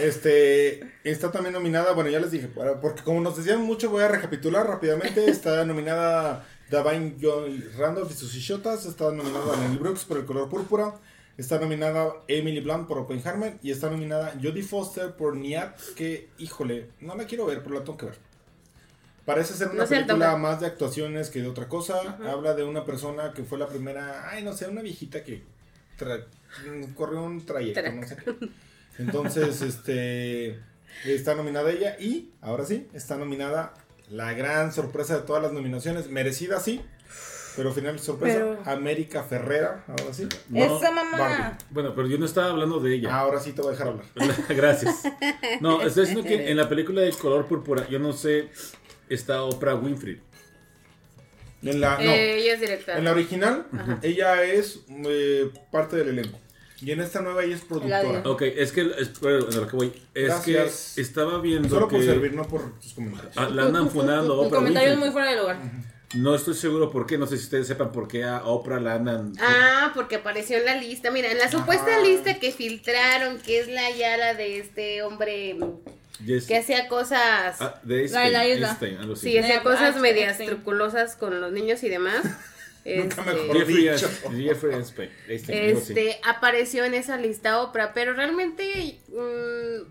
[0.00, 2.48] Este, está también nominada, bueno, ya les dije,
[2.82, 5.30] porque como nos decían mucho, voy a recapitular rápidamente.
[5.30, 8.84] Está nominada Davine John Randolph y sus shishotas.
[8.86, 10.94] Está nominada Nelly Brooks por el color púrpura.
[11.36, 16.90] Está nominada Emily Blunt por Oppenheimer y está nominada Jodie Foster por Niat, que, híjole,
[17.00, 18.18] no la quiero ver, pero la tengo que ver.
[19.26, 22.16] Parece ser una película más de actuaciones que de otra cosa.
[22.24, 25.42] Habla de una persona que fue la primera, ay, no sé, una viejita que
[26.94, 28.16] corrió un trayecto, no sé
[28.98, 30.60] Entonces, este,
[31.04, 33.74] está nominada ella y, ahora sí, está nominada
[34.10, 36.80] la gran sorpresa de todas las nominaciones, merecida sí,
[37.56, 40.28] pero final sorpresa, América Ferrera, ahora sí.
[40.54, 41.56] Esa mamá.
[41.70, 43.16] Bueno, pero yo no estaba hablando de ella.
[43.16, 44.06] Ahora sí te voy a dejar hablar.
[44.48, 45.04] Gracias.
[45.60, 48.50] No, estoy diciendo que en la película de color púrpura, yo no sé,
[49.08, 50.20] está Oprah Winfrey.
[51.62, 52.98] En la, no, eh, ella es directora.
[52.98, 53.66] En la original,
[54.02, 56.38] ella es eh, parte del elenco.
[56.82, 58.22] Y en esta nueva ella es productora.
[58.26, 60.62] Ok, es que, es, bueno, lo que voy, es que
[61.00, 63.32] estaba viendo Solo por servir, no por tus comentarios.
[63.36, 65.58] Ah, la andan funando Oprah comentario es muy fuera de lugar.
[66.14, 68.94] No estoy seguro por qué, no sé si ustedes sepan por qué a Oprah la
[68.94, 69.32] andan.
[69.40, 71.10] Ah, porque apareció en la lista.
[71.10, 75.56] Mira, en la supuesta lista que filtraron, que es la yala de este hombre
[76.46, 77.60] que hacía cosas.
[77.60, 82.22] Ah, de Einstein, Sí, hacía cosas medias truculosas con los niños y demás.
[82.84, 84.80] Nunca este, Jeffrey,
[85.28, 89.90] este, apareció en esa lista Oprah, pero realmente mm,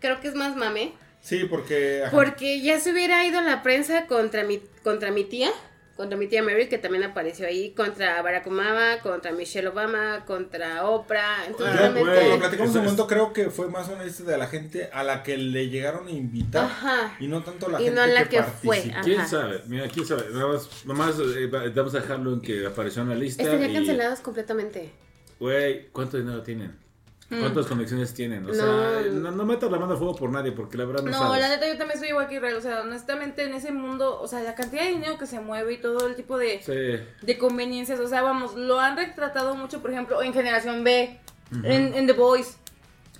[0.00, 0.94] creo que es más mame.
[1.20, 2.04] Sí, porque...
[2.10, 5.50] Porque ya se hubiera ido la prensa contra mi, contra mi tía,
[5.96, 10.86] contra mi tía Mary, que también apareció ahí, contra Barack Obama, contra Michelle Obama, contra
[10.88, 11.44] Oprah.
[11.46, 12.38] Entonces, ah, realmente...
[12.38, 15.36] platicamos un momento, creo que fue más una lista de la gente a la que
[15.36, 17.16] le llegaron a invitar Ajá.
[17.20, 18.82] y no tanto a la y gente no la que, fue.
[19.04, 19.60] ¿Quién sabe?
[19.66, 20.24] Mira, quién sabe.
[20.30, 23.42] Nomás, eh, vamos a dejarlo en que apareció en la lista.
[23.42, 23.74] Estaría y...
[23.74, 24.90] cancelados completamente.
[25.38, 26.89] Güey, ¿cuánto dinero tienen?
[27.30, 28.44] ¿Cuántas conexiones tienen?
[28.44, 28.64] O sea,
[29.12, 31.48] no, no metas la mano a fuego por nadie, porque la verdad no No, la
[31.48, 32.56] neta yo también soy igual que Israel.
[32.56, 35.74] O sea, honestamente en ese mundo, o sea, la cantidad de dinero que se mueve
[35.74, 38.00] y todo el tipo de, de conveniencias.
[38.00, 41.20] O sea, vamos, lo han retratado mucho, por ejemplo, en Generación B,
[41.62, 42.56] en, The Boys.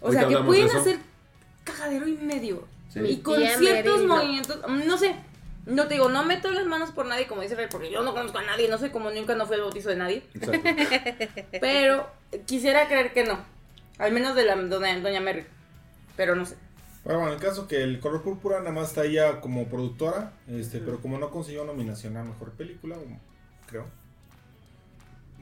[0.00, 0.98] O sea, que pueden hacer
[1.62, 2.66] cajadero y medio.
[2.96, 5.14] Y con ciertos movimientos, no sé,
[5.66, 8.12] no te digo, no meto las manos por nadie, como dice Rey, porque yo no
[8.12, 10.22] conozco a nadie, no sé cómo nunca no fue el bautizo de nadie.
[11.60, 12.10] Pero
[12.46, 13.38] quisiera creer que no.
[14.00, 15.46] Al menos de la doña, doña Merrick.
[16.16, 16.56] Pero no sé.
[17.04, 20.32] Bueno, bueno, en el caso que el color púrpura nada más está ella como productora,
[20.48, 22.96] este, pero como no consiguió nominación a mejor película,
[23.66, 23.86] creo,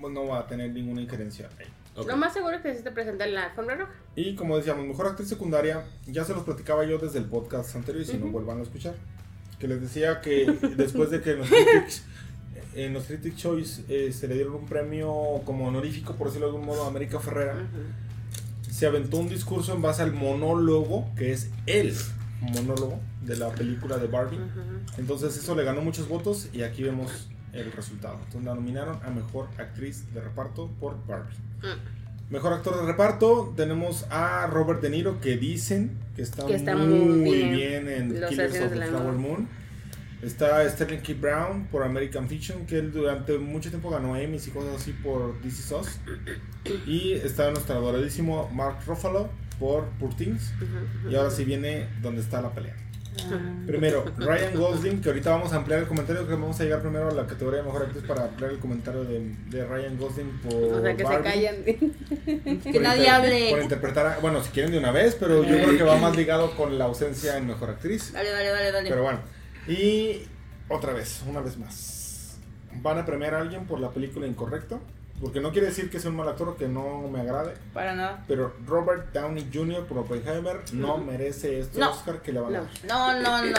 [0.01, 1.67] pues no va a tener ninguna injerencia ahí.
[2.07, 3.93] Lo más seguro es que se te presenta en la alfombra roja.
[4.15, 8.03] Y como decíamos, mejor actriz secundaria, ya se los platicaba yo desde el podcast anterior
[8.03, 8.95] y si no vuelvan a escuchar.
[9.59, 10.47] Que les decía que
[10.77, 12.05] después de que en los Critics,
[12.75, 15.13] en los Critics Choice eh, se le dieron un premio
[15.45, 17.57] como honorífico, por decirlo de algún modo, a América Ferrera
[18.79, 21.97] se aventó un discurso en base al monólogo, que es el
[22.41, 24.39] monólogo de la película de Barbie.
[24.99, 28.15] Entonces eso le ganó muchos votos y aquí vemos el resultado.
[28.19, 31.35] Entonces la nominaron a Mejor Actriz de Reparto por Barbie.
[31.61, 32.33] Mm.
[32.33, 36.45] Mejor actor de reparto tenemos a Robert De Niro que dicen que está,
[36.77, 39.49] muy, bien, en Killers of the Flower Moon.
[40.23, 41.13] Está Sterling K.
[41.21, 45.41] Brown por American Fiction, que él durante mucho tiempo ganó Emmys y cosas así por
[45.43, 46.01] This Is Us.
[46.87, 49.29] Y está nuestro adoradísimo Mark Ruffalo
[49.61, 50.53] por Poor Things.
[51.09, 52.75] Y ahora sí viene donde está la pelea.
[53.67, 57.09] Primero, Ryan Gosling, que ahorita vamos a ampliar el comentario, que vamos a llegar primero
[57.09, 60.55] a la categoría de mejor actriz para ampliar el comentario de, de Ryan Gosling por.
[60.55, 62.63] O sea, que se callen.
[62.63, 63.51] que nadie hable.
[63.51, 66.55] Por interpretar, bueno, si quieren de una vez, pero yo creo que va más ligado
[66.57, 68.13] con la ausencia en mejor actriz.
[68.13, 68.89] Dale, dale, dale, dale.
[68.89, 69.21] Pero bueno,
[69.69, 70.27] y
[70.69, 72.39] otra vez, una vez más.
[72.83, 74.79] ¿Van a premiar a alguien por la película incorrecta?
[75.21, 77.55] Porque no quiere decir que sea un mal actor o que no me agrade.
[77.75, 78.25] Para nada.
[78.29, 79.85] Pero Robert Downey Jr.
[79.87, 82.71] por Oppenheimer no merece este Oscar que le van a dar.
[82.87, 83.59] No, no, no.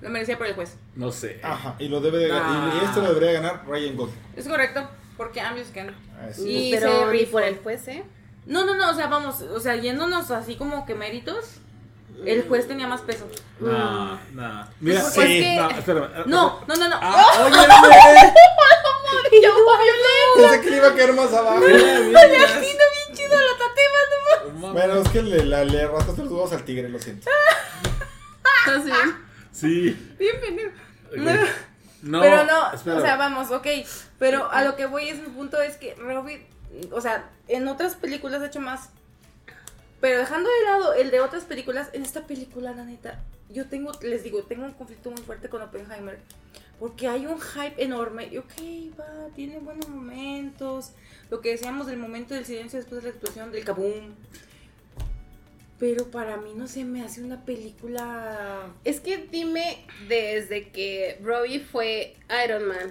[0.00, 0.76] Lo merecía por el juez.
[0.96, 1.38] No sé.
[1.42, 2.74] Ajá, y lo debe de ganar.
[2.74, 4.18] Y esto lo debería ganar Ryan Gosling.
[4.34, 8.02] Es correcto, porque ambos que Ah, y pero ni por el juez, ¿eh?
[8.46, 11.60] No, no, no, o sea, vamos, o sea, yéndonos así como que méritos.
[12.24, 13.28] El juez tenía más peso.
[13.58, 14.66] No, no.
[14.80, 15.56] Mira, pues, sí, que...
[15.56, 16.08] no, espérame.
[16.26, 16.98] No, no, no, no.
[17.00, 17.50] Ah,
[19.30, 21.60] ¡Oye, yo, yo Pensé que le iba a caer más abajo.
[21.60, 23.98] Le atino bien chido la tatema,
[24.60, 27.28] no Bueno, es que le, le, le los huevos al tigre, lo siento.
[28.66, 29.16] ¿Estás bien?
[29.52, 30.14] Sí.
[30.18, 30.70] Bienvenido.
[32.02, 33.66] No, pero no, o sea, vamos, ok.
[34.18, 36.44] Pero a lo que voy es mi punto es que Robin,
[36.90, 38.90] o sea, en otras películas ha hecho más.
[40.02, 43.92] Pero dejando de lado el de otras películas, en esta película, la neta, yo tengo,
[44.02, 46.18] les digo, tengo un conflicto muy fuerte con Oppenheimer.
[46.80, 48.26] Porque hay un hype enorme.
[48.26, 50.90] Y ok, va, tiene buenos momentos.
[51.30, 54.16] Lo que decíamos del momento del silencio después de la explosión del kaboom.
[55.78, 58.72] Pero para mí no se me hace una película.
[58.82, 62.88] Es que dime desde que Robbie fue Iron Man.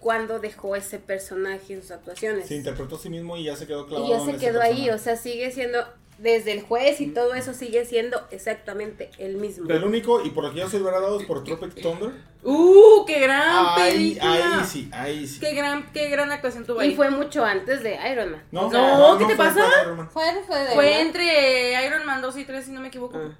[0.00, 2.46] cuando dejó ese personaje en sus actuaciones?
[2.46, 4.06] Se interpretó a sí mismo y ya se quedó clavado.
[4.06, 5.78] Y ya se quedó ahí, o sea, sigue siendo
[6.18, 9.68] desde el juez y todo eso sigue siendo exactamente el mismo.
[9.70, 10.82] El único, y por que ya soy
[11.20, 12.12] es por Tropic Thunder.
[12.42, 13.04] ¡Uh!
[13.06, 14.60] ¡Qué gran película!
[14.60, 15.40] Ahí sí, ahí sí.
[15.40, 16.92] Qué gran, qué gran actuación tuvo ahí.
[16.92, 18.42] Y fue mucho antes de Iron Man.
[18.52, 19.66] No, no, ¿qué te pasa?
[20.10, 23.18] Fue, fue, de fue entre Iron Man 2 y 3, si no me equivoco.
[23.18, 23.36] Ah.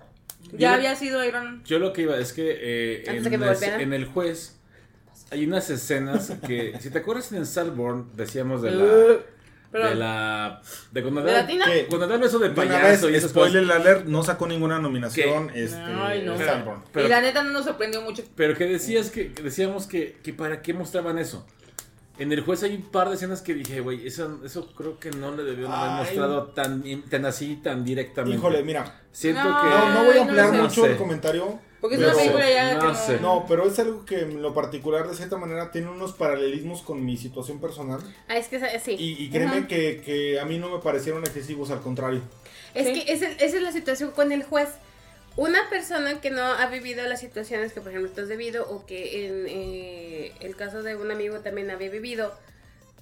[0.52, 1.62] Ya había sido Iron Man.
[1.64, 4.58] Yo lo que iba es que, eh, en, en, el juez
[5.30, 9.16] hay unas escenas que, si te acuerdas en Salborn, decíamos de la...
[9.72, 9.78] Uh.
[9.78, 10.60] De la.
[10.90, 11.66] De cuando ¿De Latina?
[11.88, 15.50] Cuando dan eso de payaso y Spoiler alert, no sacó ninguna nominación.
[15.54, 16.34] Este, Ay, no.
[16.36, 18.22] y la neta no nos sorprendió mucho.
[18.34, 19.28] Pero que decías que.
[19.28, 21.46] Decíamos que, que para qué mostraban eso.
[22.18, 25.10] En el juez hay un par de escenas que dije, güey, eso, eso creo que
[25.10, 28.38] no le debió haber mostrado tan, tan así, tan directamente.
[28.38, 29.00] Híjole, mira.
[29.12, 29.68] Siento no, que.
[29.68, 31.58] No, no voy a ampliar mucho el comentario.
[31.88, 33.20] Porque es una película ya no, que no...
[33.20, 37.04] no, pero es algo que en lo particular, de cierta manera, tiene unos paralelismos con
[37.04, 38.00] mi situación personal.
[38.26, 38.96] Ah, es que sí.
[38.98, 42.22] Y, y créeme que, que, a mí no me parecieron excesivos, al contrario.
[42.74, 44.70] Es que esa, esa es la situación con el juez.
[45.36, 48.84] Una persona que no ha vivido las situaciones que, por ejemplo, tú has vivido, o
[48.84, 52.32] que en eh, el caso de un amigo también había vivido,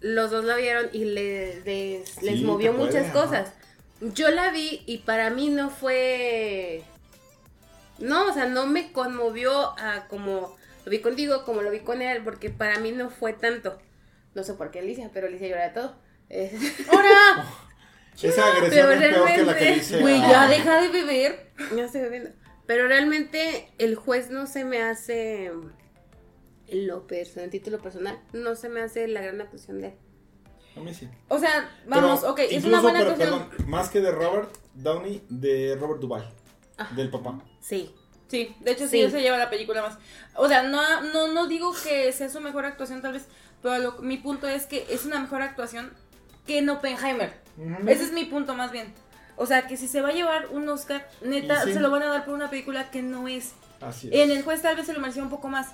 [0.01, 3.55] los dos la vieron y les, les, movió muchas cosas.
[4.01, 6.74] Yo la vi y para mí no fue
[7.99, 12.03] no, o sea, no me conmovió a como lo vi contigo, como lo vi con
[12.03, 13.79] él, porque para mí no fue tanto.
[14.35, 15.97] No sé por qué Alicia, pero Alicia llora de todo.
[16.93, 17.47] ¡Hora!
[18.23, 20.01] Esa agresión es peor que la que dice.
[20.01, 21.51] Güey, ya deja de beber.
[21.77, 22.31] Ya estoy bebiendo.
[22.67, 25.51] Pero realmente el juez no se me hace
[26.73, 29.95] lo personal, título personal, no se me hace la gran actuación de él.
[30.77, 31.09] A mí sí.
[31.29, 33.49] O sea, vamos, ok, es una buena actuación.
[33.67, 36.33] más que de Robert Downey, de Robert Duval,
[36.95, 37.41] del papá.
[37.61, 37.95] Sí.
[38.29, 39.99] Sí, de hecho sí, se lleva la película más.
[40.35, 43.27] O sea, no, no, no digo que sea su mejor actuación tal vez,
[43.62, 45.93] pero mi punto es que es una mejor actuación
[46.47, 47.39] que en Oppenheimer.
[47.87, 48.93] Ese es mi punto más bien.
[49.37, 52.07] O sea, que si se va a llevar un Oscar, neta, se lo van a
[52.07, 53.53] dar por una película que no es.
[53.81, 54.14] Así es.
[54.14, 55.68] En el juez tal vez se lo merecía un poco más.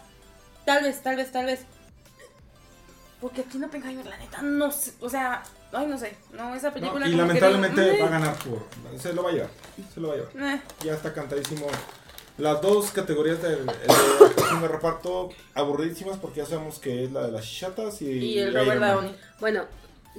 [0.64, 1.60] Tal vez, tal vez, tal vez.
[3.20, 4.92] Porque aquí en Oppenheimer, la neta, no sé.
[5.00, 5.42] O sea,
[5.72, 6.16] ay, no sé.
[6.32, 7.06] No, esa película.
[7.06, 8.66] y lamentablemente va a ganar por.
[8.98, 9.50] Se lo va a llevar.
[9.94, 10.54] Se lo va a llevar.
[10.54, 10.60] Eh.
[10.84, 11.66] Ya está cantadísimo.
[12.38, 17.44] Las dos categorías de, de, reparto aburridísimas porque ya sabemos que es la de las
[17.44, 19.14] chatas y, y el Robert Downey.
[19.40, 19.64] Bueno,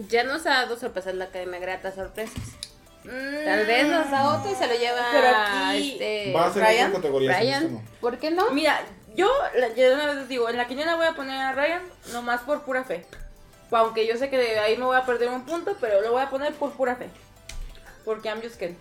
[0.08, 2.44] ya nos ha dado sorpresas la Academia Grata sorpresas.
[3.04, 6.64] Tal vez nos da otro y se lo lleva Pero aquí este, va a ser
[6.64, 6.92] Ryan.
[6.92, 7.40] categoría.
[7.40, 7.82] Ryan.
[8.00, 8.52] ¿Por qué no?
[8.52, 8.80] Mira,
[9.16, 9.28] yo,
[9.76, 11.82] yo una vez digo, en la quiniela voy a poner a Ryan
[12.14, 13.06] nomás por pura fe.
[13.72, 16.22] Aunque yo sé que de ahí me voy a perder un punto, pero lo voy
[16.22, 17.10] a poner por pura fe.
[18.04, 18.78] Porque I'm just kidding.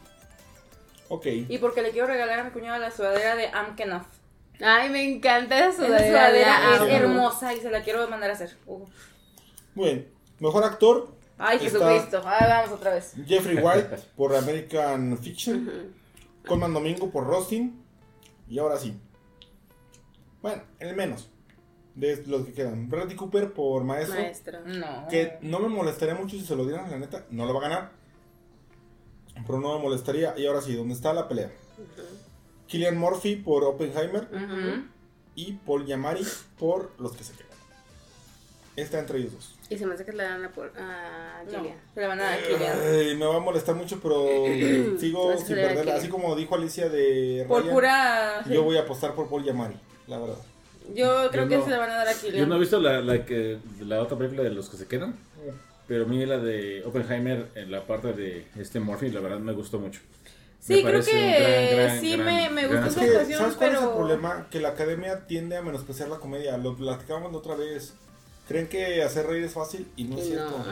[1.09, 1.27] Ok.
[1.27, 4.07] Y porque le quiero regalar a mi cuñada la sudadera de I'm Kenough.
[4.61, 6.75] Ay, me encanta esa sudadera.
[6.75, 8.57] Esa es hermosa y se la quiero mandar a hacer.
[8.67, 8.87] Uh.
[9.75, 10.13] Muy bien.
[10.39, 11.09] Mejor actor.
[11.39, 12.23] Ay, Jesucristo.
[12.25, 13.15] Ah, vamos otra vez.
[13.27, 15.95] Jeffrey White por American Fiction.
[16.47, 17.83] Colman Domingo por Rostin.
[18.49, 18.99] Y ahora sí.
[20.43, 21.31] Bueno, el menos.
[21.95, 22.89] De los que quedan.
[22.89, 24.21] Bradley Cooper por Maestro.
[24.21, 24.61] Maestro.
[24.65, 25.09] No.
[25.09, 27.27] Que no me molestaría mucho si se lo dieran, la neta.
[27.31, 28.01] No lo va a ganar
[29.47, 30.35] pero no me molestaría.
[30.37, 31.51] Y ahora sí, ¿dónde está la pelea?
[32.67, 34.29] Killian Murphy por Oppenheimer
[35.35, 36.27] y Paul Yamari
[36.59, 37.51] por Los que se quedan.
[38.77, 39.57] Está entre ellos dos.
[39.69, 41.77] Y se me hace que le dan a, por, a Killian.
[41.93, 43.19] se le van a dar a Killian.
[43.19, 44.25] me va a molestar mucho, pero
[44.99, 45.97] sigo sin perderla.
[45.97, 48.45] Así como dijo Alicia de Por pura...
[48.49, 49.77] Yo voy a apostar por Paul Yamari,
[50.07, 50.39] la verdad.
[50.95, 52.37] Yo creo que se le van a dar a Killian.
[52.39, 55.17] Yo no he visto la, la, que, la otra película de Los que se quedan.
[55.87, 59.53] Pero a mí la de Oppenheimer en la parte de este Murphy, la verdad me
[59.53, 60.01] gustó mucho.
[60.61, 64.47] Sí, creo que sí me, me gustó su actuación, ¿Sabes cuál es el problema?
[64.51, 66.57] Que la academia tiende a menospreciar la comedia.
[66.59, 67.95] Lo platicábamos otra vez.
[68.47, 70.65] Creen que hacer reír es fácil y no es cierto.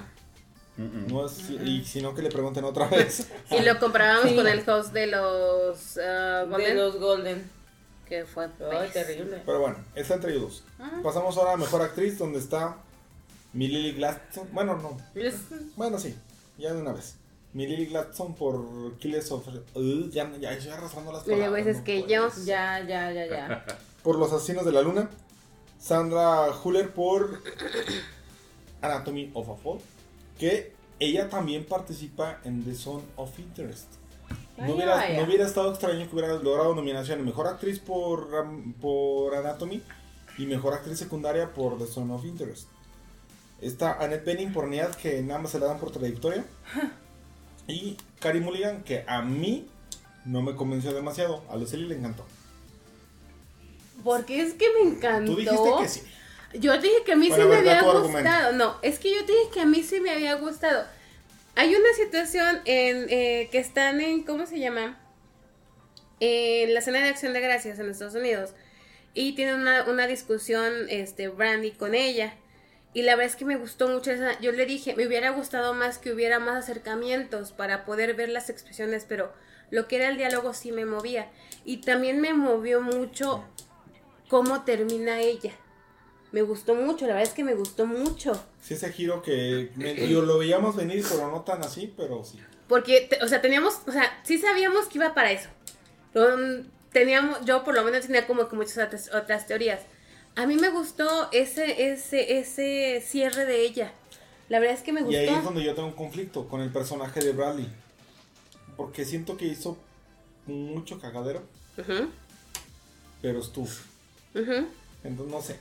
[0.77, 3.29] No es, y sino que le pregunten otra vez.
[3.51, 6.69] y lo comparábamos con el host de los uh, Golden.
[6.69, 7.58] De los Golden.
[8.09, 8.49] Que fue
[8.93, 9.43] terrible.
[9.45, 10.65] Pero bueno, está entre ellos.
[11.03, 12.77] Pasamos ahora a Mejor Actriz, donde está
[13.53, 14.49] mi Lily Gladstone.
[14.53, 14.97] Bueno, no.
[15.77, 16.17] Bueno, sí.
[16.59, 17.17] Ya de una vez.
[17.53, 19.47] Mi Lily Gladstone por Killers of.
[19.75, 21.67] Uh, ya, ya estoy arrastrando las palabras.
[21.67, 22.31] es que yo.
[22.45, 23.65] Ya, ya, ya, ya.
[24.03, 25.11] por Los Asesinos de la Luna.
[25.79, 27.43] Sandra Huller por
[28.83, 29.79] Anatomy of a Fall.
[30.39, 33.87] Que ella también participa en The Zone of Interest.
[34.59, 38.29] No hubiera, no hubiera, estado extraño que hubiera logrado nominación Mejor Actriz por,
[38.81, 39.83] por Anatomy
[40.37, 42.69] y Mejor Actriz Secundaria por The Zone of Interest.
[43.61, 46.45] Está Annette Bening por Niad, que nada más se la dan por trayectoria.
[47.69, 49.69] y Carrie Mulligan, que a mí
[50.25, 51.43] no me convenció demasiado.
[51.49, 52.25] A Lucely le encantó.
[54.05, 55.33] Porque es que me encantó.
[55.33, 56.03] Tú dijiste que sí.
[56.55, 58.53] Yo dije que a mí sí me había gustado.
[58.53, 60.85] No, es que yo dije que a mí sí me había gustado.
[61.59, 64.97] Hay una situación en eh, que están en, ¿cómo se llama?
[66.21, 68.55] En la cena de acción de gracias en Estados Unidos.
[69.13, 72.35] Y tienen una, una discusión, este, Brandy con ella.
[72.95, 74.39] Y la verdad es que me gustó mucho esa.
[74.39, 78.51] Yo le dije, me hubiera gustado más que hubiera más acercamientos para poder ver las
[78.51, 79.33] expresiones, pero
[79.73, 81.29] lo que era el diálogo sí me movía.
[81.65, 83.45] Y también me movió mucho
[84.29, 85.55] cómo termina ella.
[86.33, 88.33] Me gustó mucho, la verdad es que me gustó mucho.
[88.63, 89.71] Sí, ese giro que
[90.09, 92.39] yo lo veíamos venir, pero no tan así, pero sí.
[92.69, 95.49] Porque, o sea, teníamos, o sea, sí sabíamos que iba para eso.
[96.93, 99.81] teníamos, yo por lo menos tenía como que muchas otras teorías
[100.39, 103.93] a mí me gustó ese, ese, ese cierre de ella.
[104.49, 105.13] La verdad es que me gustó.
[105.13, 107.69] Y ahí es donde yo tengo un conflicto con el personaje de Bradley.
[108.77, 109.77] Porque siento que hizo
[110.47, 111.43] mucho cagadero.
[113.21, 113.69] Pero estuvo.
[114.33, 115.59] Entonces no sé.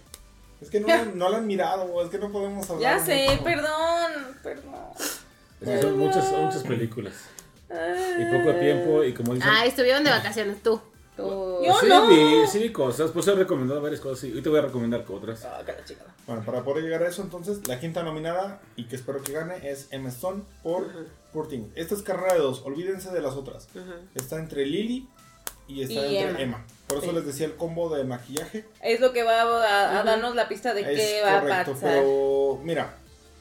[0.62, 2.98] Es que no, no lo han mirado, es que no podemos hablar.
[2.98, 4.12] Ya sé, perdón,
[4.44, 5.82] perdón.
[5.82, 7.14] son muchas, muchas películas.
[7.70, 9.50] Y poco tiempo, y como dicen.
[9.52, 10.80] Ah, estuvieron de vacaciones tú.
[11.18, 12.08] Yo sí, no.
[12.08, 13.12] Vi, sí, vi cosas.
[13.12, 15.44] Pues he recomendado varias cosas y te voy a recomendar otras.
[15.46, 15.64] Ah,
[16.28, 19.70] bueno, para poder llegar a eso, entonces, la quinta nominada y que espero que gane
[19.70, 20.84] es Emma Stone por
[21.34, 23.68] uh Esta es carrera de dos, olvídense de las otras.
[24.14, 25.08] Está entre Lily
[25.68, 26.66] y está entre Emma.
[26.88, 28.66] Por eso les decía el combo de maquillaje.
[28.82, 31.76] Es lo que va a, darnos la pista de qué va a pasar.
[31.82, 32.96] Pero mira,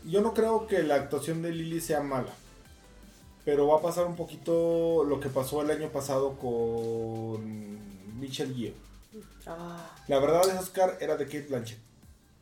[0.05, 2.33] yo no creo que la actuación de Lily sea mala.
[3.45, 8.75] Pero va a pasar un poquito lo que pasó el año pasado con Michelle Yeoh.
[9.47, 9.95] Ah.
[10.09, 11.79] La verdad de Oscar era de Kate Blanchett.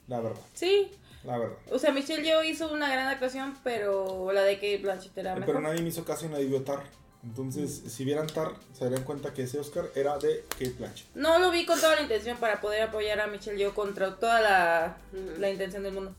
[0.08, 0.40] La verdad.
[0.54, 0.90] Sí.
[1.24, 1.56] La verdad.
[1.70, 5.46] O sea, Michelle Yeoh hizo una gran actuación, pero la de Kate Blanchett era mejor.
[5.46, 6.82] Pero nadie me hizo caso y nadie vio Tar.
[7.24, 11.06] Entonces, si vieran Tar, se darían cuenta que ese Oscar era de Kate Blanchett.
[11.14, 14.40] No lo vi con toda la intención para poder apoyar a Michelle Yeoh contra toda
[14.40, 14.96] la,
[15.38, 16.14] la intención del mundo.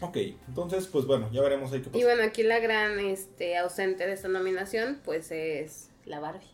[0.00, 0.16] Ok,
[0.46, 1.98] entonces, pues bueno, ya veremos ahí qué pasa.
[1.98, 6.46] Y bueno, aquí la gran este, ausente de esta nominación, pues es la Barbie.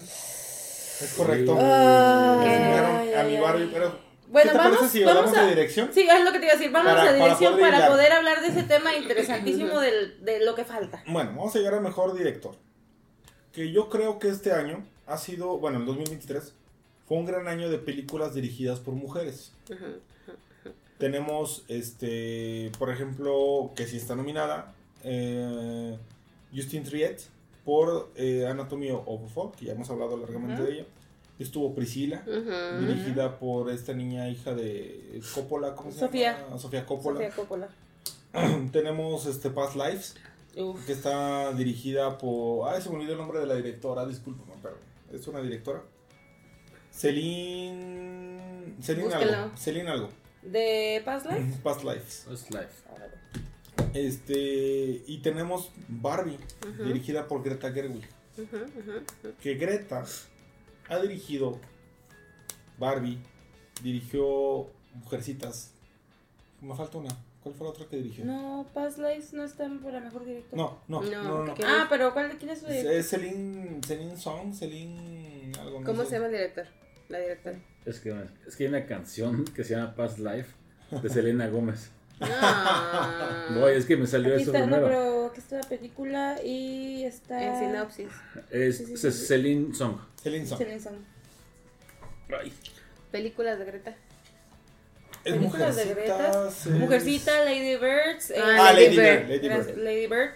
[0.00, 1.56] Es correcto.
[1.58, 5.90] a mi Barbie, pero bueno, ¿Qué te vamos, si vamos a, de dirección?
[5.92, 6.70] Sí, es lo que te iba a decir.
[6.70, 11.02] Vamos a dirección para poder, hablar de ese tema interesantísimo de lo que falta.
[11.06, 12.54] Bueno, vamos a llegar al mejor director.
[13.52, 16.52] Que yo creo que este año ha sido, bueno, el 2023
[17.06, 19.52] fue un gran año de películas dirigidas por mujeres.
[20.98, 24.74] Tenemos, este, por ejemplo, que sí está nominada,
[25.04, 25.96] eh,
[26.52, 27.22] Justine Triet
[27.64, 30.86] por eh, Anatomy of a Fall, que ya hemos hablado largamente de ella.
[31.38, 32.22] Estuvo Priscila,
[32.80, 36.58] dirigida por esta niña hija de Coppola, ¿cómo se llama?
[36.58, 37.16] Sofía Coppola.
[37.16, 37.68] Sofía Coppola.
[38.72, 40.16] Tenemos este Past Lives,
[40.84, 42.68] que está dirigida por...
[42.68, 44.76] Ah, se me olvidó el nombre de la directora, discúlpame, pero
[45.12, 45.82] es una directora.
[46.90, 48.74] Celine...
[48.82, 49.56] Celine algo.
[49.56, 50.08] Celine algo.
[50.42, 51.56] ¿De Past Lives?
[51.62, 52.24] Past Lives.
[52.28, 52.88] Past Lives.
[53.94, 56.38] Este, y tenemos Barbie,
[56.84, 58.08] dirigida por Greta Gerwig.
[59.40, 60.04] Que Greta
[60.88, 61.58] ha dirigido
[62.78, 63.18] Barbie,
[63.82, 65.72] dirigió Mujercitas.
[66.60, 67.10] Me falta una.
[67.42, 68.24] ¿Cuál fue la otra que dirigió?
[68.24, 70.58] No, Past Lives no está por la mejor director.
[70.58, 71.44] No, no, no.
[71.44, 72.92] no, Ah, pero ¿cuál, ¿quién es su director?
[72.92, 75.52] Es Celine, Celine Song, Celine...
[75.60, 76.66] Algo, ¿Cómo se llama el director?
[77.08, 77.58] La directora.
[77.86, 78.14] Es que,
[78.46, 80.52] es que hay una canción que se llama Past Life
[80.90, 81.90] de Selena Gómez.
[83.54, 84.82] Voy, es que me salió aquí eso está, primero.
[84.82, 87.42] No, pero aquí está la película y está...
[87.42, 88.08] En sinopsis.
[88.50, 89.26] Es Sí, sí, sí, sí.
[89.26, 89.96] Celine Song.
[90.30, 90.58] Celine Song.
[90.58, 90.94] Celine Song.
[92.40, 92.52] Ay.
[93.10, 93.96] Películas de Greta.
[95.24, 95.84] Es Películas de.
[95.86, 96.48] Greta.
[96.48, 98.30] es- Mujercita, Lady Birds.
[98.30, 99.26] eh, Ah, Ah, Lady Lady Bird.
[99.28, 99.28] Bird.
[99.28, 99.76] Lady Bird.
[99.78, 100.30] Lady Bird.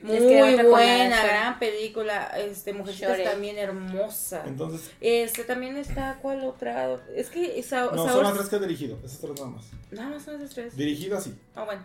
[0.00, 2.26] Muy Es que buena, gran película.
[2.38, 3.24] Este, Mujercitas Shore.
[3.24, 4.42] también hermosa.
[4.46, 6.98] Entonces, Este también está, ¿cuál otra?
[7.14, 8.98] Es que Sa no, son las tres que ha dirigido.
[9.04, 9.64] Esas tres nada más.
[9.90, 10.76] Nada más son esas tres.
[10.76, 11.84] Dirigida sí, Ah, bueno.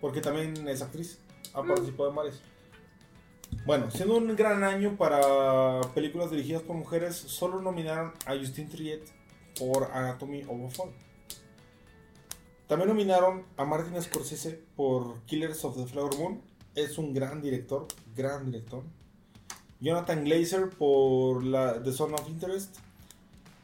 [0.00, 1.18] porque también es actriz.
[1.54, 1.58] Mm.
[1.58, 2.40] Ha participado en varias.
[3.66, 9.02] Bueno, siendo un gran año para películas dirigidas por mujeres, solo nominaron a Justine Triet
[9.58, 10.90] por Anatomy of a Fall.
[12.66, 16.40] También nominaron a Martin Scorsese por Killers of the Flower Moon.
[16.74, 17.86] Es un gran director,
[18.16, 18.84] gran director.
[19.80, 21.42] Jonathan Glazer por
[21.82, 22.76] The Son of Interest.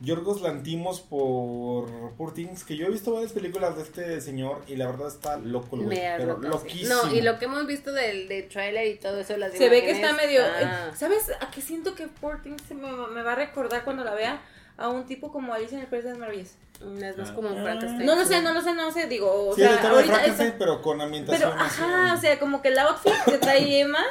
[0.00, 1.86] Yorgos Lantimos por
[2.16, 5.38] Poor Things, que yo he visto varias películas de este señor y la verdad está
[5.38, 6.48] loco, el güey, pero sí.
[6.48, 7.02] loquísimo.
[7.04, 9.82] No, y lo que hemos visto del de trailer y todo eso, las Se ve
[9.82, 10.42] que está medio.
[10.44, 10.90] ah.
[10.92, 14.04] eh, ¿Sabes a qué siento que Poor Things se me, me va a recordar cuando
[14.04, 14.42] la vea?
[14.78, 16.54] A un tipo como Alicia en el País de las Maravillas.
[17.00, 17.34] Es más Ah.
[17.34, 18.04] como Frankenstein.
[18.04, 19.06] No lo sé, no lo sé, no lo sé.
[19.06, 20.12] Digo, o Sí, sea, historia de ahorita.
[20.14, 21.80] Frankenstein, está- pero con ambientación pero, así.
[21.82, 24.04] ajá, o sea, como que el outfit que trae Emma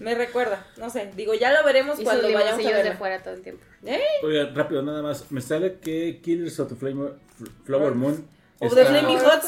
[0.00, 0.66] Me recuerda.
[0.76, 3.64] No sé, digo, ya lo veremos Y cuando vayamos a de fuera todo el tiempo.
[3.84, 4.00] ¿Eh?
[4.22, 5.30] Oiga, rápido, nada más.
[5.30, 7.14] Me sale que Killers of the Flame-
[7.64, 8.26] Flower Moon
[8.58, 9.42] Of the está, Flaming Hot.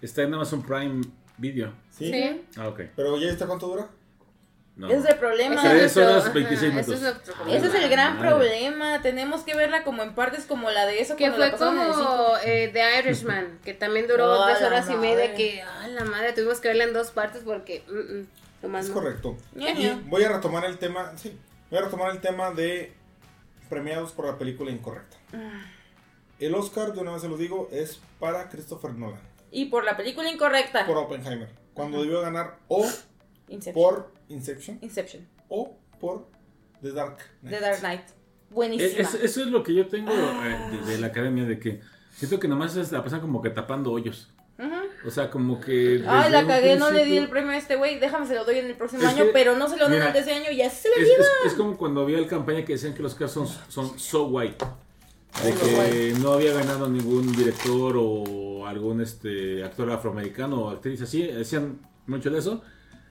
[0.00, 1.02] Está en Amazon Prime
[1.36, 1.72] Video.
[1.90, 2.10] ¿Sí?
[2.12, 2.42] Sí.
[2.56, 2.80] Ah, ok.
[2.96, 3.88] Pero ya está cuánto dura?
[4.76, 4.86] No.
[4.88, 5.54] Ese es el problema.
[5.56, 7.18] Ese es Tres nuestro- horas, ajá, 26 ese es minutos.
[7.28, 7.56] Ah, problema.
[7.58, 8.28] Ese es el gran madre.
[8.28, 9.02] problema.
[9.02, 11.16] Tenemos que verla como en partes como la de eso.
[11.16, 15.24] Que fue como eh, The Irishman, que también duró Oh, tres la horas y media,
[15.30, 15.34] madre.
[15.34, 18.26] que, ah, la madre, tuvimos que verla en dos partes porque, mm, mm,
[18.62, 18.94] nomás Es no.
[18.94, 19.36] correcto.
[19.56, 21.36] Y voy a retomar el tema, sí,
[21.70, 22.92] voy a retomar el tema de
[23.68, 25.16] premiados por la película incorrecta.
[25.32, 25.62] Ah.
[26.38, 29.20] El Oscar, de una vez se lo digo, es para Christopher Nolan,
[29.50, 30.86] Y por la película incorrecta.
[30.86, 32.86] por Oppenheimer, cuando debió ganar o
[33.48, 33.74] Inception.
[33.74, 35.26] por Inception Inception.
[35.48, 36.28] o por
[36.80, 37.60] The Dark The Knight.
[37.62, 38.02] Dark Knight.
[38.50, 39.02] Buenísima.
[39.02, 41.80] es- eso es lo que yo tengo eh, de, de la academia, de que
[42.12, 44.32] siento que nomás se la pasan como que tapando hoyos.
[45.06, 46.02] O sea, como que...
[46.08, 47.98] Ay, la cagué, no le di el premio a este güey.
[48.00, 50.02] Déjame, se lo doy en el próximo Es año, que, pero no se lo dan
[50.02, 51.24] antes de año y así se lo Es, lleva.
[51.44, 54.26] es- es como cuando había la campaña que decían que los casos son, son so
[54.26, 54.64] white.
[55.44, 61.22] De que no había ganado ningún director o algún este actor afroamericano o actriz así.
[61.22, 62.62] Decían mucho de eso.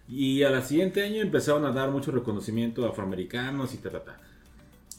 [0.10, 4.18] Y al siguiente año empezaron a dar mucho reconocimiento a afroamericanos y ta, ta, ta.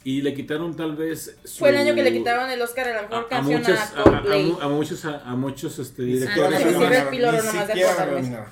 [0.04, 1.36] Y le quitaron tal vez...
[1.44, 3.60] su- Fue el año que le quitaron el Oscar a la a, mejor a canción
[3.60, 6.60] muchas, a a, a mu- a muchos, a, a muchos este, directores.
[6.60, 8.46] Ah, no, sí, nominaron.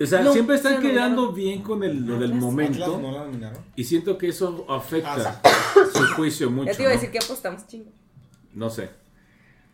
[0.00, 1.34] O sea, No, siempre están sí quedando nominaron.
[1.34, 2.98] bien con el, lo del momento.
[2.98, 3.50] No.
[3.76, 5.50] Y siento que eso afecta Ah,
[5.92, 6.70] su juicio mucho.
[6.70, 7.00] Ya te iba a ¿no?
[7.00, 7.90] decir que apostamos, chingo.
[8.54, 8.90] No sé.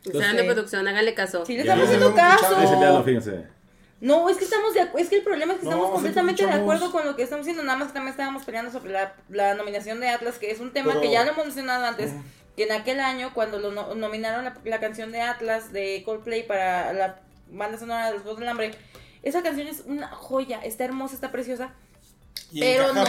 [0.02, 0.12] Sé.
[0.12, 1.44] de producción, háganle caso.
[1.46, 3.04] Sí, le estamos haciendo caso.
[3.04, 3.57] fíjense.
[4.00, 6.52] No, es que estamos de es que el problema es que No, estamos completamente de
[6.52, 9.54] acuerdo con lo que estamos haciendo, nada más que también estábamos peleando sobre la, la
[9.54, 12.12] nominación de Atlas, que es un tema Pero- que ya lo hemos mencionado antes,
[12.56, 16.46] que en aquel año cuando lo no- nominaron la, la canción de Atlas de Coldplay
[16.46, 17.20] para la
[17.50, 18.70] banda sonora de los Juegos del Hambre,
[19.24, 21.74] esa canción es una joya, está hermosa, está preciosa,
[22.52, 23.02] Y pero no,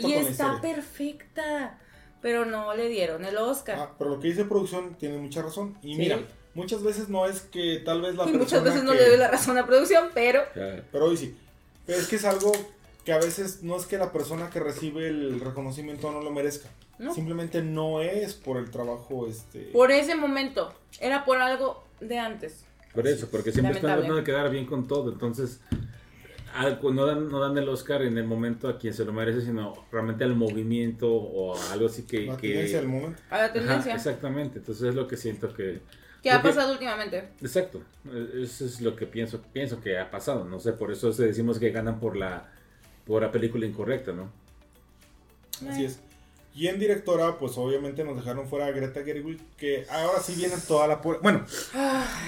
[0.00, 1.78] y está perfecta,
[2.20, 3.78] pero no le dieron el Oscar.
[3.78, 5.78] Ah, pero lo que dice producción tiene mucha razón.
[5.82, 6.00] Y Sí.
[6.00, 6.18] mira,
[6.54, 9.18] muchas veces no es que tal vez la y persona muchas veces no le doy
[9.18, 10.42] la razón a producción, pero.
[10.54, 11.36] Pero hoy sí.
[11.86, 12.52] Pero es que es algo
[13.04, 16.68] que a veces no es que la persona que recibe el reconocimiento no lo merezca.
[16.98, 17.12] No.
[17.14, 22.64] Simplemente no es por el trabajo este por ese momento, era por algo de antes.
[22.94, 25.10] Por eso, porque siempre están tratando de quedar bien con todo.
[25.10, 25.60] Entonces,
[26.82, 29.72] no, dan, no dan el Oscar en el momento a quien se lo merece, sino
[29.90, 32.26] realmente al movimiento o a algo así que.
[32.26, 33.20] la que- tendencia del momento.
[33.30, 33.94] A la Ajá, tendencia.
[33.94, 34.58] exactamente.
[34.58, 35.80] Entonces es lo que siento que.
[36.22, 37.28] ¿Qué ha porque- pasado últimamente?
[37.40, 37.82] Exacto.
[38.12, 40.44] Eh, Eso es lo que pienso, pienso que ha pasado.
[40.44, 42.48] No sé, por eso se decimos que ganan por la,
[43.06, 44.30] por la película incorrecta, ¿no?
[45.68, 46.00] Así es.
[46.54, 50.54] Y en directora, pues obviamente nos dejaron fuera a Greta Gerwig, que ahora sí viene
[50.68, 50.96] toda la...
[50.96, 51.46] Bueno,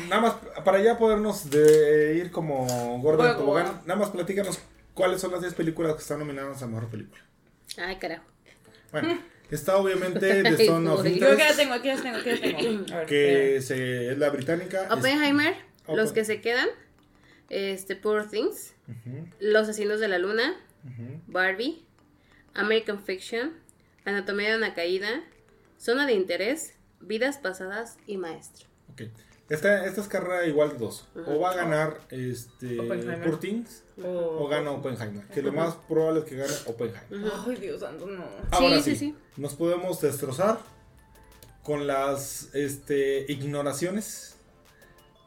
[0.08, 0.34] nada más
[0.64, 2.64] para ya podernos de ir como
[3.02, 3.80] gordo en Bueno, tobogán, bueno.
[3.86, 4.58] nada más platícanos
[4.94, 7.22] cuáles son las 10 películas que están nominadas a Mejor Película.
[7.76, 8.24] Ay, carajo.
[8.92, 9.18] Bueno,
[9.50, 12.94] está obviamente The Ay, Son of que la tengo, aquí las tengo, aquí las tengo.
[12.94, 14.84] A ver, que se- es la británica.
[14.84, 15.54] es- Oppenheimer,
[15.86, 16.68] Oppen- los que se quedan,
[17.50, 18.74] este, Poor Things,
[19.40, 20.54] Los Asesinos de la Luna.
[21.26, 21.82] Barbie,
[22.54, 23.54] American Fiction,
[24.04, 25.22] Anatomía de una Caída,
[25.78, 28.66] Zona de Interés, Vidas Pasadas y Maestro.
[28.92, 29.02] Ok.
[29.48, 31.06] Esta, esta es carrera igual de dos.
[31.26, 33.38] O va a ganar este Poor
[34.02, 35.26] o, gana Oppenheimer.
[35.28, 37.32] Que lo más probable es que gane Oppenheimer.
[37.46, 38.24] Ay, Dios santo, no.
[38.50, 40.58] Ahora sí, sí, sí, Nos podemos destrozar
[41.62, 44.36] con las este, ignoraciones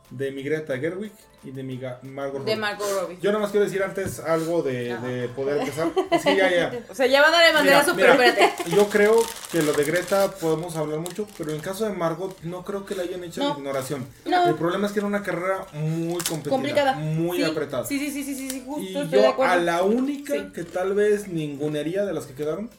[0.09, 1.13] de mi Greta Gerwig
[1.47, 2.51] y de mi Margot Robbie.
[2.51, 3.17] De Margot Robbie.
[3.21, 5.89] Yo nada más quiero decir antes algo de, de poder empezar.
[6.21, 6.79] Sí, ya, ya.
[6.89, 8.69] O sea, ya va a dar el banderazo, pero espérate.
[8.69, 9.15] Yo creo
[9.51, 12.95] que lo de Greta podemos hablar mucho, pero en caso de Margot no creo que
[12.95, 14.05] la hayan hecho de ignoración.
[14.25, 14.47] No.
[14.49, 16.93] El problema es que era una carrera muy complicada.
[16.93, 17.85] Muy apretada.
[17.85, 19.03] Sí, sí, sí, sí, sí, justo.
[19.03, 22.69] Y yo a la única que tal vez ningunería de las que quedaron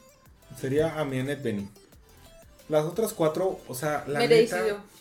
[0.61, 1.69] sería a mi Annette Benny.
[2.69, 4.59] Las otras cuatro, o sea, la neta,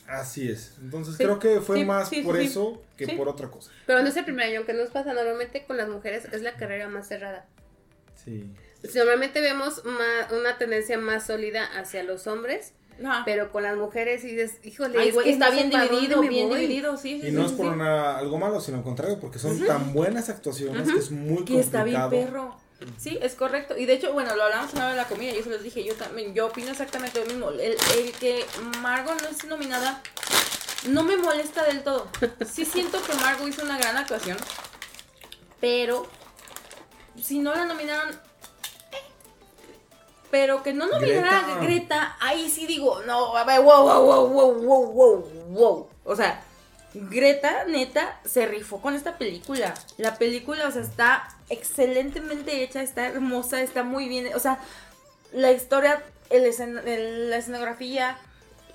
[0.08, 0.78] Así es.
[0.82, 3.72] Entonces creo que fue más por eso que por otra cosa.
[3.86, 5.14] Pero no es el primer año que nos pasa.
[5.14, 7.46] Normalmente con las mujeres es la carrera más cerrada.
[8.16, 8.50] Sí.
[8.96, 9.84] Normalmente vemos
[10.32, 12.74] una tendencia más sólida hacia los hombres.
[13.26, 17.46] Pero con las mujeres y dices, híjole, está bien dividido, bien dividido, sí, Y no
[17.46, 21.46] es por algo malo, sino al contrario, porque son tan buenas actuaciones que es muy
[21.46, 22.58] que está bien perro.
[22.98, 23.78] Sí, es correcto.
[23.78, 25.84] Y de hecho, bueno, lo hablamos una vez de la comida, yo se los dije,
[25.84, 27.50] yo también, yo opino exactamente lo mismo.
[27.50, 28.46] El, el que
[28.82, 30.02] Margot no es nominada
[30.88, 32.08] no me molesta del todo.
[32.46, 34.38] Sí siento que Margot hizo una gran actuación,
[35.60, 36.08] pero
[37.22, 39.04] si no la nominaron, eh,
[40.30, 44.28] pero que no nominara a Greta, ahí sí digo, no, a ver, wow, wow, wow,
[44.28, 45.90] wow, wow, wow, wow.
[46.06, 46.44] O sea,
[46.94, 49.74] Greta, neta, se rifó con esta película.
[49.98, 54.30] La película, o sea, está excelentemente hecha, está hermosa, está muy bien.
[54.36, 54.60] O sea,
[55.34, 58.18] la historia, el la escenografía,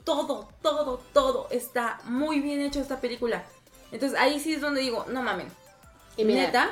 [0.05, 3.45] todo, todo, todo está muy bien hecho esta película.
[3.93, 5.53] Entonces ahí sí es donde digo, no mames.
[6.17, 6.71] Y neta,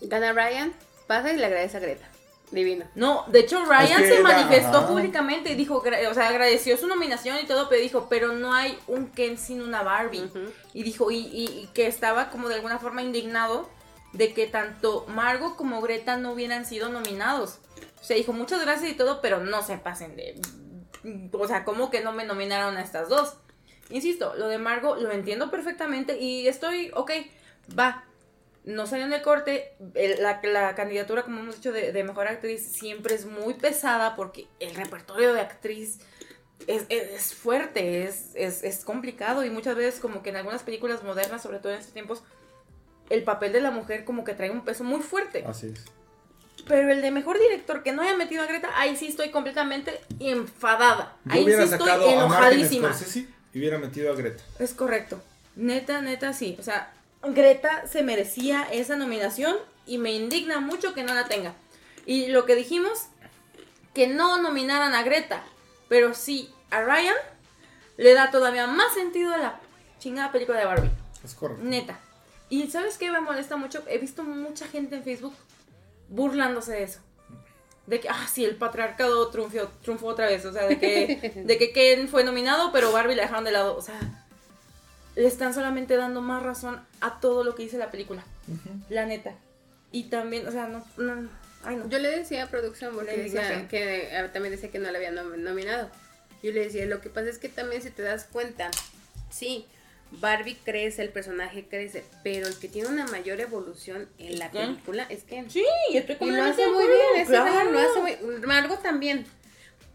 [0.00, 0.72] gana Ryan,
[1.06, 2.08] pasa y le agradece a Greta.
[2.50, 2.86] Divino.
[2.94, 7.46] No, de hecho Ryan se manifestó públicamente y dijo, o sea, agradeció su nominación y
[7.46, 10.30] todo, pero dijo, pero no hay un Ken sin una Barbie.
[10.72, 13.68] Y dijo, y, que estaba como de alguna forma indignado
[14.12, 17.58] de que tanto Margot como Greta no hubieran sido nominados.
[18.00, 20.40] O sea, dijo, muchas gracias y todo, pero no se pasen de...
[21.32, 23.36] O sea, ¿cómo que no me nominaron a estas dos?
[23.90, 27.12] Insisto, lo de Margot lo entiendo perfectamente y estoy, ok,
[27.78, 28.04] va,
[28.66, 29.74] no salió en el corte.
[30.18, 35.32] la, candidatura, como hemos dicho, de, mejor actriz siempre es muy pesada porque el repertorio
[35.32, 36.00] de actriz
[36.66, 41.60] es, fuerte, es, es, complicado y muchas veces como que en algunas películas modernas, sobre
[41.60, 42.24] todo en estos tiempos,
[43.10, 45.44] el papel de la mujer como que trae un peso muy fuerte.
[45.46, 45.84] Así es.
[46.66, 50.00] Pero el de mejor director que no haya metido a Greta, ahí sí estoy completamente
[50.18, 51.16] enfadada.
[51.28, 52.92] ahí sí estoy enojadísima.
[53.52, 54.42] y hubiera metido a Greta.
[54.58, 55.20] Es correcto.
[55.54, 56.56] Neta, neta, sí.
[56.58, 56.92] O sea,
[57.22, 59.56] Greta se merecía esa nominación
[59.86, 61.54] y me indigna mucho que no la tenga.
[62.04, 63.06] Y lo que dijimos,
[63.94, 65.42] que no nominaran a Greta,
[65.88, 67.14] pero sí a Ryan,
[67.96, 69.60] le da todavía más sentido a la
[69.98, 70.90] chingada película de Barbie.
[71.24, 71.64] Es correcto.
[71.64, 72.00] Neta.
[72.48, 73.82] Y ¿sabes qué me molesta mucho?
[73.88, 75.34] He visto mucha gente en Facebook
[76.08, 77.00] burlándose de eso.
[77.86, 80.44] De que, ah, sí, el patriarcado triunfó, triunfó otra vez.
[80.44, 83.76] O sea, de que, de que Ken fue nominado, pero Barbie la dejaron de lado.
[83.76, 83.98] O sea,
[85.14, 88.24] le están solamente dando más razón a todo lo que dice la película.
[88.88, 89.34] La neta.
[89.92, 90.84] Y también, o sea, no,
[91.64, 91.88] ay, no.
[91.88, 95.14] Yo le decía a producción, porque decía que eh, también decía que no la habían
[95.42, 95.90] nominado.
[96.42, 98.70] Yo le decía, lo que pasa es que también si te das cuenta,
[99.30, 99.66] sí,
[100.12, 105.06] Barbie crece, el personaje crece, pero el que tiene una mayor evolución en la película
[105.08, 109.26] es que Sí, estoy Y lo hace muy bien, lo hace muy Margot también.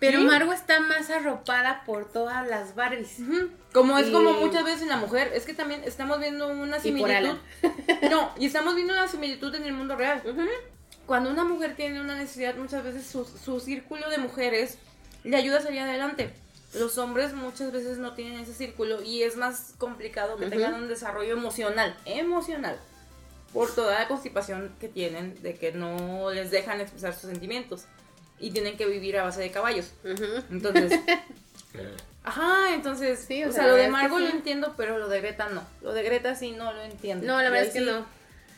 [0.01, 3.17] Pero Margo está más arropada por todas las Barbies.
[3.71, 7.37] Como es como muchas veces en la mujer, es que también estamos viendo una similitud.
[8.09, 10.23] no, y estamos viendo una similitud en el mundo real.
[11.05, 14.79] Cuando una mujer tiene una necesidad, muchas veces su, círculo de mujeres
[15.23, 16.33] le ayuda a salir adelante.
[16.73, 20.87] Los hombres muchas veces no tienen ese círculo y es más complicado que tengan un
[20.87, 22.79] desarrollo emocional, emocional,
[23.51, 27.85] por toda la constipación que tienen de que no les dejan expresar sus sentimientos
[28.39, 29.91] y tienen que vivir a base de caballos.
[30.49, 30.99] Entonces.
[32.23, 33.23] Ajá, entonces.
[33.27, 35.63] Sí, o, sea, lo de Margot lo entiendo, pero lo de Greta no.
[35.81, 37.25] Lo de Greta sí no lo entiendo.
[37.25, 38.05] No, la verdad es que no.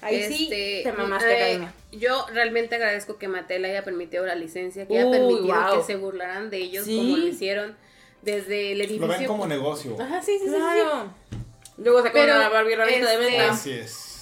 [0.02, 1.74] Ahí sí este, te mamaste, eh, academia.
[1.94, 6.50] Yo realmente agradezco que Mattel haya permitido la licencia, que haya permitido que se burlaran
[6.50, 7.76] de ellos como lo hicieron
[8.24, 9.08] desde el edificio.
[9.08, 9.96] Lo ven como negocio.
[10.00, 11.36] Ajá, sí, sí, sí.
[11.78, 13.14] Luego sacaron la Barbie de venta.
[13.14, 14.14] Este, Así es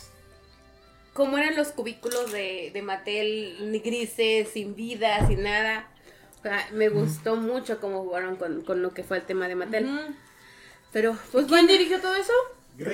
[1.13, 5.87] cómo eran los cubículos de, de Mattel, grises, sin vida, sin nada.
[6.39, 9.55] O sea, me gustó mucho cómo jugaron con, con, lo que fue el tema de
[9.55, 9.87] Mattel.
[10.91, 12.33] Pero, pues, ¿quién dirigió todo eso?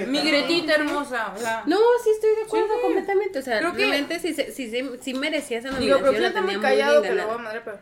[0.08, 1.34] Mi Gretita hermosa.
[1.34, 3.40] O sea, no, sí estoy de acuerdo completamente.
[3.40, 6.00] O sea, realmente sí, sí, sí, merecía esa nominación.
[6.00, 7.80] Digo, pero la tenía muy callado que lo va a madre, pero...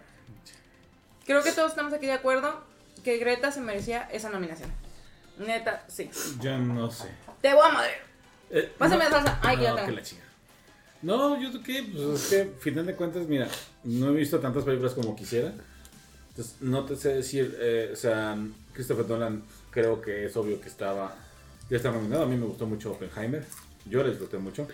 [1.25, 2.61] Creo que todos estamos aquí de acuerdo
[3.05, 4.71] que Greta se merecía esa nominación.
[5.37, 6.09] Neta, sí.
[6.41, 7.07] Yo no sé.
[7.39, 7.91] Te voy a madre.
[8.49, 9.39] Eh, Pásame la salsa.
[9.43, 9.99] Ay, que ya tengo.
[11.03, 13.47] No, yo qué, pues es que, final de cuentas, mira,
[13.83, 15.53] no he visto tantas películas como quisiera.
[16.29, 18.35] Entonces, no te sé decir, eh, o sea,
[18.73, 21.15] Christopher Nolan creo que es obvio que estaba,
[21.69, 22.23] ya está nominado.
[22.23, 23.45] A mí me gustó mucho Oppenheimer.
[23.85, 24.67] Yo le disfruté mucho.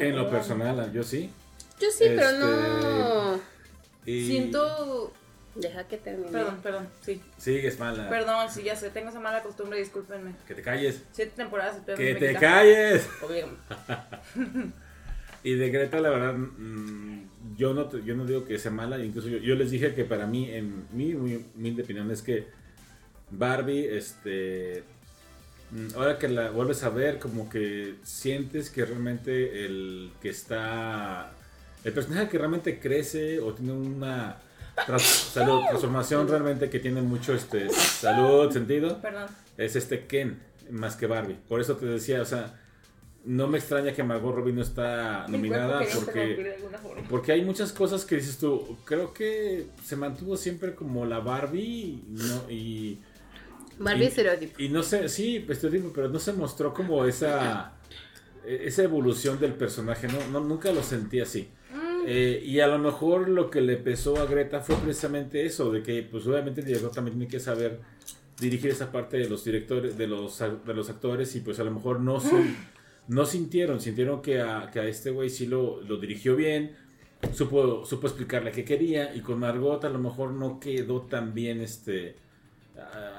[0.00, 1.30] En lo personal, yo sí.
[1.78, 3.34] Yo sí, pero no.
[4.04, 5.12] Este, Siento
[5.54, 6.30] Deja que termine.
[6.30, 7.20] Perdón, perdón, sí.
[7.36, 8.08] Sigues mala.
[8.08, 10.32] Perdón, sí, ya sé, tengo esa mala costumbre, discúlpenme.
[10.46, 11.02] Que te calles.
[11.12, 11.78] Siete temporadas.
[11.96, 13.08] Que te calles.
[15.42, 19.28] y de Greta, la verdad, mm, yo no, yo no digo que sea mala, incluso
[19.28, 22.46] yo, les dije que para mí, en mi humilde opinión, es que
[23.30, 24.84] Barbie, este...
[25.72, 31.32] Mm, ahora que la vuelves a ver, como que sientes que realmente el que está...
[31.82, 34.36] El personaje que realmente crece o tiene una
[34.98, 39.00] salud, transformación realmente que tiene mucho este salud, sentido.
[39.56, 40.40] Es este Ken,
[40.70, 41.38] más que Barbie.
[41.48, 42.58] Por eso te decía, o sea,
[43.24, 46.56] no me extraña que Margot Robbie no está nominada porque,
[47.08, 52.02] porque hay muchas cosas que dices tú, creo que se mantuvo siempre como la Barbie
[52.08, 52.50] ¿no?
[52.50, 52.98] y...
[53.78, 54.60] Barbie estereotipo.
[54.60, 57.72] Y no sé, sí, estereotipo, pero no se mostró como esa,
[58.46, 61.48] esa evolución del personaje, no, no nunca lo sentí así.
[62.12, 65.80] Eh, y a lo mejor lo que le pesó a Greta fue precisamente eso, de
[65.80, 67.78] que pues obviamente el director también tiene que saber
[68.40, 71.70] dirigir esa parte de los directores, de los, de los actores y pues a lo
[71.70, 72.20] mejor no,
[73.06, 76.74] no sintieron, sintieron que a, que a este güey sí lo, lo, dirigió bien,
[77.32, 81.60] supo, supo explicarle qué quería y con Margot a lo mejor no quedó tan bien
[81.60, 82.16] este,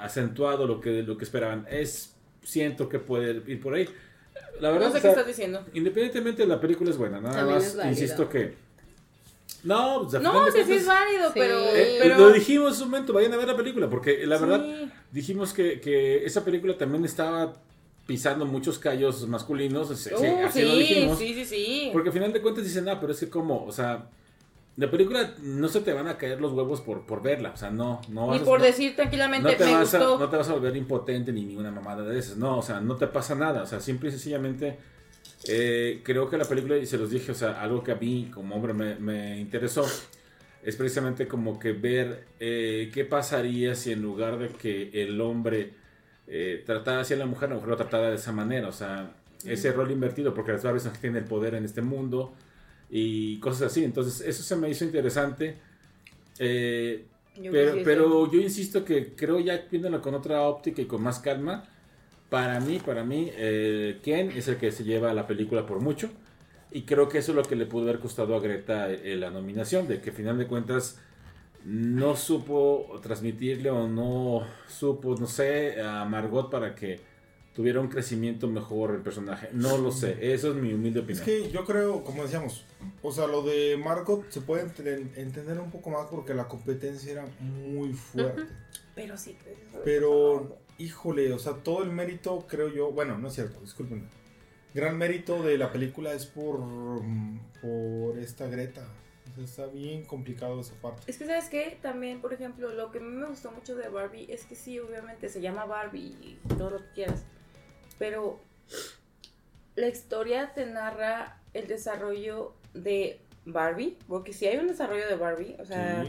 [0.01, 1.65] acentuado lo que, lo que esperaban.
[1.71, 3.87] Es, siento que puede ir por ahí.
[4.59, 5.65] La verdad, no sé qué estás diciendo.
[5.73, 8.69] Independientemente la película es buena, nada más insisto que
[9.63, 13.33] no, pues, no, sí, sí es válido, eh, pero, Lo dijimos en un momento, vayan
[13.33, 14.63] a ver la película, porque la verdad
[15.11, 17.53] dijimos que, que, esa película también estaba
[18.07, 21.19] pisando muchos callos masculinos, sí, uh, así lo dijimos.
[21.19, 21.89] Sí, sí, sí.
[21.93, 24.09] Porque al final de cuentas dicen, ah, pero es que como, o sea,
[24.77, 27.69] la película no se te van a caer los huevos por, por verla, o sea,
[27.69, 28.31] no, no.
[28.31, 31.45] Ni por decir tranquilamente, no te vas A, no te vas a volver impotente ni
[31.45, 34.11] ninguna mamada de esas, no, o sea, no te pasa nada, o sea, simple y
[34.11, 34.79] sencillamente
[35.45, 38.29] eh, creo que la película, y se los dije, o sea, algo que a mí
[38.33, 39.85] como hombre me, interesó,
[40.63, 45.73] es precisamente como que ver eh, qué pasaría si en lugar de que el hombre
[46.27, 49.13] eh, tratara así a la mujer, la mujer lo tratara de esa manera, o sea,
[49.43, 52.33] ese rol invertido, porque las Barbies tienen el poder en este mundo
[52.91, 53.83] y cosas así.
[53.83, 55.57] Entonces, eso se me hizo interesante.
[56.37, 61.63] pero, pero yo insisto que creo ya viéndolo con otra óptica y con más calma,
[62.31, 66.09] para mí, para mí, eh, Ken es el que se lleva la película por mucho.
[66.71, 69.29] Y creo que eso es lo que le pudo haber costado a Greta eh, la
[69.29, 70.97] nominación, de que al final de cuentas
[71.65, 77.01] no supo transmitirle o no supo, no sé, a Margot para que
[77.53, 79.49] tuviera un crecimiento mejor el personaje.
[79.51, 81.27] No lo sé, eso es mi humilde opinión.
[81.27, 82.63] Es que yo creo, como decíamos,
[83.01, 84.71] o sea, lo de Margot se puede
[85.17, 88.43] entender un poco más porque la competencia era muy fuerte.
[88.95, 89.37] Pero sí.
[89.83, 94.09] Pero híjole, o sea, todo el mérito, creo yo, bueno, no es cierto, disculpen.
[94.73, 96.59] Gran mérito de la película es por,
[97.61, 98.87] por esta Greta.
[99.29, 101.03] O sea, está bien complicado esa parte.
[101.07, 101.77] Es que, ¿sabes qué?
[101.81, 104.79] También, por ejemplo, lo que a mí me gustó mucho de Barbie es que sí,
[104.79, 107.23] obviamente se llama Barbie y todo lo que quieras.
[107.99, 108.39] Pero
[109.75, 115.55] la historia te narra el desarrollo de Barbie, porque si hay un desarrollo de Barbie,
[115.59, 116.05] o sea,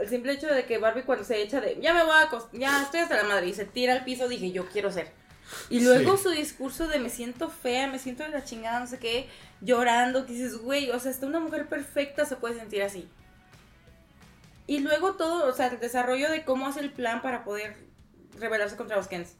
[0.00, 2.82] el simple hecho de que Barbie cuando se echa de, ya me voy a ya
[2.82, 5.10] estoy hasta la madre y se tira al piso, dije, yo quiero ser.
[5.70, 8.98] Y luego su discurso de me siento fea, me siento de la chingada, no sé
[8.98, 9.28] qué,
[9.60, 13.08] llorando, que dices, güey, o sea, hasta una mujer perfecta se puede sentir así.
[14.66, 17.76] Y luego todo, o sea, el desarrollo de cómo hace el plan para poder
[18.38, 19.34] rebelarse contra los Kens.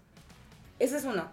[0.78, 1.30] Ese es uno.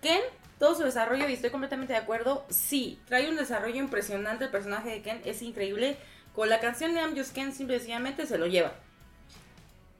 [0.00, 0.22] Ken,
[0.58, 4.90] todo su desarrollo, y estoy completamente de acuerdo, sí, trae un desarrollo impresionante el personaje
[4.90, 5.98] de Ken, es increíble
[6.36, 8.74] con la canción de I'm Just Ken simplemente se lo lleva.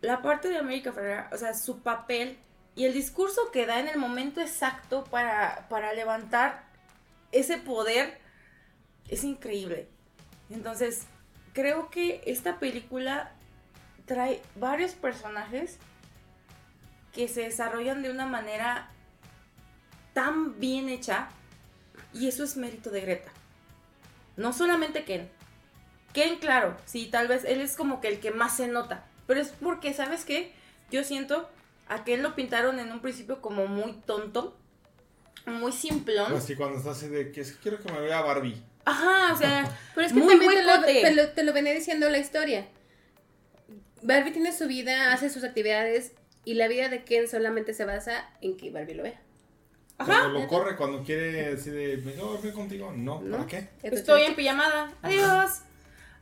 [0.02, 2.36] La parte de América Ferrera, o sea, su papel
[2.74, 6.66] y el discurso que da en el momento exacto para, para levantar
[7.32, 8.20] ese poder
[9.08, 9.88] es increíble.
[10.50, 11.06] Entonces,
[11.54, 13.32] creo que esta película
[14.04, 15.78] trae varios personajes
[17.14, 18.90] que se desarrollan de una manera
[20.12, 21.28] tan bien hecha
[22.12, 23.32] y eso es mérito de Greta.
[24.36, 25.30] No solamente Ken,
[26.16, 29.04] Ken, claro, sí, tal vez él es como que el que más se nota.
[29.26, 30.50] Pero es porque, ¿sabes qué?
[30.90, 31.46] Yo siento
[31.88, 34.56] a Ken lo pintaron en un principio como muy tonto,
[35.44, 36.34] muy simplón.
[36.34, 38.62] Así cuando estás así de que es que quiero que me vea Barbie.
[38.86, 42.66] Ajá, o sea, pero es que también te lo, te, lo, venía diciendo la historia.
[44.00, 46.12] Barbie tiene su vida, hace sus actividades
[46.46, 49.20] y la vida de Ken solamente se basa en que Barbie lo vea.
[49.98, 50.20] Ajá.
[50.22, 52.90] Cuando lo corre, cuando quiere decir, me voy a dormir contigo.
[52.96, 53.68] No, ¿para qué?
[53.82, 54.94] Estoy en pijamada.
[55.02, 55.60] Adiós.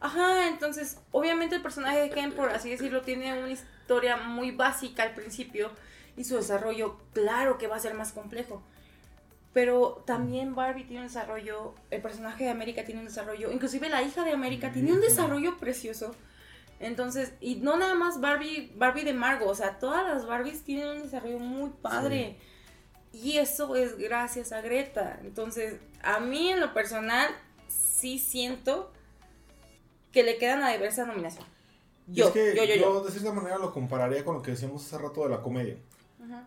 [0.01, 5.03] Ajá, entonces, obviamente el personaje de Ken, por así decirlo, tiene una historia muy básica
[5.03, 5.71] al principio
[6.17, 8.63] y su desarrollo, claro que va a ser más complejo.
[9.53, 14.03] Pero también Barbie tiene un desarrollo, el personaje de América tiene un desarrollo, inclusive la
[14.03, 16.15] hija de América tiene un desarrollo precioso.
[16.81, 20.89] Entonces, y no nada más Barbie, Barbie de Margot, o sea, todas las Barbies tienen
[20.89, 22.37] un desarrollo muy padre.
[23.13, 25.21] Y eso es gracias a Greta.
[25.23, 27.29] Entonces, a mí en lo personal,
[27.69, 28.93] sí siento
[30.15, 31.45] que le quedan a diversa nominación.
[32.07, 34.87] Yo, es que yo, yo, yo, de cierta manera lo compararía con lo que decíamos
[34.87, 35.77] hace rato de la comedia.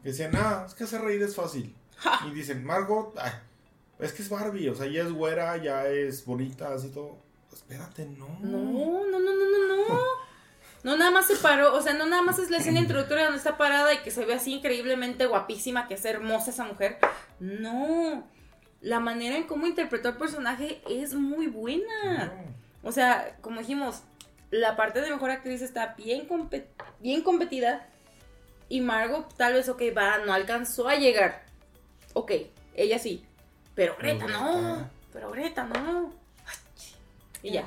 [0.02, 1.76] Que decían, ah, es que hacer reír es fácil.
[2.28, 3.14] Y dicen, Margot,
[4.00, 7.18] es que es Barbie, o sea, ya es güera, ya es bonita, así todo.
[7.52, 8.28] Espérate, no.
[8.42, 8.58] No,
[9.06, 10.00] no, no, no, no, no.
[10.84, 13.40] No nada más se paró, o sea, no nada más es la escena introductoria donde
[13.40, 16.98] está parada y que se ve así increíblemente guapísima, que es hermosa esa mujer.
[17.40, 18.26] No.
[18.80, 22.32] La manera en cómo interpretó el personaje es muy buena.
[22.84, 24.04] O sea, como dijimos,
[24.52, 26.28] la parte de mejor actriz está bien,
[27.00, 27.88] bien competida.
[28.70, 31.46] Y Margot, tal vez, ok, va, no alcanzó a llegar.
[32.14, 32.32] Ok,
[32.76, 33.26] ella sí.
[33.76, 34.90] Pero Greta no.
[35.14, 36.12] Pero Greta no.
[37.44, 37.66] Y ya.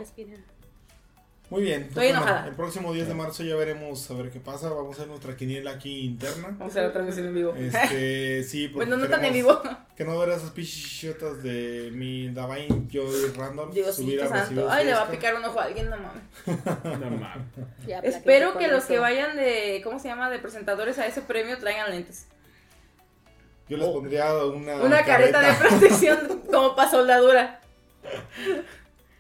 [1.51, 1.83] Muy bien.
[1.83, 2.47] Estoy enojada.
[2.47, 4.71] el próximo 10 de marzo ya veremos a ver qué pasa.
[4.71, 6.55] Vamos a hacer nuestra quiniela aquí interna.
[6.57, 7.53] Vamos a hacer otra vez en vivo.
[7.57, 9.61] Este, sí, porque Bueno, no tan en vivo.
[9.97, 13.75] Que no verás esas pichotas de mi Davain, Joy Randolph.
[13.75, 14.71] Dios subir a santo.
[14.71, 16.23] Ay, le va a picar un ojo a alguien, no mames.
[17.01, 18.05] no mames.
[18.05, 20.31] Espero que los que vayan de, ¿cómo se llama?
[20.31, 22.29] De presentadores a ese premio traigan lentes.
[23.69, 24.77] Yo les pondría una...
[24.77, 27.61] Una careta, careta de protección como para soldadura.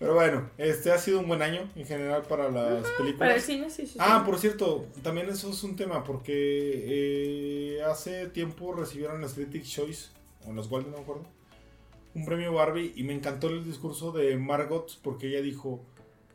[0.00, 3.18] Pero bueno, este ha sido un buen año en general para las películas.
[3.18, 3.98] Para el cine, sí, sí.
[4.00, 9.68] Ah, por cierto, también eso es un tema porque eh, hace tiempo recibieron las Critics
[9.68, 10.08] Choice,
[10.46, 11.24] o los Golden, no me acuerdo,
[12.14, 15.84] un premio Barbie y me encantó el discurso de Margot porque ella dijo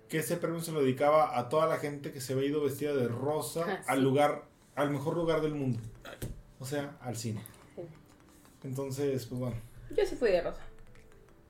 [0.10, 2.94] que ese premio se lo dedicaba a toda la gente que se había ido vestida
[2.94, 4.44] de rosa ah, al lugar,
[4.76, 5.80] al mejor lugar del mundo.
[6.60, 7.42] O sea, al cine.
[8.64, 9.58] Entonces, pues bueno.
[9.90, 10.62] Yo sí fui de rosa.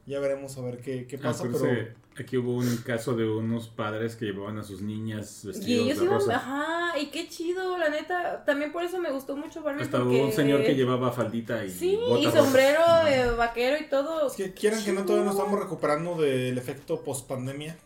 [0.05, 2.04] Ya veremos a ver qué, qué ah, pasa, pero...
[2.17, 6.35] Aquí hubo un caso de unos padres que llevaban a sus niñas vestidos de rosa.
[6.37, 8.45] ajá, y qué chido, la neta.
[8.45, 9.83] También por eso me gustó mucho Barbie.
[9.83, 14.27] Hasta hubo un señor que llevaba faldita y Sí, y sombrero de vaquero y todo.
[14.27, 17.77] Es que quieran que no, todavía nos estamos recuperando del efecto post pandemia.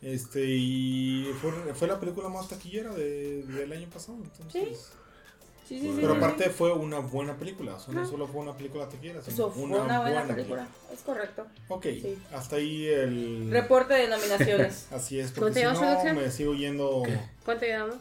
[0.00, 4.92] Este, y fue, fue, la película más taquillera de, del año pasado, entonces...
[5.68, 9.50] Pero aparte fue una buena película, o sea, no solo fue una película taquillera, sino
[9.50, 10.68] fue una, buena, película.
[10.92, 11.46] Es correcto.
[11.68, 11.86] Ok,
[12.32, 13.50] hasta ahí el...
[13.50, 14.88] Reporte de nominaciones.
[14.92, 17.02] Así es, porque si no me sigo yendo...
[17.44, 17.96] ¿Cuánto llevamos?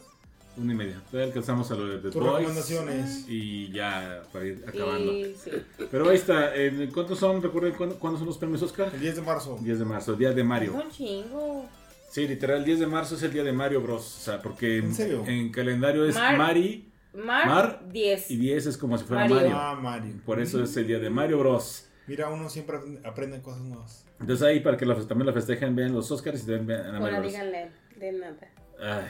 [0.57, 1.01] Una y media.
[1.11, 3.25] Todavía alcanzamos a lo de The Tus recomendaciones.
[3.27, 5.11] Y ya, para ir acabando.
[5.11, 5.51] Sí,
[5.91, 6.51] Pero ahí está.
[6.91, 7.43] ¿Cuántos son?
[7.43, 8.89] ¿Recuerden cuándo, son los premios Oscar?
[8.91, 9.59] El 10 de marzo.
[9.61, 10.73] 10 de marzo, día de Mario.
[10.73, 11.69] Un chingo.
[12.09, 14.17] Sí, literal, el 10 de marzo es el día de Mario Bros.
[14.17, 15.23] O sea, porque ¿En, serio?
[15.27, 16.87] en calendario es Mari
[17.17, 18.31] Mar, 10.
[18.31, 19.51] Y 10 es como si fuera Mario.
[19.55, 20.15] Ah, Mario.
[20.25, 21.89] Por eso es el día de Mario Bros.
[22.05, 24.05] Mira, uno siempre aprende cosas nuevas.
[24.19, 27.19] Entonces ahí para que también lo festejen, vean los Oscars y también vean a Mario
[27.19, 27.31] Bros.
[27.31, 28.37] díganle, de nada.
[28.79, 29.07] Ay.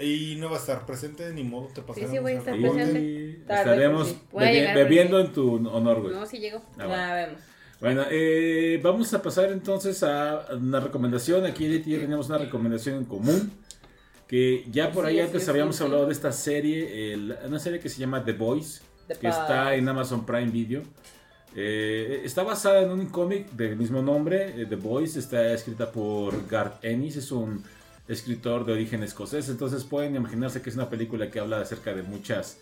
[0.00, 2.10] y no va a estar presente ni modo, te pasaremos.
[2.10, 3.40] Sí, sí, voy a estar presente.
[3.40, 6.14] Estaremos bebiendo en tu honor, güey.
[6.14, 6.60] No, sí llego.
[6.78, 7.40] Ah, ya vemos.
[7.80, 11.44] Bueno, eh, vamos a pasar entonces a una recomendación.
[11.44, 13.52] Aquí ya tenemos una recomendación en común
[14.26, 18.24] que ya por ahí antes habíamos hablado de esta serie, una serie que se llama
[18.24, 18.82] The Boys,
[19.20, 20.82] que está en Amazon Prime Video.
[21.56, 26.48] Eh, está basada en un cómic del mismo nombre, eh, The Boys, está escrita por
[26.48, 27.62] Garth Ennis, es un
[28.08, 32.02] escritor de origen escocés, entonces pueden imaginarse que es una película que habla acerca de
[32.02, 32.58] muchas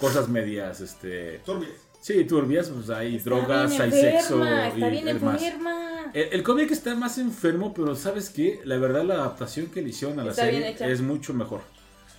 [0.00, 1.38] cosas medias, este...
[1.46, 1.83] Turbias.
[2.04, 4.44] Sí, turbias, pues hay drogas, hay sexo.
[4.44, 8.60] Está bien el, cómic está más enfermo, pero ¿sabes qué?
[8.66, 11.62] La verdad, la adaptación que le hicieron a la serie es mucho mejor.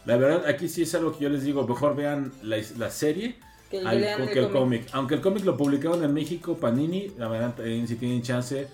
[0.06, 3.36] La verdad, aquí sí es algo que yo les digo, mejor vean la, serie
[3.70, 4.88] que el, cómic.
[4.92, 7.54] Aunque el cómic lo publicaron en México, Panini, la verdad,
[7.86, 8.68] si tienen chance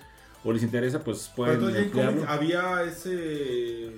[0.45, 2.23] o les interesa, pues pueden emplearlo.
[2.25, 3.91] Había ese...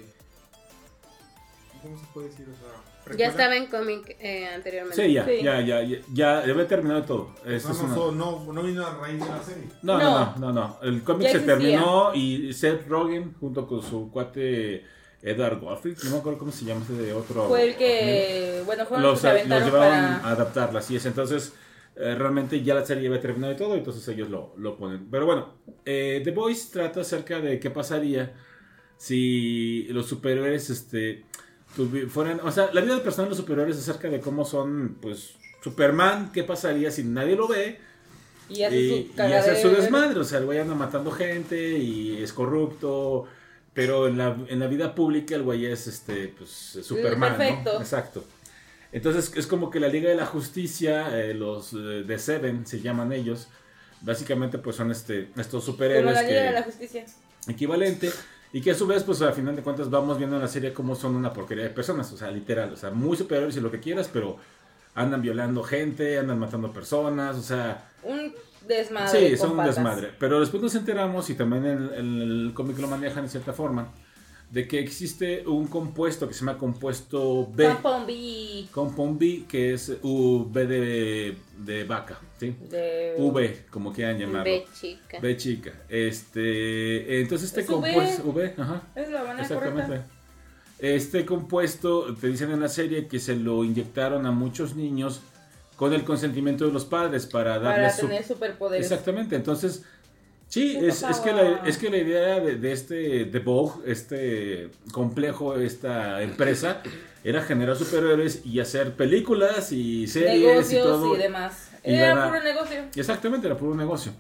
[1.79, 2.47] ¿Cómo se puede decir?
[2.49, 2.82] O sea
[3.17, 5.05] ya estaba en cómic eh, anteriormente.
[5.05, 7.35] Sí, ya, ya, ya, ya, ya, debe terminado todo.
[7.45, 9.63] no, no, no, vino a raíz de la serie.
[9.81, 10.77] No, no, no, no.
[10.81, 14.85] El cómic se terminó y Seth Rogen junto con su cuate
[15.23, 17.47] Edward Goffrey, no me acuerdo cómo se llama ese de otro.
[17.47, 21.05] Fue el que, bueno, fueron los, los, los llevaron a adaptarla, así es.
[21.05, 21.53] Entonces,
[21.95, 25.07] eh, realmente ya la serie había terminado y todo, entonces ellos lo, lo ponen.
[25.09, 25.53] Pero bueno,
[25.85, 28.33] eh, The Voice trata acerca de qué pasaría
[28.97, 31.25] si los superhéroes, este
[32.09, 35.35] fueran, o sea, la vida del personal de los superiores acerca de cómo son, pues,
[35.63, 37.79] Superman, ¿qué pasaría si nadie lo ve?
[38.49, 43.25] Y hace, su, desmadre, o sea, el güey anda matando gente y es corrupto,
[43.73, 47.79] pero en la, en la vida pública el güey es, este, pues, Superman, Perfecto.
[47.79, 48.23] Exacto.
[48.91, 52.79] Entonces es como que la Liga de la Justicia, eh, los eh, de Seven se
[52.79, 53.47] llaman ellos,
[54.01, 56.13] básicamente pues son este, estos superhéroes.
[56.13, 57.05] Como la Liga de la Justicia.
[57.47, 58.11] Equivalente.
[58.53, 60.73] Y que a su vez, pues al final de cuentas vamos viendo en la serie
[60.73, 63.71] cómo son una porquería de personas, o sea, literal, o sea, muy superiores y lo
[63.71, 64.37] que quieras, pero
[64.93, 67.89] andan violando gente, andan matando personas, o sea...
[68.03, 68.31] Un
[68.67, 69.29] desmadre.
[69.31, 70.11] Sí, son un desmadre.
[70.19, 73.87] Pero después nos enteramos, y también en, en el cómic lo manejan de cierta forma,
[74.51, 77.65] de que existe un compuesto que se llama compuesto B.
[77.65, 78.65] Compound B.
[78.71, 82.55] Compound B, que es V de, de vaca, ¿sí?
[82.69, 83.15] De...
[83.17, 84.43] V, como quieran llamarlo.
[85.21, 85.71] B chica.
[85.89, 88.23] Este, entonces este compuesto...
[88.23, 88.53] V?
[88.57, 88.83] ajá.
[88.95, 90.01] Es la manera Exactamente.
[90.79, 95.21] Este compuesto, te dicen en la serie que se lo inyectaron a muchos niños
[95.77, 97.95] con el consentimiento de los padres para darles...
[97.95, 98.91] Para tener superpoderes.
[98.91, 99.83] Exactamente, entonces
[100.53, 104.69] Sí, es, es, que la, es que la idea de, de este, de Vogue, este
[104.91, 106.83] complejo, esta empresa,
[107.23, 111.15] era generar superhéroes y hacer películas y series Negocios y todo.
[111.15, 111.71] y demás.
[111.83, 112.85] Era puro negocio.
[112.95, 114.11] Exactamente, era puro negocio.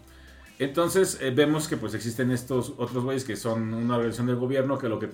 [0.59, 4.77] Entonces eh, vemos que pues existen estos otros güeyes que son una organización del gobierno
[4.77, 5.09] que lo que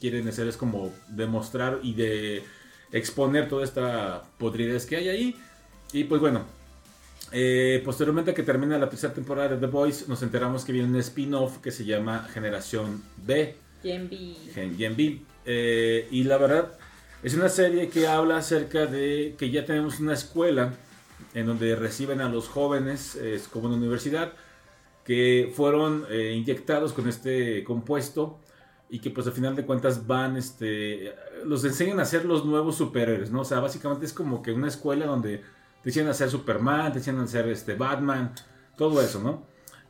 [0.00, 2.44] quieren hacer es como demostrar y de
[2.92, 5.36] exponer toda esta podridez que hay ahí.
[5.92, 6.44] Y pues bueno,
[7.32, 10.96] eh, posteriormente que termina la tercera temporada de The Voice, nos enteramos que viene un
[10.96, 13.56] spin-off que se llama Generación B.
[13.82, 14.36] Gen B.
[14.54, 15.20] Gen, B.
[15.46, 16.72] Eh, y la verdad,
[17.22, 20.74] es una serie que habla acerca de que ya tenemos una escuela
[21.34, 24.32] en donde reciben a los jóvenes, es como una universidad,
[25.04, 28.38] que fueron eh, inyectados con este compuesto
[28.88, 31.14] y que pues al final de cuentas van, este,
[31.44, 33.40] los enseñan a ser los nuevos superhéroes, ¿no?
[33.40, 35.44] O sea, básicamente es como que una escuela donde te
[35.84, 38.32] decían hacer Superman, te decían hacer este, Batman,
[38.76, 39.46] todo eso, ¿no?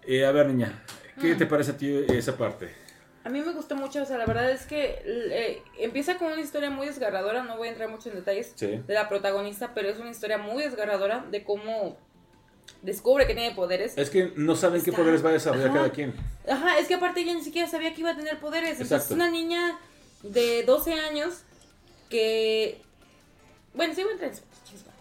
[0.07, 0.85] Eh, a ver, niña,
[1.21, 1.39] ¿qué mm.
[1.39, 2.82] te parece a ti esa parte?
[3.25, 6.41] A mí me gustó mucho, o sea, la verdad es que eh, empieza con una
[6.41, 9.99] historia muy desgarradora, no voy a entrar mucho en detalles de la protagonista, pero es
[9.99, 11.97] una historia muy desgarradora de cómo
[12.83, 13.97] descubre que tiene poderes.
[13.97, 16.15] Es que no saben qué poderes va a desarrollar cada quien.
[16.49, 18.81] Ajá, es que aparte ella ni siquiera sabía que iba a tener poderes.
[18.81, 19.79] Entonces, es una niña
[20.23, 21.43] de 12 años
[22.11, 22.81] que...
[23.75, 24.33] Bueno, sí voy a entrar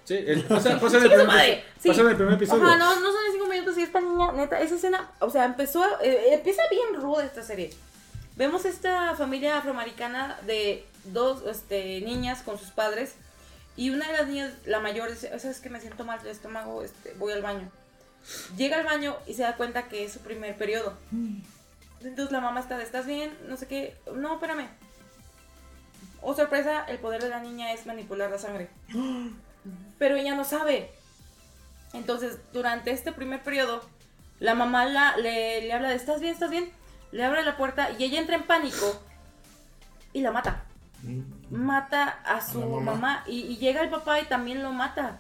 [0.04, 2.64] Sí, el, pasa, pasa, en el primer, pasa en el primer episodio.
[2.64, 5.46] Ajá, no, no son de 5 minutos y esta niña, neta, esa escena, o sea,
[5.46, 7.72] empezó, eh, empieza bien ruda esta serie.
[8.36, 13.16] Vemos esta familia afroamericana de dos este, niñas con sus padres
[13.76, 16.84] y una de las niñas, la mayor, dice, es que me siento mal del estómago,
[16.84, 17.70] este, voy al baño.
[18.58, 20.98] Llega al baño y se da cuenta que es su primer periodo.
[22.02, 23.36] Entonces la mamá está, ¿estás bien?
[23.48, 23.96] No sé qué.
[24.14, 24.68] No, espérame.
[26.22, 28.70] Oh, sorpresa, el poder de la niña es manipular la sangre.
[29.98, 30.92] pero ella no sabe.
[31.94, 33.84] Entonces, durante este primer periodo,
[34.40, 36.34] la mamá la, le, habla de, ¿estás bien?
[36.34, 36.72] ¿Estás bien?
[37.12, 39.02] Le abre la puerta y ella entra en pánico
[40.14, 40.64] y la mata.
[41.04, 41.22] Mm.
[41.56, 45.20] Mata a su mamá, y, llega el papá y también lo mata.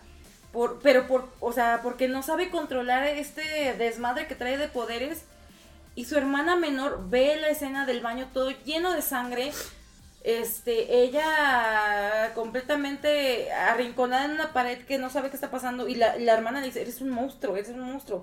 [0.53, 5.23] Por, pero por, o sea, porque no sabe controlar este desmadre que trae de poderes.
[5.95, 9.51] Y su hermana menor ve la escena del baño todo lleno de sangre
[10.23, 16.17] este, ella completamente arrinconada en una pared que no sabe qué está pasando y la,
[16.17, 18.21] la hermana dice, eres un monstruo, eres un monstruo.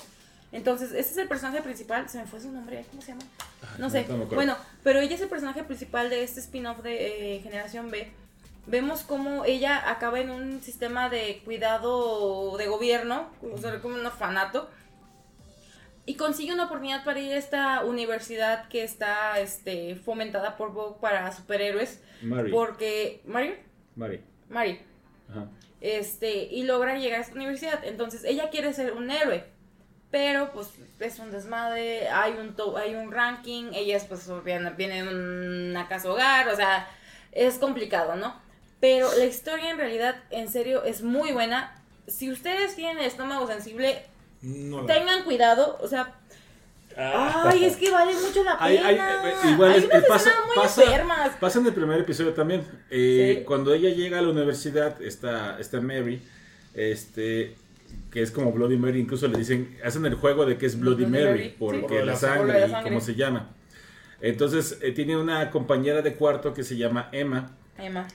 [0.50, 3.22] Entonces, ese es el personaje principal, se me fue su nombre, ¿cómo se llama?
[3.78, 4.06] No sé.
[4.34, 8.10] bueno, pero ella es el personaje principal de este spin-off de eh, Generación B.
[8.66, 14.06] Vemos cómo ella acaba en un sistema de cuidado de gobierno, o sea, como un
[14.06, 14.70] orfanato,
[16.06, 20.96] y consigue una oportunidad para ir a esta universidad que está este, fomentada por Vogue
[21.00, 22.02] para superhéroes.
[22.22, 22.50] Mari.
[22.50, 23.20] Porque.
[23.26, 23.56] ¿Mari?
[23.94, 24.22] Mari.
[24.48, 24.80] Mari.
[25.28, 25.48] Ajá.
[25.82, 27.84] Este, y logra llegar a esta universidad.
[27.84, 29.44] Entonces, ella quiere ser un héroe.
[30.10, 30.68] Pero, pues,
[31.00, 32.08] es un desmadre.
[32.08, 33.72] Hay un, hay un ranking.
[33.74, 36.48] Ella es, pues, viene, viene de una casa hogar.
[36.48, 36.88] O sea,
[37.32, 38.40] es complicado, ¿no?
[38.80, 41.74] Pero la historia, en realidad, en serio, es muy buena.
[42.06, 44.04] Si ustedes tienen el estómago sensible,
[44.40, 46.14] Tengan cuidado, o sea.
[46.96, 47.44] Ah.
[47.46, 48.86] Ay, es que vale mucho la pena.
[48.86, 50.82] Hay, igual es, pasa, muy pasa,
[51.38, 52.64] pasa, en el primer episodio también.
[52.90, 56.20] Eh, cuando ella llega a la universidad, está, está Mary,
[56.74, 57.56] este,
[58.10, 61.06] que es como Bloody Mary, incluso le dicen, hacen el juego de que es Bloody,
[61.06, 63.50] Mary, porque la, sangre, y cómo se llama.
[64.20, 67.56] Entonces, eh, tiene una compañera de cuarto que se llama Emma.
[67.76, 68.08] Emma.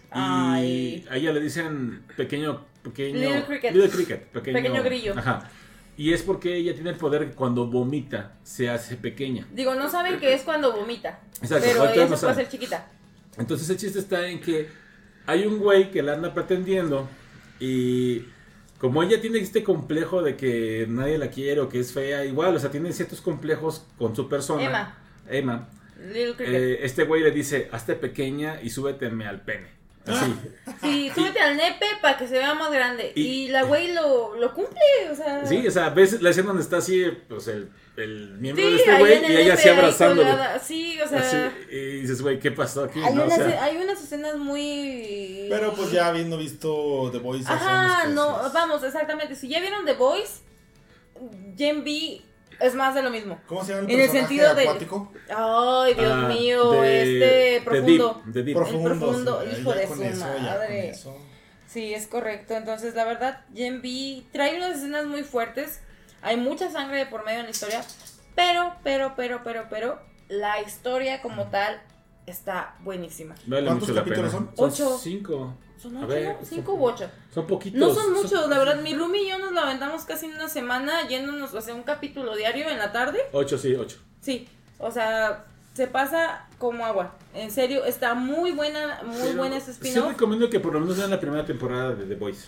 [0.61, 3.19] Y a ella le dicen pequeño, pequeño.
[3.19, 3.73] Little Cricket.
[3.73, 5.13] Little cricket pequeño, pequeño grillo.
[5.17, 5.49] Ajá.
[5.95, 9.47] Y es porque ella tiene el poder que cuando vomita se hace pequeña.
[9.53, 11.19] Digo, no saben qué es cuando vomita.
[11.41, 12.87] Exacto, pero ella no se puede hacer chiquita.
[13.37, 14.69] Entonces el chiste está en que
[15.25, 17.07] hay un güey que la anda pretendiendo
[17.59, 18.25] y
[18.83, 22.53] como ella tiene este complejo de que nadie la quiere o que es fea, igual,
[22.53, 24.61] o sea, tiene ciertos complejos con su persona.
[24.61, 24.97] Emma.
[25.29, 25.69] Emma.
[26.03, 29.67] Eh, este güey le dice, hazte pequeña y súbeteme al pene.
[30.05, 30.35] Así.
[30.81, 33.13] Sí, súbete al nepe para que se vea más grande.
[33.15, 34.81] Y, la güey lo, lo, cumple,
[35.11, 35.45] o sea.
[35.45, 38.99] Sí, o sea, ves la escena donde está así, pues el, el miembro de este
[38.99, 40.29] güey y ella así abrazándolo.
[40.61, 41.53] Sí, o sea.
[41.71, 42.99] y dices, güey, ¿qué pasó aquí?
[43.01, 45.47] Hay, unas, hay unas escenas muy.
[45.49, 47.45] Pero pues ya habiendo visto The Voice.
[47.47, 49.35] Ajá, no, vamos, exactamente.
[49.35, 50.41] Si ya vieron The Voice,
[51.57, 52.21] Gen B
[52.63, 53.39] es más de lo mismo.
[53.45, 55.11] ¿Cómo se llama el En el sentido acuático?
[55.13, 55.33] de.
[55.35, 58.21] Ay, Dios ah, mío, este profundo.
[58.25, 58.91] De deep, profundo.
[58.91, 60.93] El profundo, hijo de su madre.
[61.67, 62.53] Sí, es correcto.
[62.53, 65.81] Entonces, la verdad, Gen B trae unas escenas muy fuertes.
[66.21, 67.83] Hay mucha sangre por medio en la historia.
[68.35, 69.99] Pero, pero, pero, pero, pero,
[70.29, 71.81] la historia como tal
[72.25, 73.35] está buenísima.
[73.47, 74.51] ¿Cuántos capítulos son?
[74.55, 74.97] Ocho.
[74.97, 75.57] Cinco.
[75.83, 76.37] ¿Son ocho?
[76.43, 77.09] ¿Cinco u ocho?
[77.33, 77.77] Son poquitos.
[77.77, 78.81] No son muchos, la verdad.
[78.81, 81.83] Mi Rumi y yo nos la aventamos casi en una semana yéndonos a hacer un
[81.83, 83.19] capítulo diario en la tarde.
[83.33, 83.97] Ocho, sí, ocho.
[84.21, 84.47] Sí,
[84.79, 85.43] o sea,
[85.73, 87.15] se pasa como agua.
[87.33, 90.05] En serio, está muy buena, muy buena ese spin-off.
[90.05, 92.47] Sí recomiendo que por lo menos vean la primera temporada de The Voice.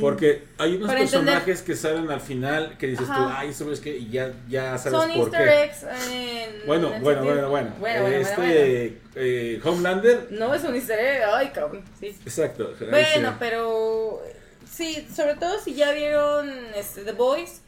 [0.00, 3.96] Porque hay unos personajes que salen al final que dices tú, ay, eso es que
[3.96, 5.62] y ya, ya sabes Son por easter qué.
[5.62, 10.28] Eggs en, bueno, bueno, bueno, bueno, bueno, Este eh, Homelander.
[10.30, 11.82] No es un easter egg, ay, cabrón.
[11.98, 12.08] Sí.
[12.24, 12.74] Exacto.
[12.90, 14.22] Bueno, pero
[14.70, 17.62] sí, sobre todo si ya vieron este, The Boys,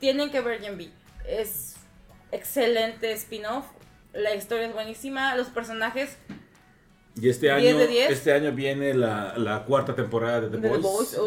[0.00, 0.90] tienen que ver Gen B.
[1.28, 1.76] Es
[2.32, 3.66] excelente spin-off.
[4.12, 5.36] La historia es buenísima.
[5.36, 6.16] Los personajes
[7.14, 11.18] y este año, este año viene la, la, cuarta temporada de The, Boys.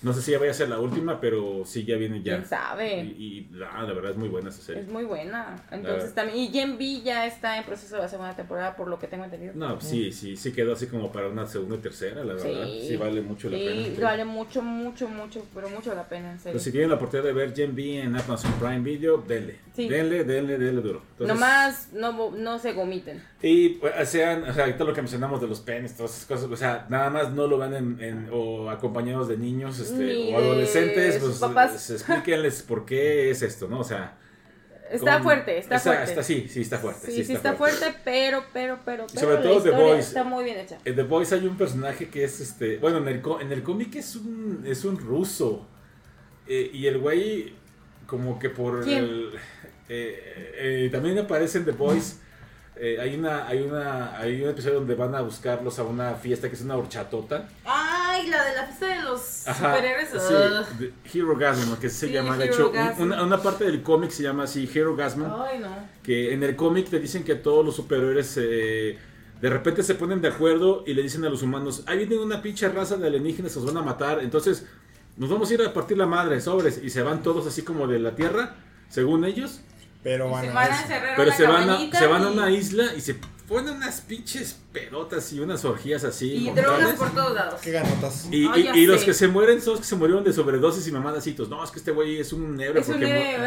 [0.00, 2.36] no sé si ya vaya a ser la última, pero sí ya viene ya.
[2.36, 3.02] ¿Quién sabe?
[3.02, 4.82] Y, y la, verdad es muy buena esa serie.
[4.82, 5.62] Es muy buena.
[5.70, 6.38] Entonces también.
[6.38, 9.24] Y Gen B ya está en proceso de la segunda temporada, por lo que tengo
[9.24, 9.52] entendido.
[9.54, 12.66] No, sí, sí, sí quedó así como para una segunda y tercera, la verdad.
[12.66, 13.84] Sí, vale mucho la pena.
[13.84, 16.54] Sí, vale mucho, mucho, mucho, pero mucho la pena, en serio.
[16.54, 19.67] Pues si tienen la oportunidad de ver Gen B en Amazon Prime Video, denle.
[19.86, 21.02] Denle, denle, denle duro.
[21.20, 23.22] Nomás no, no se gomiten.
[23.40, 26.50] Y pues, sean o sea, todo lo que mencionamos de los penes, todas esas cosas,
[26.50, 31.18] o sea, nada más no lo van en, o acompañados de niños este, o adolescentes,
[31.18, 31.90] pues papás.
[31.90, 33.80] explíquenles por qué es esto, ¿no?
[33.80, 34.16] O sea...
[34.90, 36.04] Está fuerte, está, fuerte.
[36.04, 37.10] Está, sí, sí está fuerte.
[37.10, 37.94] Sí, sí, está, fuerte.
[38.04, 40.08] pero, pero, pero, pero sobre todo The Boys.
[40.08, 40.78] Está muy bien hecha.
[40.82, 43.96] En The Boys hay un personaje que es, este, bueno, en el, en el cómic
[43.96, 45.68] es un, es un ruso.
[46.46, 47.52] Eh, y el güey,
[48.08, 49.30] como que por el...
[49.88, 52.18] Eh, eh, también aparece en The Boys
[52.80, 56.48] eh, hay una hay una hay un episodio donde van a buscarlos a una fiesta
[56.48, 57.48] que es una horchatota.
[57.64, 60.08] Ay, la de la fiesta de los superhéroes.
[60.10, 62.36] Sí, Hero Gasm, que se llama.
[62.36, 65.22] De hecho, una, una, parte del cómic se llama así Hero Gasm.
[65.22, 65.44] No.
[66.04, 68.96] Que en el cómic te dicen que todos los superhéroes eh,
[69.40, 72.42] de repente se ponen de acuerdo y le dicen a los humanos, ahí viene una
[72.42, 74.20] pinche raza de alienígenas, os van a matar.
[74.22, 74.66] Entonces,
[75.18, 76.80] nos vamos a ir a partir la madre, sobres.
[76.82, 78.54] Y se van todos así como de la Tierra,
[78.88, 79.60] según ellos.
[80.02, 83.00] Pero van, se van a, Pero se van a, se van a una isla y
[83.00, 83.16] se
[83.48, 86.48] ponen unas pinches pelotas y unas orgías así.
[86.48, 87.60] Y drogas por todos lados.
[87.60, 88.28] Qué ganotas.
[88.30, 91.48] Y, y, los que se mueren son los que se murieron de sobredosis y mamadacitos.
[91.48, 93.38] No, es que este güey es un negro porque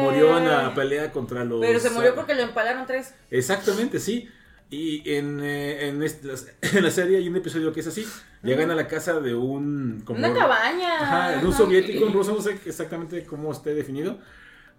[0.00, 1.60] murió en la pelea contra los.
[1.60, 3.14] Pero se murió porque lo empalaron tres.
[3.30, 4.28] Exactamente, sí.
[4.70, 6.02] Y en, eh, en,
[6.62, 8.06] en, la serie hay un episodio que es así.
[8.42, 10.02] Llegan a la casa de un...
[10.04, 11.00] Como, Una cabaña.
[11.00, 14.18] Ajá, de un soviético, un ruso, no sé exactamente cómo esté definido.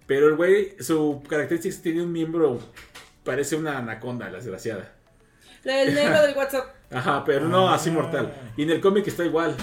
[0.05, 2.59] Pero el güey, su característica es que tiene un miembro,
[3.23, 4.91] parece una anaconda, la desgraciada.
[5.63, 6.75] El negro del WhatsApp.
[6.91, 8.33] Ajá, pero no así mortal.
[8.57, 9.55] Y en el cómic está igual.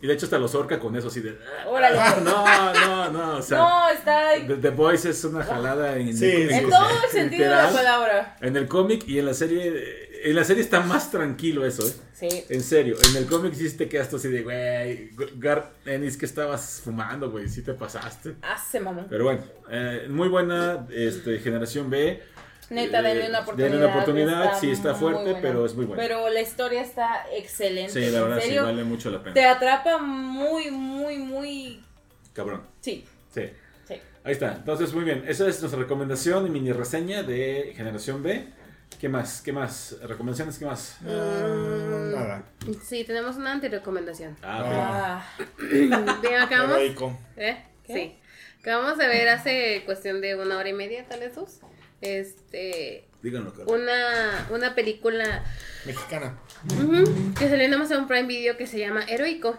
[0.00, 1.38] Y de hecho hasta los orca con eso así de...
[1.66, 1.98] Órale.
[2.22, 3.58] No, no, no, o sea...
[3.58, 4.32] No, está...
[4.46, 8.36] The, Voice es una jalada en, sí, en, todo el sentido de la palabra.
[8.40, 10.03] En el cómic y en la serie...
[10.24, 11.92] En la serie está más tranquilo eso, ¿eh?
[12.14, 12.44] Sí.
[12.48, 16.80] En serio, en el cómic sí te quedaste así de, güey, Gar Ennis, que estabas
[16.82, 17.46] fumando, güey?
[17.46, 18.36] Sí te pasaste.
[18.40, 19.04] Ah, se mamó.
[19.10, 22.22] Pero bueno, eh, muy buena este, generación B.
[22.70, 23.70] Neta, denle una oportunidad.
[23.70, 26.02] Denle una oportunidad, sí está fuerte, pero es muy buena.
[26.02, 27.92] Pero la historia está excelente.
[27.92, 29.34] Sí, la verdad sí vale mucho la pena.
[29.34, 31.84] Te atrapa muy, muy, muy...
[32.32, 32.62] Cabrón.
[32.80, 33.04] Sí.
[33.30, 33.42] Sí.
[33.86, 33.94] Sí.
[34.24, 34.54] Ahí está.
[34.54, 35.22] Entonces, muy bien.
[35.28, 38.63] Esa es nuestra recomendación y mini reseña de Generación B.
[39.00, 39.42] ¿Qué más?
[39.42, 39.96] ¿Qué más?
[40.02, 40.58] ¿Recomendaciones?
[40.58, 40.96] ¿Qué más?
[41.02, 42.42] Mm, nada.
[42.82, 44.36] Sí, tenemos una antirecomendación.
[44.42, 45.44] Ah, Ah.
[45.60, 45.92] Bien,
[46.40, 46.76] acabamos.
[46.76, 47.18] Heroico.
[47.36, 47.62] ¿Eh?
[47.86, 48.16] Sí.
[48.60, 51.58] Acabamos de ver hace cuestión de una hora y media, tal vez dos.
[52.00, 53.06] Este.
[53.22, 53.72] Díganlo, Carlos.
[53.80, 55.44] Una, una película
[55.86, 56.38] Mexicana.
[56.66, 59.58] ujú, que salió en Amazon Prime Video que se llama Heroico.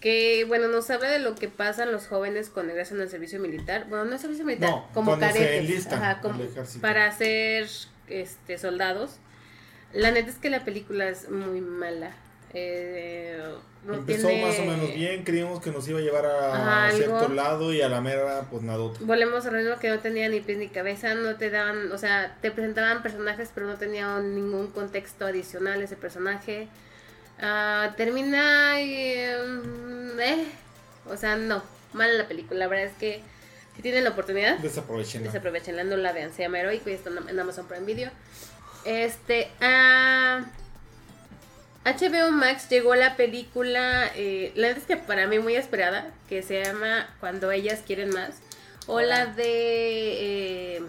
[0.00, 3.86] Que, bueno, nos habla de lo que pasan los jóvenes cuando ingresan al servicio militar.
[3.88, 6.80] Bueno, no es servicio militar, No, como cuando se enlistan Ajá, al como ejército.
[6.82, 7.66] para ser
[8.08, 9.16] este, soldados.
[9.92, 12.14] La neta es que la película es muy mala.
[12.52, 13.38] Eh,
[13.88, 17.82] Empezó más o menos bien, creíamos que nos iba a llevar a cierto lado y
[17.82, 18.78] a la mera, pues nada.
[19.00, 22.36] Volvemos a lo que no tenía ni pies ni cabeza, no te daban, o sea,
[22.40, 26.68] te presentaban personajes, pero no tenían ningún contexto adicional ese personaje.
[27.40, 29.18] Ah, termina y.
[29.46, 30.46] Mm, eh,
[31.08, 31.62] o sea, no,
[31.92, 32.58] mala la película.
[32.60, 33.22] La verdad es que
[33.76, 35.28] si tienen la oportunidad, desaprovechenla.
[35.28, 36.32] Desaprovechenla, no la vean.
[36.32, 38.10] Se llama Heroico y está en Amazon Prime Video.
[38.84, 39.48] Este.
[39.60, 40.44] Uh,
[41.86, 46.42] HBO Max llegó la película, eh, la verdad es que para mí muy esperada, que
[46.42, 48.30] se llama Cuando ellas quieren más,
[48.88, 50.82] o la de, eh,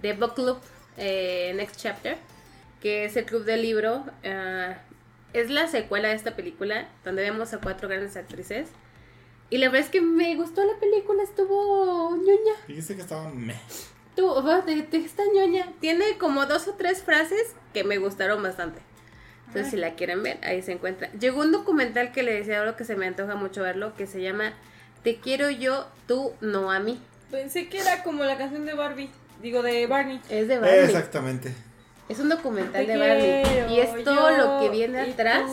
[0.00, 0.58] de Book Club,
[0.96, 2.16] eh, Next Chapter,
[2.80, 4.06] que es el club del libro.
[4.24, 4.78] Ah,
[5.34, 8.70] es la secuela de esta película, donde vemos a cuatro grandes actrices.
[9.50, 12.54] Y la verdad es que me gustó la película, estuvo ñoña.
[12.68, 13.60] Dijiste que estaba meh.
[14.14, 14.32] Tú,
[14.66, 15.72] de, de esta ñoña.
[15.80, 18.80] Tiene como dos o tres frases que me gustaron bastante.
[19.48, 21.10] Entonces, si la quieren ver, ahí se encuentra.
[21.18, 24.22] Llegó un documental que le decía ahora que se me antoja mucho verlo, que se
[24.22, 24.52] llama
[25.02, 27.00] Te quiero yo, tú no a mí.
[27.32, 29.10] Pensé que era como la canción de Barbie.
[29.42, 30.20] Digo, de Barney.
[30.28, 30.84] Es de Barney.
[30.84, 31.52] Exactamente.
[32.08, 33.74] Es un documental de Barney.
[33.74, 35.50] Y es todo lo que viene atrás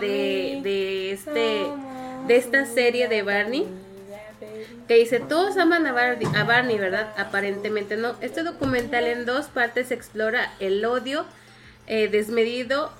[0.00, 1.66] de, de, este,
[2.28, 3.66] de esta serie de Barney.
[4.86, 7.12] Que dice, todos aman a Barney, a Barney, ¿verdad?
[7.16, 8.14] Aparentemente no.
[8.20, 11.26] Este documental en dos partes explora el odio
[11.86, 12.92] eh, desmedido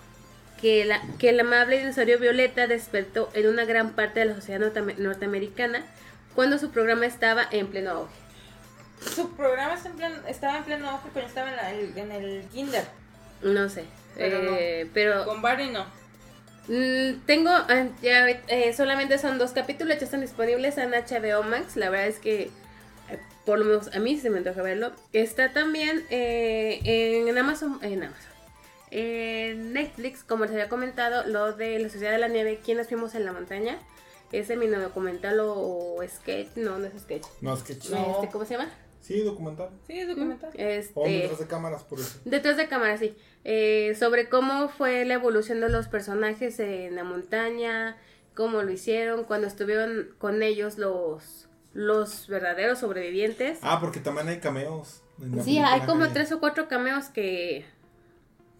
[0.60, 4.72] que, la, que el amable dinosaurio Violeta despertó en una gran parte de la sociedad
[4.98, 5.82] norteamericana
[6.34, 8.14] cuando su programa estaba en pleno auge.
[9.14, 9.74] Su programa
[10.26, 12.84] estaba en pleno auge cuando estaba en, el kinder.
[13.42, 13.84] No sé,
[14.16, 15.86] eh, pero, Con Barney no.
[16.68, 21.76] Mm, tengo, ah, ya, eh, solamente son dos capítulos, ya están disponibles en HBO Max.
[21.76, 22.50] La verdad es que,
[23.44, 24.92] por lo menos a mí se me antoja verlo.
[25.12, 28.32] Está también en Amazon, en Amazon,
[28.90, 33.14] en Netflix, como les había comentado, lo de la Sociedad de la Nieve, ¿Quiénes fuimos
[33.14, 33.78] en la montaña?
[34.30, 37.24] Ese mi documental o sketch, no, no es sketch.
[37.40, 37.84] No, sketch.
[37.86, 38.70] Este, ¿Cómo se llama?
[39.00, 39.70] Sí, documental.
[39.86, 40.50] Sí, es documental.
[40.54, 42.18] Este, o detrás de cámaras, por eso.
[42.24, 43.16] Detrás de cámaras, sí.
[43.44, 47.96] Eh, sobre cómo fue la evolución de los personajes en la montaña,
[48.34, 53.58] cómo lo hicieron, cuando estuvieron con ellos los, los verdaderos sobrevivientes.
[53.62, 55.02] Ah, porque también hay cameos.
[55.42, 57.64] Sí, hay como tres o cuatro cameos que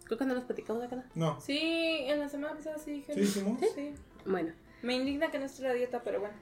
[0.08, 1.04] Creo que no los platicamos acá.
[1.14, 1.38] No.
[1.38, 1.58] Sí,
[2.06, 3.12] en la semana pasada sí dije.
[3.12, 3.94] ¿Sí, Sí.
[4.24, 4.52] Bueno.
[4.80, 6.34] Me indigna que no esté la dieta, pero bueno.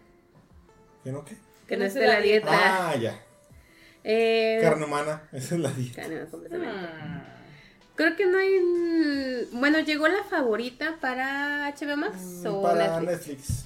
[1.03, 1.37] ¿Que no qué?
[1.67, 2.49] Que, no esté la dieta.
[2.53, 3.21] Ah, ya.
[4.09, 6.03] Eh, carne humana, esa es la dieta.
[6.03, 6.77] Carne humana completamente.
[6.77, 7.37] Hmm.
[7.97, 9.49] Creo que no hay.
[9.53, 13.65] Bueno, llegó la favorita para HBO Max mm, o para Netflix?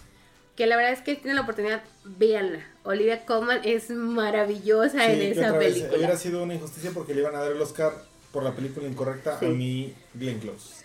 [0.56, 2.64] Que la verdad es que tiene la oportunidad, véanla.
[2.84, 5.96] Olivia Colman es maravillosa en esa película.
[5.96, 7.92] hubiera sido una injusticia porque le iban a dar el Oscar
[8.32, 10.84] por la película incorrecta a mí Glenn Close.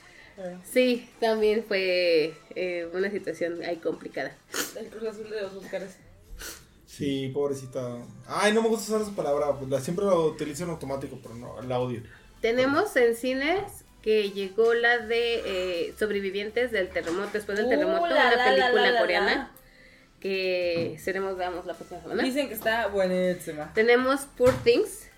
[0.70, 4.36] Sí, también fue eh, una situación ahí complicada.
[4.78, 5.96] El Cruz Azul de los Oscars.
[6.98, 7.98] Sí, pobrecita.
[8.26, 9.54] Ay, no me gusta usar esa palabra.
[9.54, 12.02] Pues, siempre la utilizo en automático, pero no, la odio.
[12.40, 13.62] Tenemos en cines
[14.02, 15.42] que llegó la de
[15.90, 19.52] eh, sobrevivientes del terremoto, después del uh, terremoto, una película coreana.
[20.22, 22.24] Que seremos, veamos la próxima semana.
[22.24, 23.74] Dicen que está buenísima.
[23.74, 25.10] Tenemos Poor Things.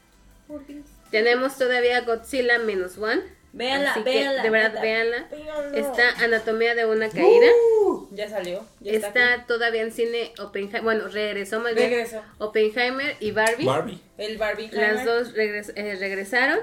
[0.48, 0.90] Poor Things.
[1.12, 3.22] Tenemos todavía Godzilla Minus One.
[3.54, 4.44] Véanla, véanla.
[4.44, 5.28] de verdad, véanla.
[5.74, 7.48] Está Anatomía de una caída.
[7.86, 8.66] Uh, ya salió.
[8.84, 10.84] está, todavía en cine Oppenheimer.
[10.84, 11.90] Bueno, regresó más bien.
[11.90, 12.22] Regresó.
[12.38, 13.66] Oppenheimer y Barbie.
[13.66, 14.02] Barbie.
[14.18, 14.70] El Barbie.
[14.72, 16.60] Las dos eh, regresaron.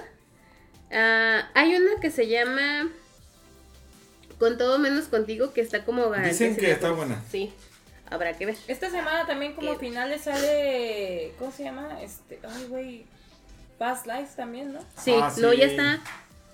[0.90, 2.90] Ah, hay una que se llama
[4.38, 6.10] Con todo menos contigo, que está como.
[6.12, 7.22] Dicen que está buena.
[7.30, 7.52] Sí.
[8.10, 8.56] Habrá que ver.
[8.68, 11.32] Esta semana también como finales sale.
[11.38, 12.00] ¿Cómo se llama?
[12.02, 12.38] Este.
[12.42, 13.06] Ay, güey.
[13.78, 14.80] Past Lives también, ¿no?
[14.96, 16.00] Sí, ah, no, ya está.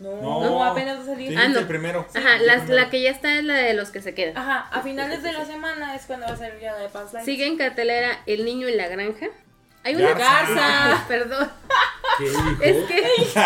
[0.00, 1.38] No, no, apenas va a salir.
[1.38, 1.58] Ah, no.
[1.58, 2.06] El primero.
[2.14, 4.36] Ajá, la, que ya está es la de los que se quedan.
[4.36, 7.12] Ajá, a finales de la semana es cuando va a salir ya la de Past
[7.12, 7.26] Lives.
[7.26, 9.26] Sigue en cartelera El niño en la granja.
[9.84, 11.50] Hay una garza, perdón.
[12.18, 12.26] ¿Qué?
[12.26, 13.02] Es que.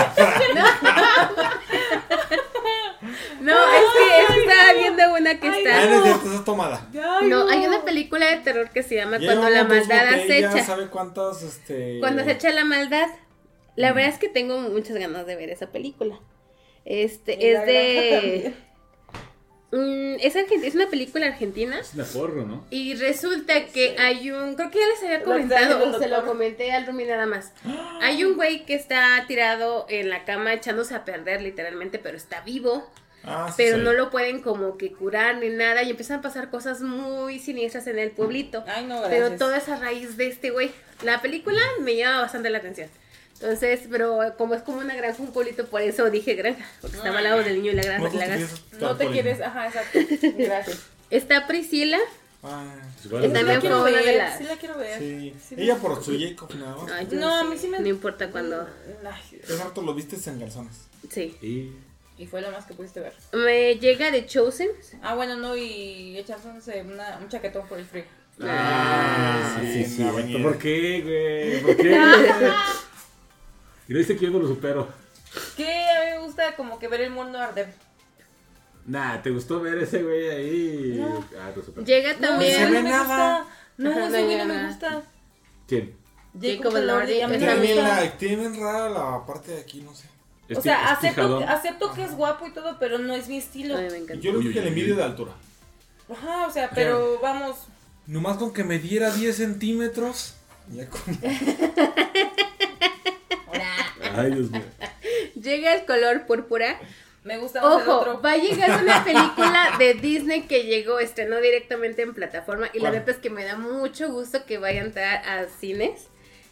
[3.41, 3.53] no.
[3.53, 3.85] es
[4.29, 5.83] que estaba viendo una que está.
[5.83, 6.87] Ah, no, está tomada.
[7.23, 10.65] No, hay una película de terror que se llama Cuando la maldad acecha.
[10.65, 11.99] ¿Sabe cuántas, este...
[11.99, 13.09] Cuando se echa la maldad.
[13.77, 16.21] La verdad es que tengo muchas ganas de ver esa película.
[16.85, 18.55] Este, es de...
[19.75, 21.81] Mm, es, es una película argentina.
[21.81, 22.65] Es una porro, ¿no?
[22.71, 24.55] Y resulta que hay un.
[24.55, 27.53] Creo que ya les había comentado, se lo comenté al Rumi nada más.
[28.01, 32.41] Hay un güey que está tirado en la cama echándose a perder, literalmente, pero está
[32.43, 32.89] vivo.
[33.25, 36.83] Ah, pero no lo pueden como que curar ni nada y empiezan a pasar cosas
[36.83, 38.63] muy siniestras en el pueblito.
[38.69, 40.71] Ay, no, pero todo es a raíz de este güey.
[41.03, 42.91] La película me llama bastante la atención.
[43.35, 47.19] Entonces, pero como es como una granja, un pueblito, por eso dije granja, porque estaba
[47.19, 48.09] al lado del niño y la granja.
[48.09, 48.49] No, la
[48.81, 49.99] no te quieres, ajá, exacto.
[50.39, 50.87] Gracias.
[51.11, 51.99] Está Priscila.
[52.43, 52.75] Ah,
[53.05, 54.39] igual también fue una de las.
[54.39, 54.99] Sí, la quiero ver.
[54.99, 55.35] Sí.
[55.57, 57.13] Ella por su Jacob, nada más.
[57.13, 57.81] no, a mí sí me.
[57.81, 58.69] No importa cuando.
[59.49, 60.87] Es harto lo viste en calzones.
[61.11, 61.37] Sí.
[61.43, 62.23] Y...
[62.23, 63.15] y fue lo más que pudiste ver.
[63.33, 64.71] Me llega de Chosen.
[65.03, 66.49] Ah, bueno, no, y echarse
[66.83, 68.05] una, un chaquetón por el frío.
[68.41, 70.39] Ah, sí, sí, sí.
[70.43, 71.63] ¿Por qué, güey?
[71.63, 71.99] ¿Por qué?
[73.89, 74.89] y no dice que yo no lo supero.
[75.57, 77.75] Que a mí me gusta como que ver el mundo arder.
[78.87, 80.97] Nah, ¿te gustó ver ese güey ahí?
[80.99, 81.25] No.
[81.41, 81.53] Ah,
[81.85, 82.73] Llega también.
[82.73, 83.47] No, no me gusta.
[83.79, 85.03] No, ese güey no me gusta.
[85.67, 85.97] ¿Quién?
[86.41, 87.21] Jacob Elordi.
[88.19, 90.09] Tienen rara la parte de aquí, no sé.
[90.55, 93.77] O sea, acepto, acepto que es guapo y todo, pero no es mi estilo.
[94.21, 95.33] Yo lo que le envidio de altura.
[96.11, 97.57] Ajá, o sea, pero vamos.
[98.07, 100.35] Nomás con que me diera 10 centímetros.
[100.71, 101.01] Ya con...
[104.15, 104.63] Ay, Dios mío.
[105.35, 106.79] Llega el color púrpura.
[107.25, 108.21] Me gusta Ojo, otro.
[108.21, 112.69] va a llegar una película de Disney que llegó, estrenó directamente en plataforma.
[112.75, 116.09] Y la neta es que me da mucho gusto que vaya a entrar a cines.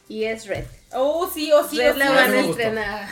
[0.09, 0.65] Y es Red.
[0.95, 3.09] Oh, sí, oh, sí, Red oh, la van a estrenar.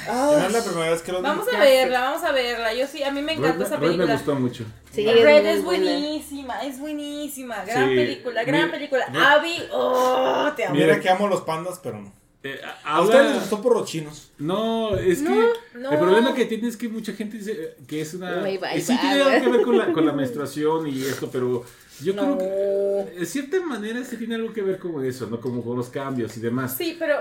[0.47, 2.75] es la primera vez que lo Vamos a verla, vamos a verla.
[2.75, 4.05] Yo sí, a mí me encanta esa película.
[4.05, 4.65] Red me gustó mucho.
[4.91, 7.65] Sí, Red es, buenísima, es buenísima.
[7.65, 9.07] Gran película, gran película.
[9.07, 10.75] Abby, oh, te amo.
[10.75, 12.20] Mira que amo los pandas, pero no.
[12.43, 14.31] Eh, ¿A ustedes les gustó por los chinos?
[14.39, 18.43] No, es que el problema que tiene es que mucha gente dice que es una...
[18.81, 21.65] sí tiene algo que ver con la, con la menstruación y esto, pero
[22.03, 25.39] yo creo que de cierta manera sí tiene algo que ver con eso, ¿no?
[25.39, 26.77] Como con los cambios y demás.
[26.77, 27.17] Sí, pero...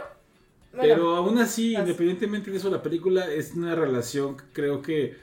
[0.71, 5.17] pero aún así, independientemente de eso, la película es una relación creo que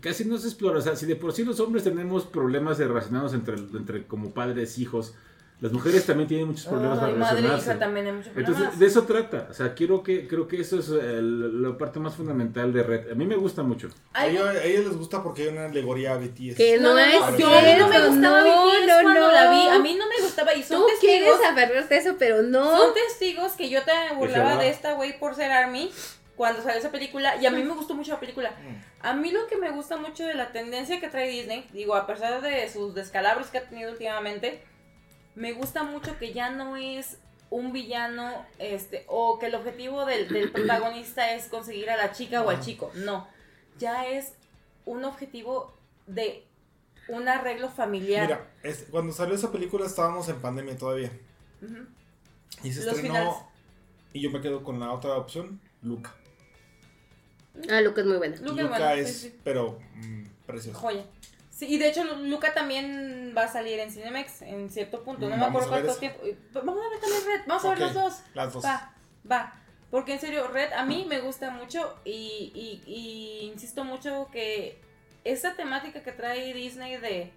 [0.00, 0.80] casi no se explora.
[0.80, 4.78] O sea, si de por sí los hombres tenemos problemas relacionados entre, entre como padres,
[4.78, 5.14] hijos,
[5.60, 7.66] las mujeres también tienen muchos problemas para relacionarse.
[7.66, 8.56] Madre también hay muchos problemas.
[8.56, 9.48] Entonces, de eso trata.
[9.50, 13.12] O sea, quiero que, creo que eso es la parte más fundamental de Red.
[13.12, 13.90] A mí me gusta mucho.
[14.14, 16.56] A ellos, a ellos les gusta porque hay una alegoría a BTS.
[16.56, 19.32] Que no, es yo, a mí no me gustaba no, BTS no, cuando no.
[19.32, 19.68] la vi.
[19.68, 21.40] A mí no me gustaba y son Tú testigos.
[21.58, 22.78] quieres de eso, pero no.
[22.78, 25.90] Son testigos que yo te burlaba de esta güey por ser Army
[26.36, 28.50] cuando salió esa película y a mí me gustó mucho la película.
[28.52, 29.06] Mm.
[29.06, 32.06] A mí lo que me gusta mucho de la tendencia que trae Disney, digo, a
[32.06, 34.62] pesar de sus descalabros que ha tenido últimamente,
[35.34, 37.18] me gusta mucho que ya no es
[37.50, 42.50] un villano, este, o que el objetivo del, protagonista es conseguir a la chica o
[42.50, 42.90] al chico.
[42.94, 43.26] No,
[43.78, 44.34] ya es
[44.84, 45.74] un objetivo
[46.06, 46.44] de
[47.08, 48.26] un arreglo familiar.
[48.62, 51.10] Mira, cuando salió esa película estábamos en pandemia todavía.
[52.62, 53.48] Y se estrenó.
[54.12, 56.14] Y yo me quedo con la otra opción, Luca.
[57.70, 58.36] Ah, Luca es muy buena.
[58.40, 60.78] Luca, es, pero mm, precioso.
[60.78, 61.04] Joya.
[61.60, 65.28] Sí, y de hecho Luca también va a salir en Cinemex en cierto punto.
[65.28, 66.20] No me acuerdo cuánto tiempo.
[66.54, 67.40] Vamos a ver también Red.
[67.46, 68.22] Vamos a ver los dos.
[68.32, 68.64] Las dos.
[68.64, 68.94] Va,
[69.30, 69.52] va.
[69.90, 74.80] Porque en serio, Red a mí me gusta mucho y, y, y insisto mucho que
[75.24, 77.30] esa temática que trae Disney de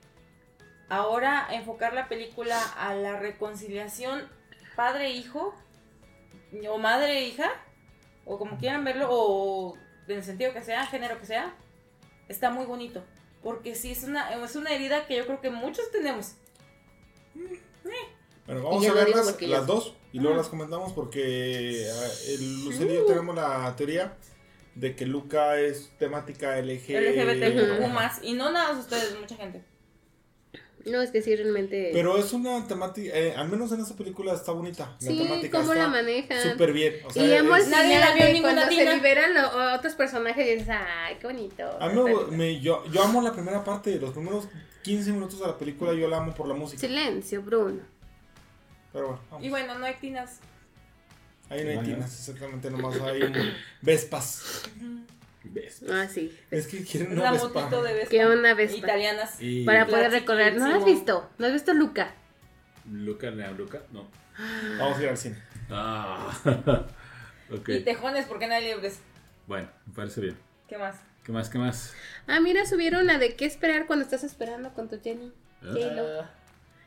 [0.88, 4.30] ahora enfocar la película a la reconciliación
[4.78, 5.54] padre-hijo
[6.70, 7.52] o madre-hija
[8.24, 9.76] o como quieran verlo o
[10.08, 11.54] en el sentido que sea, género que sea,
[12.30, 13.04] está muy bonito.
[13.44, 16.36] Porque sí, es una, es una herida que yo creo que muchos tenemos.
[18.46, 22.96] Bueno, vamos a verlas las, dos y luego las comentamos porque ah, el Lucero y
[22.96, 24.18] yo tenemos la teoría
[24.76, 26.90] de que Luca es temática LG...
[26.90, 29.64] LGBTQ más y no nada de ustedes, mucha gente.
[30.86, 31.92] No, es que sí, realmente.
[31.94, 34.96] Pero es una temática, eh, al menos en esa película está bonita.
[35.00, 36.52] La sí, temática cómo la manejan.
[36.52, 36.96] Súper bien.
[37.06, 40.70] O sea, y amo nadie la vio cuando se liberan los otros personajes y dices,
[40.70, 41.64] ay, qué bonito.
[41.80, 42.02] A mí
[42.32, 44.48] me, yo, yo amo la primera parte, los primeros
[44.84, 46.82] 15 minutos de la película yo la amo por la música.
[46.82, 47.82] Silencio, Bruno.
[48.92, 49.22] Pero bueno.
[49.32, 49.46] Vamos.
[49.46, 50.40] Y bueno, no hay tinas.
[51.50, 53.22] Ahí no hay tinas, exactamente, nomás hay
[53.82, 54.64] vespas.
[55.90, 56.38] Ah, sí.
[56.52, 57.70] Es que quieren una, Vespa.
[57.70, 58.10] de Vespa.
[58.10, 58.78] Que una Vespa.
[58.78, 59.40] Italianas.
[59.66, 60.56] Para poder recorrer.
[60.56, 61.30] ¿No lo has visto?
[61.38, 62.14] ¿No has visto Luca?
[62.90, 64.08] Luca, no, Luca, no.
[64.80, 65.38] Vamos a ir al cine.
[65.70, 66.32] Ah.
[67.52, 67.78] okay.
[67.78, 69.00] Y tejones, ¿por qué no hay libres?
[69.48, 70.38] Bueno, me parece bien.
[70.68, 70.98] ¿Qué más?
[71.24, 71.50] ¿Qué más?
[71.50, 71.94] ¿Qué más?
[72.28, 75.32] Ah, mira, subieron la de qué esperar cuando estás esperando con tu Jenny.
[75.62, 76.24] Uh.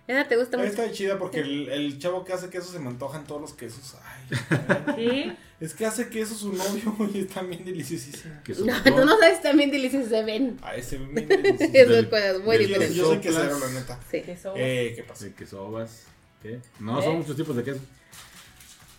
[0.06, 0.70] Esa te gusta mucho.
[0.70, 3.96] Está chida porque el, el, chavo que hace queso se me antojan todos los quesos.
[4.04, 5.36] Ay, ¿Sí?
[5.58, 8.34] Es que hace queso su novio y está bien deliciosísimo.
[8.64, 10.58] No, tú no sabes si bien deliciosos se ven.
[10.62, 11.72] Ah, ese ven bien delicioso.
[11.72, 12.94] Eso es muy diferente.
[12.94, 13.98] Yo, soy quesero, la neta.
[14.10, 14.22] Sí.
[14.54, 15.26] Eh, ¿qué pasa?
[15.34, 16.04] Quesobas.
[16.42, 16.60] ¿Qué?
[16.78, 17.18] No, son ¿Eh?
[17.18, 17.80] muchos tipos de queso.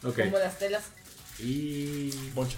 [0.03, 0.19] Ok.
[0.23, 0.83] Como las telas.
[1.39, 2.11] Y...
[2.33, 2.57] Boncha.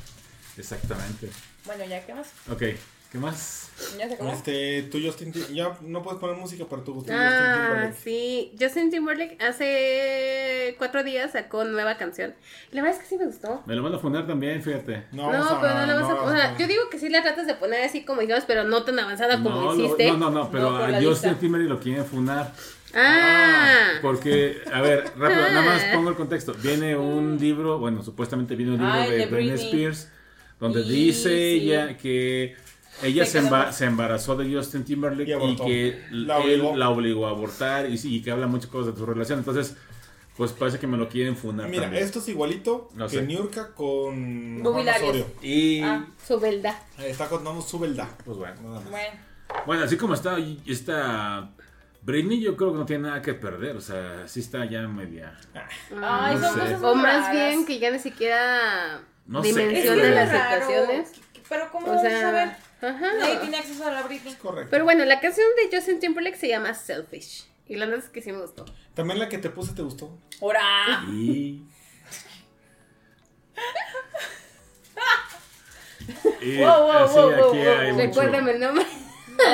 [0.58, 1.30] Exactamente.
[1.66, 2.28] Bueno, ya, ¿qué más?
[2.50, 2.64] Ok.
[3.12, 3.72] ¿Qué más?
[3.98, 4.32] ¿Ya se acabó?
[4.32, 8.54] Este, tú Justin, ya no puedes poner música para tu Justin Ah, sí.
[8.60, 12.36] Justin Timberlake hace cuatro días sacó nueva canción.
[12.72, 13.64] La verdad es que sí me gustó.
[13.66, 15.06] Me lo van a poner también, fíjate.
[15.12, 16.58] No, no pero no la vas a poner.
[16.60, 19.42] yo digo que sí la tratas de poner así como digamos, pero no tan avanzada
[19.42, 20.12] como hiciste.
[20.12, 22.54] no, no, no, pero a Justin Timberlake lo quieren funar.
[22.94, 23.94] Ah.
[24.04, 26.54] Porque, a ver, rápido, nada más pongo el contexto.
[26.62, 30.10] Viene un libro, bueno, supuestamente viene un libro de, Britney Spears,
[30.60, 32.56] donde dice ella que
[33.04, 38.22] ella se, embarazó de Justin Timberlake y, que la él la obligó a abortar y,
[38.22, 39.40] que habla muchas cosas de su relación.
[39.40, 39.76] Entonces,
[40.36, 41.70] pues parece que me lo quieren fundar.
[41.70, 44.64] Mira, esto es igualito que Niurka con
[45.42, 46.76] Y ah, su verdad.
[46.98, 48.08] Está contando su verdad.
[48.24, 48.82] Pues bueno.
[49.66, 49.84] Bueno.
[49.84, 51.52] así como está esta
[52.02, 53.76] Britney, yo creo que no tiene nada que perder.
[53.76, 55.38] O sea, sí está ya media.
[56.02, 56.38] Ay,
[56.82, 61.12] o más bien que ya ni siquiera dimensiona las situaciones.
[61.50, 62.69] Pero ¿cómo o sea, saber?
[62.82, 63.14] Ajá.
[63.20, 64.36] Nadie tiene acceso a la Britney.
[64.36, 64.70] Correcto.
[64.72, 67.46] Pero bueno, la canción de Justin Timberlake se llama Selfish.
[67.68, 68.66] Y la verdad es que sí me gustó.
[68.94, 70.18] También la que te puse te gustó.
[70.40, 71.04] ¡Hora!
[71.08, 71.64] Y
[76.60, 78.86] wow, wow, así wow, aquí hay Recuérdame el nombre.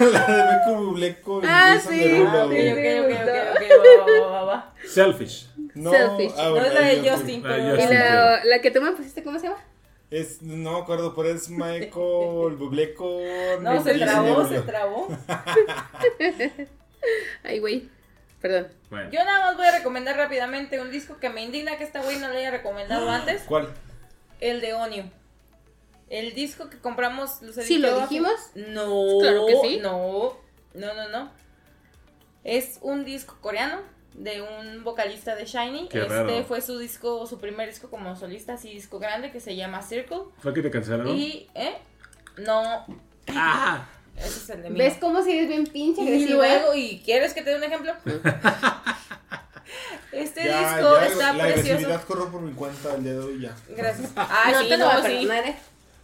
[0.00, 2.44] la de Beco Bubleco y ah, sí, de Rulo.
[2.44, 3.10] Ok, ok, ok,
[4.44, 5.48] ok, Selfish.
[5.74, 6.32] No, Selfish.
[6.36, 7.46] Ah, no es la de Justin.
[7.46, 9.64] Ah, ¿Y la, la que tú me pusiste, cómo se llama?
[10.10, 11.90] Es, no me acuerdo, pero es Michael
[12.58, 13.20] Bubleco.
[13.60, 15.08] No, se trabó, se trabó.
[17.44, 17.88] Ay, güey.
[18.40, 18.68] Perdón.
[19.10, 22.18] Yo nada más voy a recomendar rápidamente un disco que me indigna que esta güey
[22.18, 23.42] no le haya recomendado antes.
[23.42, 23.68] ¿Cuál?
[24.40, 25.10] El de Onio.
[26.08, 27.66] El disco que compramos Lucerito.
[27.66, 28.32] ¿Sí lo dijimos?
[28.54, 29.18] No.
[29.20, 29.78] Claro que sí.
[29.82, 30.38] No.
[30.74, 31.30] No, no, no.
[32.44, 33.80] Es un disco coreano
[34.18, 35.88] de un vocalista de Shiny.
[35.92, 39.82] este fue su disco, su primer disco como solista, así disco grande, que se llama
[39.82, 40.18] Circle.
[40.38, 41.16] ¿Fue que te cancelaron?
[41.16, 41.76] Y, ¿eh?
[42.38, 42.84] No.
[43.28, 43.86] Ah.
[44.16, 44.78] Ese es el de mí.
[44.78, 47.92] ¿Ves cómo si eres bien pinche Y luego, ¿y quieres que te dé un ejemplo?
[50.12, 51.88] este disco está la precioso.
[51.88, 53.54] La corrió por mi cuenta el día de hoy ya.
[53.68, 54.10] Gracias.
[54.16, 55.28] Ah, no sí, te lo no, sí.
[55.30, 55.56] ¿eh?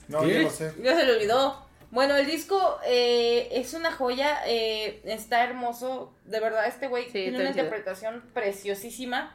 [0.06, 0.72] No, yo no sé.
[0.80, 1.63] Ya se le olvidó.
[1.94, 7.38] Bueno, el disco eh, es una joya, eh, está hermoso, de verdad este güey tiene
[7.38, 9.32] una interpretación preciosísima.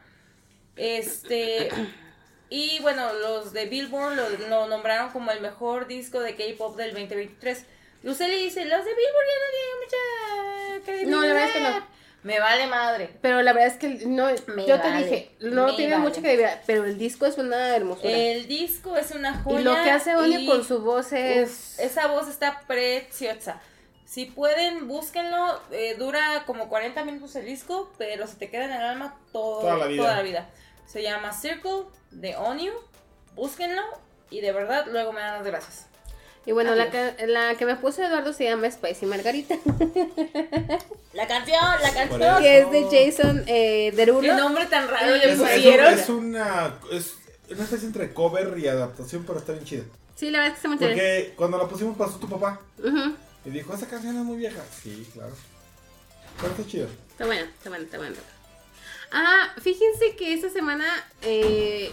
[0.76, 1.70] Este
[2.50, 4.18] y bueno, los de Billboard
[4.50, 7.66] lo, nombraron como el mejor disco de K-pop del 2023.
[8.04, 11.18] Lucely dice, los de Billboard ya no tienen mucha credibilidad.
[11.18, 11.99] No, la verdad es que no.
[12.24, 13.18] Me vale madre.
[13.22, 16.98] Pero la verdad es que no, yo te dije, no tiene mucha credibilidad, pero el
[16.98, 18.10] disco es una hermosura.
[18.10, 19.60] El disco es una joya.
[19.60, 21.80] Y lo que hace Onio con su voz es...
[21.80, 23.62] esa voz está preciosa.
[24.06, 25.62] Si pueden, búsquenlo.
[25.72, 29.78] Eh, dura como 40 minutos el disco, pero se te queda en el alma toda,
[29.78, 30.04] la vida.
[30.04, 30.50] toda la vida.
[30.88, 32.74] Se llama Circle de Onio.
[33.36, 33.84] Búsquenlo
[34.32, 35.89] y de verdad luego me dan las gracias.
[36.50, 39.56] Y bueno, la que, la que me puso Eduardo se llama Spicy Margarita.
[41.14, 42.42] La canción, la canción.
[42.42, 44.22] Que es de Jason eh, Derulo.
[44.22, 45.94] Qué nombre tan raro le pusieron.
[45.94, 47.18] Es, una, es
[47.50, 49.84] una especie entre cover y adaptación, pero está bien chida.
[50.16, 52.60] Sí, la verdad es que está muy Porque cuando la pusimos pasó tu papá.
[53.46, 54.64] Y dijo, esa canción es muy vieja.
[54.82, 55.34] Sí, claro.
[56.38, 56.88] Pero está chido.
[57.12, 58.16] Está buena, está buena, está buena.
[59.12, 60.86] Ah, fíjense que esta semana
[61.22, 61.92] eh,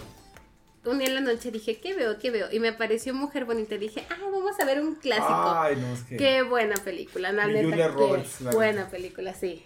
[0.87, 2.19] un día en la noche dije, ¿qué veo?
[2.19, 2.49] ¿Qué veo?
[2.53, 3.77] Y me apareció Mujer Bonita.
[3.77, 5.27] Dije, ah, vamos a ver un clásico.
[5.29, 6.17] Ay, no, es que...
[6.17, 9.65] Qué buena película, no, Julia Roberts, Buena película, sí.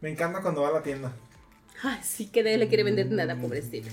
[0.00, 1.12] Me encanta cuando va a la tienda.
[1.82, 3.88] Ay, sí, que nadie le quiere vender nada, pobrecita.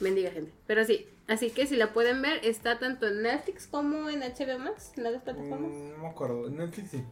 [0.00, 0.52] Mendiga gente.
[0.66, 4.58] Pero sí, así que si la pueden ver, está tanto en Netflix como en HBO
[4.58, 5.70] Max, en las dos plataformas.
[5.72, 7.04] Mm, no me acuerdo, en Netflix sí.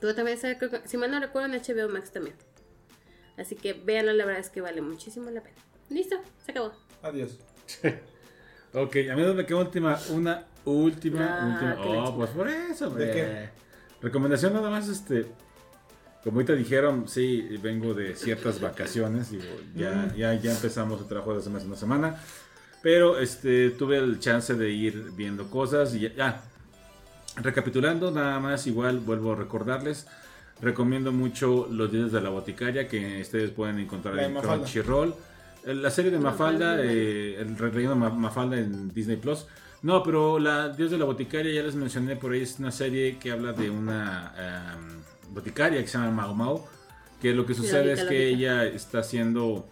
[0.00, 2.36] Tú también sabes, si mal no recuerdo, en HBO Max también.
[3.36, 5.56] Así que véanlo, la verdad es que vale muchísimo la pena.
[5.88, 6.72] Listo, se acabó.
[7.02, 7.38] Adiós.
[8.74, 12.04] ok, a mí me queda última, una última, ah, última.
[12.04, 13.48] Oh, pues por eso, ¿De qué?
[14.00, 15.26] Recomendación nada más, este.
[16.22, 20.16] Como ahorita dijeron, sí, vengo de ciertas vacaciones, digo, ya, mm.
[20.16, 22.20] ya, ya empezamos el trabajo de hace más de una semana,
[22.82, 26.42] pero este, tuve el chance de ir viendo cosas y ya,
[27.36, 30.06] recapitulando, nada más, igual vuelvo a recordarles,
[30.60, 35.14] recomiendo mucho Los Días de la Boticaria que ustedes pueden encontrar en Crunchyroll.
[35.74, 39.46] La serie de Mafalda, eh, el relleno de Mafalda en Disney Plus.
[39.82, 43.18] No, pero la Dios de la Boticaria, ya les mencioné por ahí, es una serie
[43.18, 46.68] que habla de una em, boticaria que se llama Mao Mao.
[47.20, 49.68] Que lo que sucede es que ella está haciendo.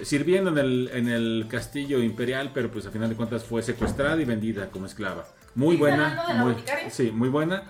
[0.00, 3.62] Eh, sirviendo en el, en el castillo imperial, pero pues a final de cuentas fue
[3.62, 5.26] secuestrada y vendida como esclava.
[5.54, 6.24] Muy buena.
[6.36, 6.54] Muy,
[6.90, 7.64] sí, muy buena.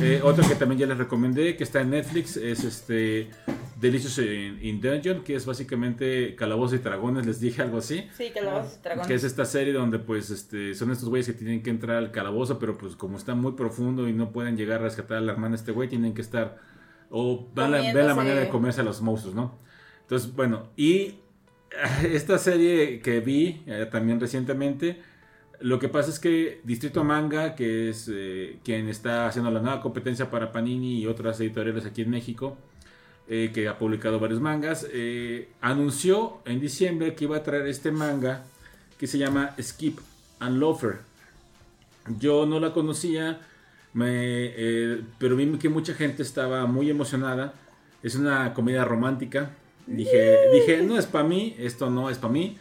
[0.00, 3.28] Eh, otro que también ya les recomendé, que está en Netflix, es este
[3.80, 8.08] Delicious in, Dungeon, que es básicamente Calabozos y Dragones, les dije algo así.
[8.16, 9.06] Sí, Calabozos y Dragones.
[9.06, 12.10] Que es esta serie donde pues este son estos güeyes que tienen que entrar al
[12.10, 15.32] calabozo, pero pues como está muy profundo y no pueden llegar a rescatar a la
[15.32, 16.58] hermana de este güey, tienen que estar
[17.10, 19.58] o ven la, la manera de comerse a los monstruos, ¿no?
[20.02, 21.20] Entonces, bueno, y
[22.04, 25.00] esta serie que vi eh, también recientemente,
[25.60, 29.80] lo que pasa es que Distrito Manga, que es eh, quien está haciendo la nueva
[29.80, 32.56] competencia para Panini y otras editoriales aquí en México,
[33.28, 34.86] eh, que ha publicado varios mangas,
[35.60, 38.44] anunció en diciembre que iba a traer este manga
[38.98, 39.98] que se llama Skip
[40.40, 40.98] and Loafer.
[42.18, 43.40] Yo no la conocía,
[43.94, 47.54] pero vi que mucha gente estaba muy emocionada.
[48.02, 49.52] Es una comedia romántica
[49.86, 52.58] Dije, dije, no es para mí, esto no es para mí.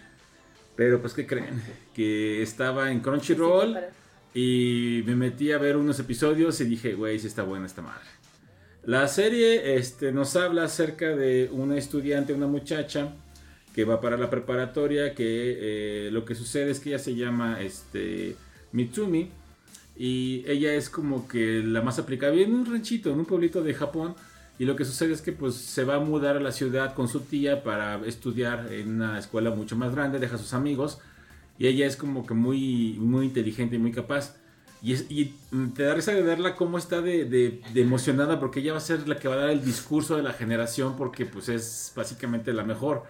[0.76, 1.62] Pero pues, ¿qué creen?
[1.94, 3.78] Que estaba en Crunchyroll
[4.34, 8.08] y me metí a ver unos episodios y dije, güey, sí está buena esta madre.
[8.86, 13.14] La serie este, nos habla acerca de una estudiante, una muchacha
[13.74, 17.62] que va para la preparatoria, que eh, lo que sucede es que ella se llama
[17.62, 18.36] este,
[18.72, 19.30] Mitsumi
[19.96, 23.74] y ella es como que la más aplicada, en un ranchito, en un pueblito de
[23.74, 24.16] Japón
[24.60, 27.08] y lo que sucede es que pues se va a mudar a la ciudad con
[27.08, 31.00] su tía para estudiar en una escuela mucho más grande, deja a sus amigos
[31.58, 34.36] y ella es como que muy, muy inteligente y muy capaz.
[34.82, 35.34] Y, es, y
[35.76, 39.08] te da risa de verla cómo está de, de, emocionada porque ella va a ser
[39.08, 42.64] la que va a dar el discurso de la generación porque pues es básicamente la
[42.64, 43.04] mejor.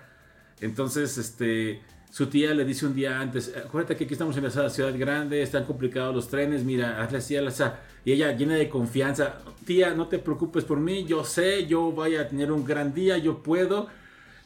[0.61, 1.81] Entonces, este,
[2.13, 5.41] su tía le dice un día antes, acuérdate que aquí estamos en esa ciudad grande,
[5.41, 7.63] están complicados los trenes, mira, hazle así, hazle así.
[8.05, 12.15] Y ella llena de confianza, tía, no te preocupes por mí, yo sé, yo voy
[12.17, 13.87] a tener un gran día, yo puedo.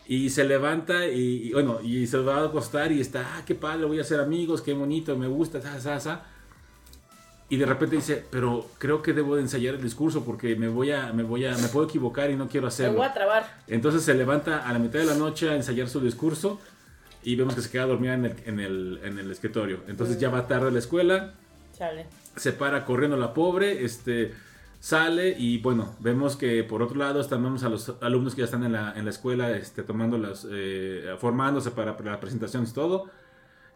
[0.07, 3.83] Y se levanta y, bueno, y se va a acostar y está, ah, qué padre,
[3.83, 6.23] voy a hacer amigos, qué bonito, me gusta, sa, sa, sa.
[7.49, 10.91] Y de repente dice, pero creo que debo de ensayar el discurso porque me voy
[10.91, 12.93] a, me voy a, me puedo equivocar y no quiero hacerlo.
[12.93, 13.61] Me voy a trabar.
[13.67, 16.61] Entonces se levanta a la mitad de la noche a ensayar su discurso
[17.27, 19.81] y vemos que se queda dormida en el, en el, en el escritorio.
[19.89, 21.33] Entonces ya va tarde a la escuela.
[21.77, 22.05] Chale.
[22.37, 24.31] Se para corriendo la pobre, este,
[24.79, 28.63] sale y bueno, vemos que por otro lado están a los alumnos que ya están
[28.63, 32.73] en la, en la escuela este, tomando las, eh, formándose para, para las presentaciones y
[32.73, 33.07] todo.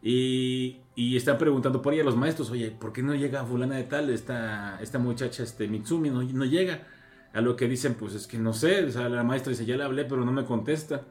[0.01, 3.83] Y, y, están preguntando por ella los maestros, oye, ¿por qué no llega fulana de
[3.83, 4.09] tal?
[4.11, 6.87] Esta, esta muchacha, este Mitsumi, no, no llega.
[7.33, 9.75] A lo que dicen, pues es que no sé, o sea, la maestra dice, ya
[9.75, 11.03] le hablé, pero no me contesta.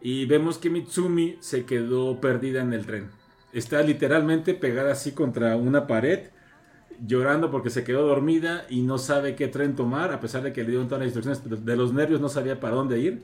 [0.00, 3.10] Y vemos que Mitsumi se quedó perdida en el tren.
[3.52, 6.28] Está literalmente pegada así contra una pared,
[7.06, 10.62] llorando porque se quedó dormida y no sabe qué tren tomar, a pesar de que
[10.62, 13.22] le dieron todas las instrucciones, de los nervios no sabía para dónde ir.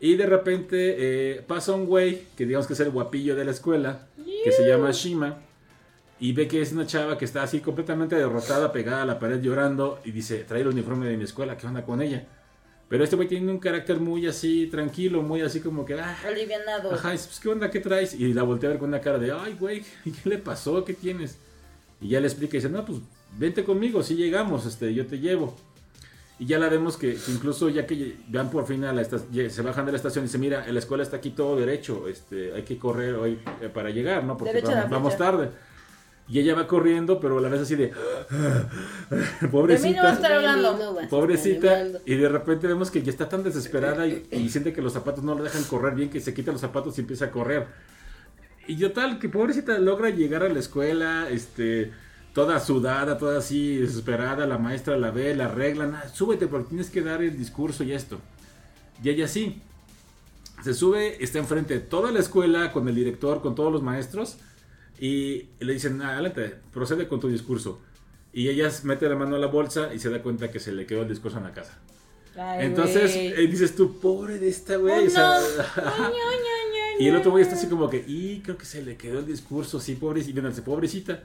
[0.00, 3.50] Y de repente eh, pasa un güey, que digamos que es el guapillo de la
[3.50, 4.06] escuela,
[4.44, 5.38] que se llama Shima,
[6.20, 9.40] y ve que es una chava que está así completamente derrotada, pegada a la pared
[9.40, 12.26] llorando, y dice, trae el uniforme de mi escuela, ¿qué onda con ella?
[12.88, 15.94] Pero este güey tiene un carácter muy así, tranquilo, muy así como que...
[15.94, 16.92] Ah, Alivianado.
[16.92, 17.70] Ajá, pues, ¿qué onda?
[17.70, 18.14] ¿Qué traes?
[18.14, 20.84] Y la voltea a ver con una cara de, ay, güey, ¿qué le pasó?
[20.84, 21.38] ¿Qué tienes?
[22.00, 22.98] Y ya le explica y dice, no, pues
[23.38, 25.56] vente conmigo, si llegamos, este, yo te llevo.
[26.38, 29.62] Y ya la vemos que, incluso ya que van por fin a la estación, se
[29.62, 32.62] bajan de la estación y dice, mira, la escuela está aquí todo derecho, este, hay
[32.62, 34.36] que correr hoy eh, para llegar, ¿no?
[34.36, 35.50] Porque vamos tarde.
[36.26, 37.92] Y ella va corriendo, pero a la vez así de.
[39.50, 40.18] pobrecita.
[41.10, 41.86] pobrecita.
[42.06, 45.34] Y de repente vemos que ya está tan desesperada y, siente que los zapatos no
[45.34, 47.66] le dejan correr bien, que se quita los zapatos y empieza a correr.
[48.66, 51.92] Y yo tal, que pobrecita logra llegar a la escuela, este.
[52.32, 57.00] Toda sudada, toda así desesperada, la maestra la ve, la arregla, súbete porque tienes que
[57.00, 58.18] dar el discurso y esto.
[59.04, 59.62] Y ella sí,
[60.64, 64.38] se sube, está enfrente de toda la escuela, con el director, con todos los maestros,
[64.98, 67.80] y le dicen, adelante, procede con tu discurso.
[68.32, 70.86] Y ella mete la mano a la bolsa y se da cuenta que se le
[70.86, 71.78] quedó el discurso en la casa.
[72.58, 75.06] Entonces eh, dices tú, pobre de esta güey.
[76.98, 79.26] y el otro güey está así como que, y creo que se le quedó el
[79.26, 80.40] discurso, sí, pobrecita.
[80.40, 81.22] Y pobrecita.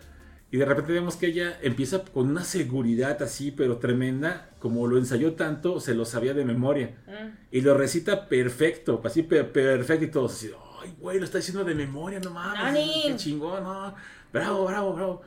[0.51, 4.97] Y de repente vemos que ella empieza con una seguridad así, pero tremenda, como lo
[4.97, 6.95] ensayó tanto, se lo sabía de memoria.
[7.07, 7.55] Mm.
[7.55, 10.25] Y lo recita perfecto, así perfecto y todo.
[10.25, 13.03] Así, ay, güey, lo está diciendo de memoria, no mames.
[13.05, 13.93] Qué chingón, no.
[14.31, 15.21] Bravo, bravo, bravo.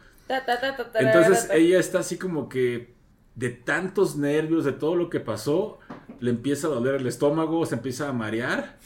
[0.95, 2.95] Entonces ella está así como que
[3.35, 5.79] de tantos nervios, de todo lo que pasó,
[6.21, 8.79] le empieza a doler el estómago, se empieza a marear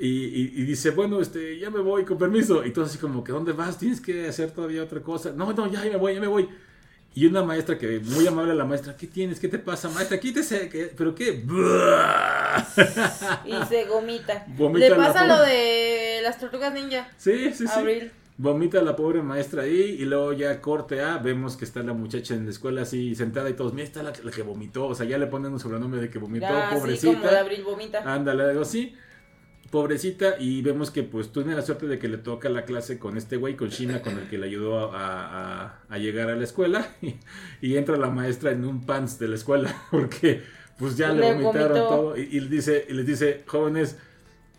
[0.00, 2.64] y, dice, bueno, este, ya me voy, con permiso.
[2.64, 3.78] Y todo así como que, ¿dónde vas?
[3.78, 5.32] Tienes que hacer todavía otra cosa.
[5.32, 6.48] No, no, ya, ya me voy, ya me voy.
[7.16, 9.40] Y una maestra que, muy amable la maestra, ¿qué tienes?
[9.40, 10.20] ¿Qué te pasa, maestra?
[10.20, 10.68] Quítese.
[10.68, 10.92] ¿qué?
[10.94, 11.42] ¿Pero qué?
[13.46, 14.46] y se gomita.
[14.74, 17.08] Le pasa lo de las tortugas ninja.
[17.16, 18.10] Sí, sí, sí.
[18.36, 22.34] Vomita la pobre maestra ahí y luego ya corte A, vemos que está la muchacha
[22.34, 25.16] en la escuela así sentada y todos, mira, está la, que vomitó, o sea, ya
[25.16, 27.12] le ponen un sobrenombre de que vomitó, pobrecita.
[27.12, 28.02] Sí, como de abril vomita.
[28.04, 28.94] Ándale, algo así
[29.70, 33.16] pobrecita y vemos que pues tiene la suerte de que le toca la clase con
[33.16, 36.86] este güey, con Shima, con el que le ayudó a, llegar a la escuela
[37.60, 40.42] y, entra la maestra en un pants de la escuela porque
[40.78, 42.16] pues ya le, vomitaron todo.
[42.16, 43.96] Y, dice, y les dice, jóvenes,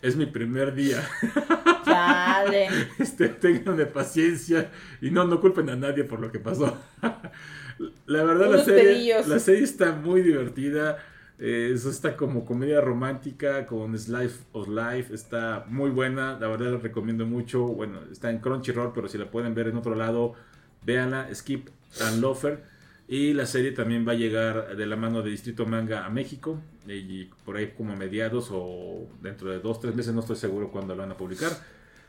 [0.02, 1.08] es mi primer día.
[1.86, 2.68] Dale.
[2.98, 4.70] Este, tengan de paciencia
[5.00, 6.76] y no, no culpen a nadie por lo que pasó.
[8.06, 10.98] la verdad, la serie, la serie está muy divertida.
[11.38, 15.14] Eh, eso está como comedia romántica con Slice of Life.
[15.14, 16.38] Está muy buena.
[16.38, 17.62] La verdad la recomiendo mucho.
[17.62, 20.34] Bueno, está en Crunchyroll, pero si la pueden ver en otro lado,
[20.84, 21.32] véanla.
[21.34, 21.68] Skip
[22.00, 22.62] and Lofer.
[23.06, 26.60] Y la serie también va a llegar de la mano de Distrito Manga a México.
[26.86, 30.70] Y por ahí como a mediados o dentro de dos, tres meses, no estoy seguro
[30.70, 31.52] cuándo lo van a publicar.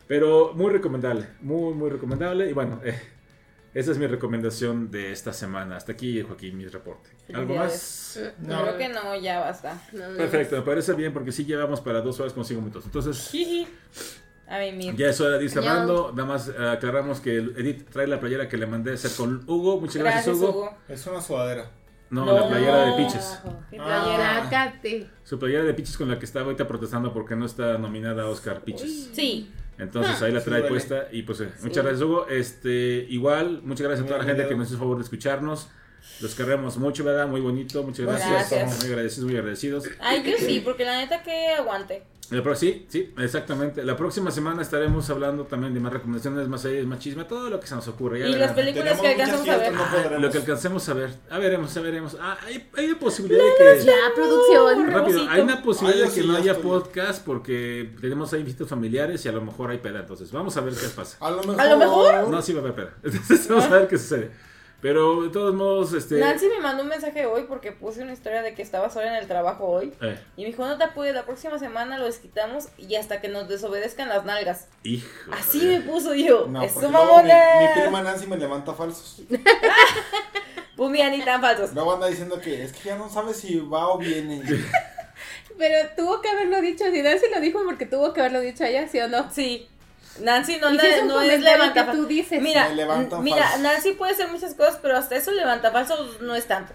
[0.08, 2.50] Pero muy recomendable, muy, muy recomendable.
[2.50, 3.00] Y bueno, eh,
[3.74, 5.78] esa es mi recomendación de esta semana.
[5.78, 7.10] Hasta aquí, Joaquín, mi reporte.
[7.34, 8.20] ¿Algo más?
[8.40, 8.62] No.
[8.64, 9.82] Creo que no, ya basta.
[10.18, 12.86] Perfecto, me parece bien porque sí llevamos para dos horas con cinco minutos.
[12.86, 13.32] Entonces,
[14.96, 16.12] ya es hora de ir cerrando.
[16.16, 19.44] Nada más eh, aclaramos que Edith trae la playera que le mandé a hacer con
[19.48, 19.80] Hugo.
[19.80, 20.76] Muchas gracias, Hugo.
[20.88, 21.70] Es una sudadera.
[22.10, 23.40] No, la playera de Piches.
[23.70, 24.74] Playera, ah.
[25.24, 28.28] Su playera de Piches con la que está ahorita protestando porque no está nominada a
[28.28, 29.12] Oscar Piches.
[29.14, 29.52] Sí.
[29.80, 32.28] Entonces ahí la trae puesta y pues eh, muchas gracias Hugo.
[32.28, 35.70] Este, igual, muchas gracias a toda la gente que nos hizo favor de escucharnos.
[36.22, 37.28] Los queremos mucho, ¿verdad?
[37.28, 38.30] Muy bonito, muchas gracias.
[38.30, 38.80] gracias.
[38.80, 39.84] Muy agradecidos, muy agradecidos.
[40.00, 42.04] Ay, yo sí, porque la neta que aguante.
[42.56, 43.84] Sí, sí, exactamente.
[43.84, 47.60] La próxima semana estaremos hablando también de más recomendaciones, más series, más chisme, todo lo
[47.60, 48.20] que se nos ocurre.
[48.20, 49.74] y las películas que alcanzamos a ver.
[49.76, 51.10] Ah, lo que alcancemos a ver.
[51.30, 52.18] A veremos, a veremos.
[52.20, 53.86] Ah, hay, hay posibilidad de que.
[53.86, 54.92] La producción.
[54.92, 59.30] Rápido, hay una posibilidad de que no haya podcast porque tenemos ahí visitas familiares y
[59.30, 60.02] a lo mejor hay peda.
[60.02, 61.18] Entonces, vamos a ver qué pasa.
[61.20, 61.62] A lo mejor.
[61.62, 62.28] ¿A lo mejor?
[62.28, 62.94] No, sí va a haber peda.
[63.04, 64.49] Entonces, vamos a ver qué sucede.
[64.82, 66.20] Pero de todos modos, este.
[66.20, 69.16] Nancy me mandó un mensaje hoy porque puse una historia de que estaba sola en
[69.16, 69.94] el trabajo hoy.
[70.02, 70.18] Eh.
[70.38, 73.50] Y me dijo, no te pude, la próxima semana lo desquitamos y hasta que nos
[73.50, 74.68] desobedezcan las nalgas.
[74.84, 75.08] Hijo.
[75.32, 76.48] Así me puso yo.
[76.48, 77.34] No, es su mamona.
[77.60, 79.22] Mi, mi, prima Nancy me levanta falsos.
[80.78, 81.74] pues mira, ni tan falsos.
[81.74, 84.42] Luego anda diciendo que es que ya no sabe si va o viene.
[85.58, 86.86] Pero tuvo que haberlo dicho.
[86.90, 89.30] Si Nancy lo dijo porque tuvo que haberlo dicho ella, ¿sí o no?
[89.30, 89.68] Sí.
[90.22, 92.42] Nancy no, es, no es levanta tú dices.
[92.42, 92.70] Mira,
[93.22, 96.74] mira Nancy puede hacer muchas cosas, pero hasta eso levanta falsos no es tanto.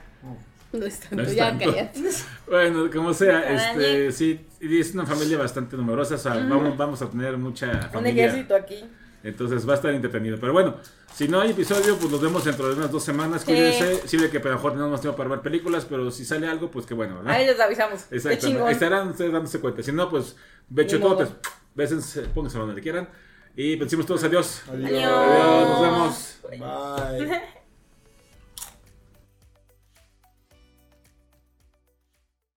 [0.72, 1.56] No es tanto, ya
[2.48, 6.16] Bueno, como sea, este, sí, es una familia bastante numerosa,
[6.48, 7.98] vamos, vamos a tener mucha familia.
[7.98, 8.84] Un ejército aquí.
[9.24, 10.36] Entonces va a estar entretenido.
[10.38, 10.76] Pero bueno,
[11.14, 13.42] si no hay episodio, pues nos vemos dentro de unas dos semanas.
[13.44, 14.06] Cuídense.
[14.06, 16.46] Sí, de que a lo mejor tenemos más tiempo para ver películas, pero si sale
[16.46, 17.32] algo, pues qué bueno, ¿verdad?
[17.32, 18.04] Ahí les avisamos.
[18.10, 18.68] Exacto.
[18.68, 19.82] Estarán ustedes dándose cuenta.
[19.82, 20.36] Si no, pues
[20.68, 21.30] bechototes.
[21.74, 23.08] Bésense, pónganse donde quieran.
[23.56, 24.62] Y decimos todos adiós.
[24.68, 24.90] Adiós.
[24.90, 25.68] adiós.
[25.68, 26.38] Nos vemos.
[26.50, 27.42] Bye.